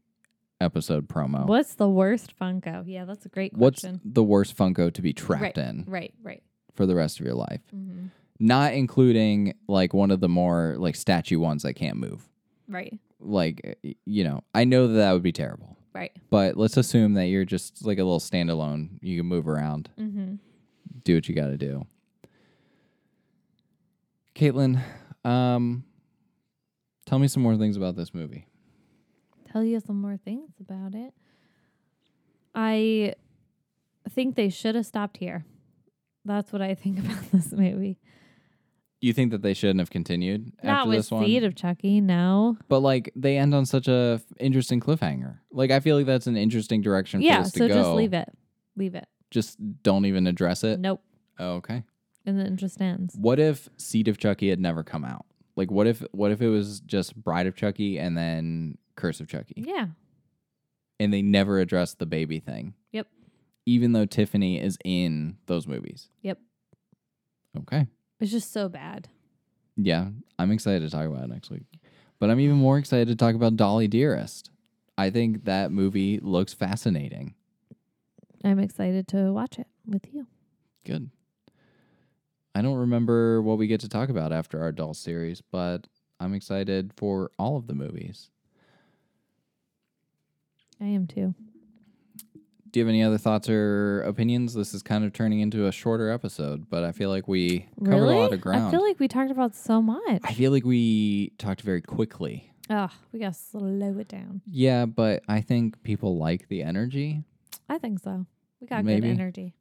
episode 0.61 1.09
promo. 1.09 1.47
What's 1.47 1.75
the 1.75 1.89
worst 1.89 2.39
Funko? 2.39 2.85
Yeah, 2.87 3.05
that's 3.05 3.27
a 3.27 3.29
great 3.29 3.55
question. 3.55 3.93
What's 3.93 4.15
the 4.15 4.25
worst 4.25 4.57
Funko 4.57 4.93
to 4.93 5.03
be 5.03 5.13
trapped 5.13 5.43
right, 5.43 5.59
in 5.59 5.85
Right, 5.87 6.15
right. 6.23 6.43
for 6.75 6.87
the 6.87 6.95
rest 6.95 7.21
of 7.21 7.27
your 7.27 7.35
life? 7.35 7.61
Mm-hmm. 7.75 8.07
Not 8.39 8.75
including 8.75 9.55
like 9.69 9.95
one 9.95 10.11
of 10.11 10.21
the 10.21 10.29
more 10.29 10.75
like 10.79 10.97
statue 10.97 11.39
ones 11.39 11.63
that 11.63 11.75
can't 11.75 11.97
move. 11.97 12.29
Right, 12.69 12.99
Like 13.21 13.79
you 14.05 14.25
know, 14.25 14.43
I 14.55 14.65
know 14.65 14.89
that 14.89 14.95
that 14.95 15.13
would 15.13 15.23
be 15.23 15.33
terrible. 15.33 15.77
right. 15.95 16.13
But 16.31 16.57
let's 16.57 16.77
assume 16.77 17.15
that 17.15 17.27
you're 17.27 17.45
just 17.45 17.85
like 17.87 17.99
a 17.99 18.05
little 18.05 18.21
standalone. 18.21 18.99
You 19.01 19.19
can 19.19 19.27
move 19.27 19.47
around. 19.49 19.89
Mm-hmm. 19.99 20.35
do 21.05 21.15
what 21.15 21.29
you 21.29 21.35
got 21.35 21.47
to 21.49 21.57
do. 21.57 21.87
Caitlin, 24.35 24.83
um, 25.25 25.85
tell 27.07 27.19
me 27.19 27.29
some 27.29 27.43
more 27.43 27.57
things 27.57 27.77
about 27.77 27.97
this 27.97 28.13
movie. 28.13 28.47
Tell 29.51 29.65
you 29.65 29.81
some 29.81 30.01
more 30.01 30.17
things 30.19 30.51
about 30.61 30.95
it. 30.95 31.15
I 32.55 33.15
think 34.11 34.35
they 34.37 34.49
should 34.51 34.75
have 34.75 34.87
stopped 34.87 35.17
here. 35.19 35.45
That's 36.25 36.53
what 36.53 36.61
I 36.61 36.75
think 36.75 36.99
about 37.05 37.31
this 37.33 37.53
movie. 37.53 37.99
You 39.07 39.13
think 39.13 39.31
that 39.31 39.43
they 39.43 39.55
shouldn't 39.55 39.79
have 39.79 39.91
continued 39.91 40.53
Not 40.65 40.79
after 40.81 40.89
with 40.89 40.99
this 40.99 41.11
one, 41.13 41.25
Seed 41.25 41.45
of 41.45 41.55
Chucky, 41.55 42.01
no. 42.01 42.57
but 42.69 42.81
like 42.81 43.13
they 43.15 43.39
end 43.39 43.55
on 43.55 43.65
such 43.65 43.87
a 43.87 44.21
f- 44.21 44.25
interesting 44.41 44.81
cliffhanger. 44.81 45.39
Like 45.53 45.71
I 45.71 45.79
feel 45.81 45.97
like 45.97 46.07
that's 46.07 46.27
an 46.27 46.37
interesting 46.37 46.83
direction 46.83 47.21
for 47.21 47.25
Yeah, 47.25 47.43
this 47.43 47.53
to 47.53 47.59
so 47.61 47.69
go. 47.69 47.75
just 47.75 47.91
leave 47.91 48.13
it. 48.15 48.29
Leave 48.75 48.95
it. 48.97 49.07
Just 49.31 49.59
don't 49.83 50.07
even 50.07 50.27
address 50.27 50.65
it. 50.65 50.81
Nope. 50.81 51.03
Oh, 51.39 51.55
okay. 51.57 51.85
And 52.25 52.37
then 52.39 52.47
it 52.47 52.57
just 52.57 52.81
ends. 52.81 53.15
What 53.17 53.39
if 53.39 53.69
Seed 53.77 54.09
of 54.09 54.19
Chucky 54.19 54.51
had 54.51 54.59
never 54.59 54.83
come 54.83 55.05
out? 55.05 55.25
Like 55.55 55.71
what 55.71 55.87
if 55.87 56.03
what 56.13 56.33
if 56.33 56.43
it 56.43 56.49
was 56.49 56.81
just 56.81 57.15
Bride 57.15 57.47
of 57.47 57.55
Chucky 57.55 57.99
and 57.99 58.17
then 58.19 58.77
Curse 58.97 59.21
of 59.21 59.29
Chucky, 59.29 59.55
Yeah. 59.67 59.87
and 60.99 61.13
they 61.15 61.23
never 61.23 61.61
addressed 61.61 62.01
the 62.01 62.07
baby 62.07 62.41
thing? 62.41 62.75
Yep. 62.91 63.07
Even 63.67 63.93
though 63.93 64.05
Tiffany 64.07 64.61
is 64.61 64.77
in 64.85 65.37
those 65.47 65.67
movies. 65.69 66.09
Yep. 66.23 66.39
Okay. 67.61 67.87
It's 68.21 68.31
just 68.33 68.53
so 68.53 68.69
bad. 68.69 69.09
Yeah, 69.77 70.09
I'm 70.39 70.51
excited 70.51 70.83
to 70.83 70.91
talk 70.91 71.07
about 71.07 71.25
it 71.25 71.31
next 71.31 71.51
week. 71.51 71.67
But 72.19 72.31
I'm 72.31 72.41
even 72.41 72.57
more 72.57 72.79
excited 72.79 73.09
to 73.09 73.17
talk 73.17 73.35
about 73.35 73.57
Dolly 73.57 73.89
Dearest. 73.89 74.51
I 74.97 75.11
think 75.11 75.45
that 75.45 75.71
movie 75.71 76.19
looks 76.21 76.55
fascinating. 76.55 77.35
I'm 78.43 78.59
excited 78.59 79.07
to 79.09 79.33
watch 79.33 79.59
it 79.59 79.67
with 79.85 80.13
you. 80.13 80.27
Good. 80.85 81.11
I 82.55 82.63
don't 82.63 82.77
remember 82.79 83.43
what 83.43 83.59
we 83.59 83.67
get 83.67 83.81
to 83.81 83.89
talk 83.89 84.09
about 84.09 84.33
after 84.33 84.63
our 84.63 84.73
doll 84.73 84.95
series, 84.95 85.43
but 85.43 85.87
I'm 86.19 86.33
excited 86.33 86.93
for 86.97 87.31
all 87.39 87.59
of 87.59 87.67
the 87.67 87.75
movies. 87.75 88.31
I 90.81 90.87
am 90.87 91.07
too. 91.07 91.35
Do 92.71 92.81
you 92.81 92.85
have 92.85 92.89
any 92.89 93.03
other 93.03 93.19
thoughts 93.19 93.49
or 93.49 94.03
opinions? 94.03 94.55
This 94.55 94.75
is 94.75 94.83
kind 94.83 95.05
of 95.05 95.13
turning 95.13 95.41
into 95.41 95.67
a 95.67 95.73
shorter 95.73 96.11
episode, 96.11 96.69
but 96.69 96.85
I 96.85 96.93
feel 96.93 97.11
like 97.11 97.29
we 97.29 97.69
covered 97.85 98.01
really? 98.01 98.17
a 98.17 98.21
lot 98.21 98.33
of 98.33 98.41
ground. 98.41 98.67
I 98.67 98.71
feel 98.71 98.83
like 98.83 98.99
we 98.99 99.09
talked 99.09 99.31
about 99.31 99.55
so 99.55 99.81
much. 99.81 100.21
I 100.25 100.33
feel 100.33 100.53
like 100.53 100.65
we 100.65 101.33
talked 101.39 101.63
very 101.63 101.81
quickly. 101.81 102.53
Oh, 102.69 102.89
we 103.13 103.21
gotta 103.21 103.35
slow 103.35 103.97
it 103.99 104.09
down. 104.09 104.43
Yeah, 104.51 104.87
but 104.87 105.23
I 105.29 105.41
think 105.41 105.83
people 105.85 106.19
like 106.19 106.49
the 106.49 106.63
energy. 106.63 107.23
I 107.69 107.79
think 107.79 108.01
so. 108.01 108.27
We 108.61 108.67
got 108.67 108.85
Maybe. 108.85 109.03
good 109.03 109.21
energy. 109.21 109.55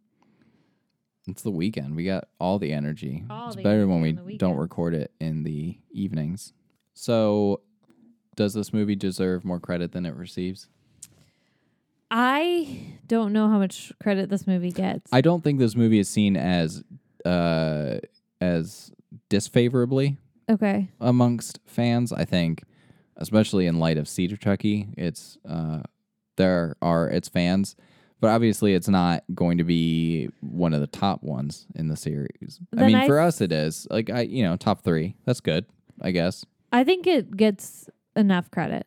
It's 1.27 1.41
the 1.41 1.51
weekend. 1.51 1.95
We 1.95 2.05
got 2.05 2.27
all 2.39 2.59
the 2.59 2.71
energy. 2.71 3.23
All 3.29 3.47
it's 3.47 3.55
the 3.55 3.63
better 3.63 3.87
when 3.87 4.01
we 4.25 4.37
don't 4.37 4.57
record 4.57 4.93
it 4.93 5.11
in 5.19 5.43
the 5.43 5.77
evenings. 5.91 6.53
So, 6.93 7.61
does 8.35 8.53
this 8.53 8.71
movie 8.73 8.95
deserve 8.95 9.43
more 9.43 9.59
credit 9.59 9.91
than 9.91 10.05
it 10.05 10.15
receives? 10.15 10.67
I 12.11 12.97
don't 13.07 13.33
know 13.33 13.49
how 13.49 13.57
much 13.57 13.91
credit 14.01 14.29
this 14.29 14.47
movie 14.47 14.71
gets. 14.71 15.11
I 15.11 15.21
don't 15.21 15.43
think 15.43 15.59
this 15.59 15.75
movie 15.75 15.99
is 15.99 16.09
seen 16.09 16.37
as 16.37 16.83
uh 17.25 17.99
as 18.41 18.91
disfavorably 19.29 20.17
okay. 20.49 20.89
amongst 20.99 21.59
fans. 21.65 22.11
I 22.11 22.25
think, 22.25 22.63
especially 23.17 23.65
in 23.67 23.79
light 23.79 23.97
of 23.97 24.07
Seed 24.07 24.31
of 24.31 24.39
Chucky, 24.39 24.89
it's 24.97 25.37
uh 25.47 25.81
there 26.37 26.75
are 26.81 27.07
its 27.09 27.29
fans, 27.29 27.75
but 28.19 28.29
obviously 28.29 28.73
it's 28.73 28.89
not 28.89 29.23
going 29.33 29.57
to 29.57 29.63
be 29.63 30.29
one 30.41 30.73
of 30.73 30.81
the 30.81 30.87
top 30.87 31.23
ones 31.23 31.65
in 31.75 31.87
the 31.87 31.95
series. 31.95 32.59
I 32.77 32.85
mean, 32.85 32.95
I 32.95 33.07
for 33.07 33.19
us, 33.19 33.41
it 33.41 33.51
is 33.51 33.87
like 33.89 34.09
I 34.09 34.21
you 34.21 34.43
know 34.43 34.57
top 34.57 34.83
three. 34.83 35.15
That's 35.25 35.41
good, 35.41 35.65
I 36.01 36.11
guess. 36.11 36.45
I 36.71 36.83
think 36.83 37.07
it 37.07 37.35
gets 37.35 37.89
enough 38.15 38.51
credit. 38.51 38.85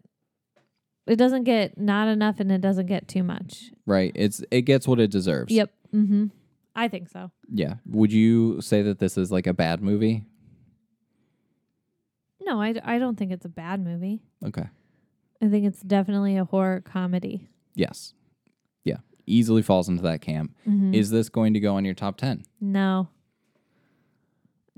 It 1.09 1.16
doesn't 1.16 1.44
get 1.44 1.78
not 1.78 2.06
enough 2.09 2.38
and 2.38 2.52
it 2.52 2.61
doesn't 2.61 2.86
get 2.86 3.09
too 3.09 3.22
much. 3.22 3.70
Right? 3.86 4.12
It's 4.14 4.42
it 4.50 4.62
gets 4.62 4.86
what 4.86 5.00
it 5.00 5.11
deserves. 5.11 5.52
Yep. 5.52 5.72
Mm-hmm. 5.94 6.26
I 6.76 6.88
think 6.88 7.09
so. 7.09 7.30
Yeah. 7.50 7.74
Would 7.86 8.12
you 8.12 8.61
say 8.61 8.82
that 8.82 8.98
this 8.98 9.18
is 9.18 9.32
like 9.32 9.46
a 9.46 9.54
bad 9.54 9.82
movie? 9.82 10.24
No, 12.40 12.62
I, 12.62 12.74
I 12.84 12.98
don't 12.98 13.16
think 13.18 13.32
it's 13.32 13.44
a 13.44 13.48
bad 13.50 13.82
movie. 13.82 14.20
Okay. 14.46 14.66
I 15.42 15.48
think 15.48 15.66
it's 15.66 15.80
definitely 15.80 16.36
a 16.36 16.44
horror 16.44 16.80
comedy. 16.80 17.48
Yes. 17.74 18.14
Yeah. 18.84 18.98
Easily 19.26 19.62
falls 19.62 19.88
into 19.88 20.02
that 20.02 20.20
camp. 20.20 20.54
Mm-hmm. 20.68 20.94
Is 20.94 21.11
this 21.11 21.28
going 21.28 21.54
to 21.54 21.61
go 21.61 21.76
on 21.76 21.84
your 21.84 21.94
top 21.94 22.16
10? 22.16 22.44
No. 22.61 23.09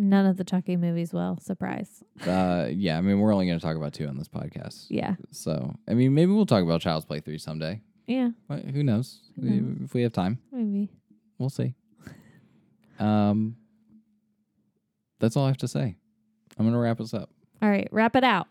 None 0.03 0.25
of 0.25 0.39
the 0.39 0.45
Chucky 0.45 0.79
movies 0.79 1.13
will. 1.13 1.37
Surprise. 1.43 2.03
Uh, 2.27 2.69
yeah. 2.73 2.97
I 2.97 3.03
mean, 3.03 3.21
we're 3.21 3.35
only 3.35 3.45
going 3.47 3.59
to 3.59 3.63
talk 3.65 3.77
about 3.77 3.93
two 3.93 4.07
on 4.09 4.17
this 4.17 4.29
podcast. 4.29 4.87
Yeah. 4.89 5.17
So, 5.31 5.75
I 5.87 5.93
mean, 5.93 6.15
maybe 6.15 6.33
we'll 6.33 6.47
talk 6.47 6.63
about 6.63 6.81
Child's 6.81 7.05
Play 7.05 7.21
3 7.21 7.37
someday. 7.37 7.83
Yeah. 8.07 8.31
Wh- 8.51 8.67
Who 8.73 8.83
knows? 8.83 9.21
We- 9.37 9.51
knows? 9.61 9.77
If 9.85 9.93
we 9.95 10.01
have 10.03 10.13
time, 10.15 10.39
Maybe. 10.51 10.89
we'll 11.39 11.51
see. 11.51 11.75
Um, 12.99 13.57
that's 15.21 15.37
all 15.37 15.45
I 15.45 15.49
have 15.49 15.57
to 15.59 15.69
say. 15.69 15.97
I'm 16.59 16.65
going 16.67 16.73
to 16.75 16.79
wrap 16.79 17.01
us 17.01 17.15
up. 17.15 17.31
All 17.63 17.69
right. 17.71 17.89
Wrap 17.93 18.15
it 18.17 18.25
out. 18.25 18.47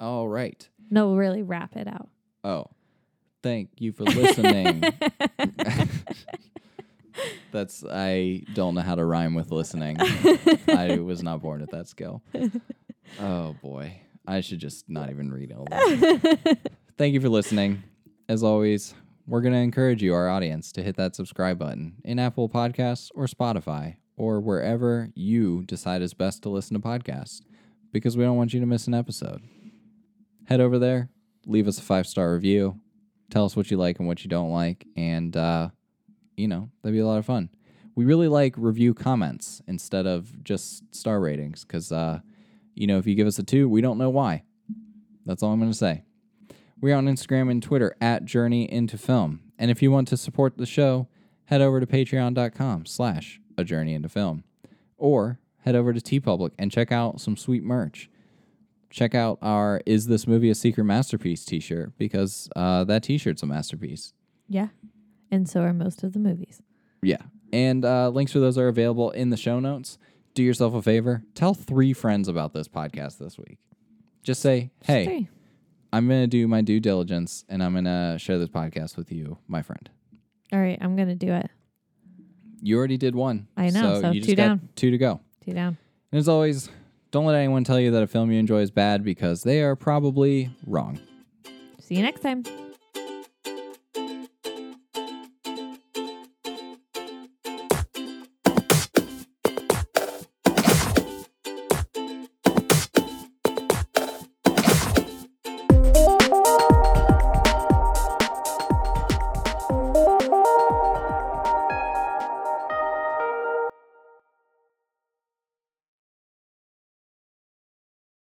All 0.00 0.28
right. 0.28 0.68
No, 0.90 1.14
really 1.16 1.42
wrap 1.42 1.76
it 1.76 1.88
out. 1.88 2.08
Oh, 2.44 2.66
thank 3.42 3.70
you 3.78 3.92
for 3.92 4.04
listening. 4.04 4.82
That's 7.52 7.84
I 7.88 8.42
don't 8.54 8.74
know 8.74 8.80
how 8.82 8.94
to 8.94 9.04
rhyme 9.04 9.34
with 9.34 9.50
listening. 9.50 9.96
I 10.68 10.98
was 11.02 11.22
not 11.22 11.40
born 11.42 11.62
at 11.62 11.70
that 11.70 11.88
skill. 11.88 12.22
Oh 13.20 13.54
boy, 13.62 14.00
I 14.26 14.40
should 14.42 14.58
just 14.58 14.88
not 14.88 15.10
even 15.10 15.30
read 15.32 15.52
all 15.52 15.66
that. 15.70 16.58
Thank 16.98 17.14
you 17.14 17.20
for 17.20 17.28
listening. 17.28 17.82
As 18.28 18.42
always, 18.42 18.92
we're 19.26 19.40
going 19.40 19.54
to 19.54 19.60
encourage 19.60 20.02
you, 20.02 20.12
our 20.14 20.28
audience, 20.28 20.72
to 20.72 20.82
hit 20.82 20.96
that 20.96 21.16
subscribe 21.16 21.58
button 21.58 21.94
in 22.04 22.18
Apple 22.18 22.48
Podcasts 22.48 23.10
or 23.14 23.26
Spotify 23.26 23.96
or 24.16 24.40
wherever 24.40 25.08
you 25.14 25.62
decide 25.64 26.02
is 26.02 26.12
best 26.12 26.42
to 26.42 26.48
listen 26.48 26.74
to 26.74 26.86
podcasts 26.86 27.40
because 27.92 28.16
we 28.16 28.24
don't 28.24 28.36
want 28.36 28.52
you 28.52 28.60
to 28.60 28.66
miss 28.66 28.86
an 28.86 28.94
episode. 28.94 29.42
Head 30.46 30.60
over 30.60 30.78
there, 30.78 31.08
leave 31.46 31.68
us 31.68 31.78
a 31.78 31.82
five 31.82 32.06
star 32.06 32.34
review, 32.34 32.78
tell 33.30 33.44
us 33.44 33.56
what 33.56 33.70
you 33.70 33.76
like 33.76 33.98
and 33.98 34.08
what 34.08 34.24
you 34.24 34.28
don't 34.28 34.50
like, 34.50 34.86
and, 34.96 35.36
uh, 35.36 35.68
you 36.38 36.48
know, 36.48 36.70
that'd 36.82 36.94
be 36.94 37.00
a 37.00 37.06
lot 37.06 37.18
of 37.18 37.26
fun. 37.26 37.50
We 37.94 38.04
really 38.04 38.28
like 38.28 38.54
review 38.56 38.94
comments 38.94 39.60
instead 39.66 40.06
of 40.06 40.44
just 40.44 40.94
star 40.94 41.20
ratings 41.20 41.64
because, 41.64 41.90
uh, 41.90 42.20
you 42.74 42.86
know, 42.86 42.98
if 42.98 43.06
you 43.06 43.14
give 43.14 43.26
us 43.26 43.38
a 43.38 43.42
two, 43.42 43.68
we 43.68 43.80
don't 43.80 43.98
know 43.98 44.10
why. 44.10 44.44
That's 45.26 45.42
all 45.42 45.52
I'm 45.52 45.58
going 45.58 45.72
to 45.72 45.76
say. 45.76 46.04
We're 46.80 46.94
on 46.94 47.06
Instagram 47.06 47.50
and 47.50 47.62
Twitter 47.62 47.96
at 48.00 48.24
Journey 48.24 48.70
Into 48.70 48.96
Film. 48.96 49.40
And 49.58 49.70
if 49.70 49.82
you 49.82 49.90
want 49.90 50.06
to 50.08 50.16
support 50.16 50.56
the 50.56 50.66
show, 50.66 51.08
head 51.46 51.60
over 51.60 51.80
to 51.80 51.86
patreon.com 51.86 52.86
slash 52.86 53.40
a 53.56 53.64
journey 53.64 53.94
into 53.94 54.08
film. 54.08 54.44
Or 54.96 55.40
head 55.64 55.74
over 55.74 55.92
to 55.92 56.00
TeePublic 56.00 56.52
and 56.58 56.70
check 56.70 56.92
out 56.92 57.20
some 57.20 57.36
sweet 57.36 57.64
merch. 57.64 58.08
Check 58.90 59.14
out 59.14 59.38
our 59.42 59.82
Is 59.84 60.06
This 60.06 60.26
Movie 60.26 60.50
a 60.50 60.54
Secret 60.54 60.84
Masterpiece 60.84 61.44
t 61.44 61.58
shirt 61.60 61.92
because 61.98 62.48
uh, 62.54 62.84
that 62.84 63.02
t 63.02 63.18
shirt's 63.18 63.42
a 63.42 63.46
masterpiece. 63.46 64.12
Yeah. 64.48 64.68
And 65.30 65.48
so 65.48 65.60
are 65.62 65.72
most 65.72 66.02
of 66.02 66.12
the 66.12 66.18
movies. 66.18 66.62
Yeah. 67.02 67.22
And 67.52 67.84
uh, 67.84 68.08
links 68.10 68.32
for 68.32 68.40
those 68.40 68.58
are 68.58 68.68
available 68.68 69.10
in 69.10 69.30
the 69.30 69.36
show 69.36 69.60
notes. 69.60 69.98
Do 70.34 70.42
yourself 70.42 70.74
a 70.74 70.82
favor, 70.82 71.24
tell 71.34 71.54
three 71.54 71.92
friends 71.92 72.28
about 72.28 72.52
this 72.52 72.68
podcast 72.68 73.18
this 73.18 73.36
week. 73.38 73.58
Just 74.22 74.40
say, 74.40 74.70
hey, 74.84 75.04
Three. 75.04 75.28
I'm 75.92 76.06
going 76.06 76.20
to 76.20 76.26
do 76.26 76.46
my 76.46 76.60
due 76.60 76.80
diligence 76.80 77.44
and 77.48 77.62
I'm 77.62 77.72
going 77.72 77.84
to 77.84 78.16
share 78.18 78.38
this 78.38 78.48
podcast 78.48 78.96
with 78.96 79.10
you, 79.10 79.38
my 79.48 79.62
friend. 79.62 79.88
All 80.52 80.60
right. 80.60 80.78
I'm 80.80 80.96
going 80.96 81.08
to 81.08 81.14
do 81.14 81.32
it. 81.32 81.50
You 82.60 82.76
already 82.76 82.98
did 82.98 83.14
one. 83.14 83.48
I 83.56 83.70
know, 83.70 84.00
so 84.00 84.10
you 84.10 84.20
just 84.20 84.30
two 84.30 84.36
got 84.36 84.42
down. 84.42 84.68
Two 84.76 84.90
to 84.90 84.98
go. 84.98 85.20
Two 85.44 85.52
down. 85.54 85.76
And 86.12 86.18
as 86.18 86.28
always, 86.28 86.68
don't 87.10 87.24
let 87.24 87.36
anyone 87.36 87.64
tell 87.64 87.80
you 87.80 87.90
that 87.92 88.02
a 88.02 88.06
film 88.06 88.30
you 88.30 88.38
enjoy 88.38 88.60
is 88.60 88.70
bad 88.70 89.02
because 89.02 89.42
they 89.42 89.62
are 89.62 89.76
probably 89.76 90.50
wrong. 90.66 91.00
See 91.80 91.94
you 91.94 92.02
next 92.02 92.20
time. 92.20 92.44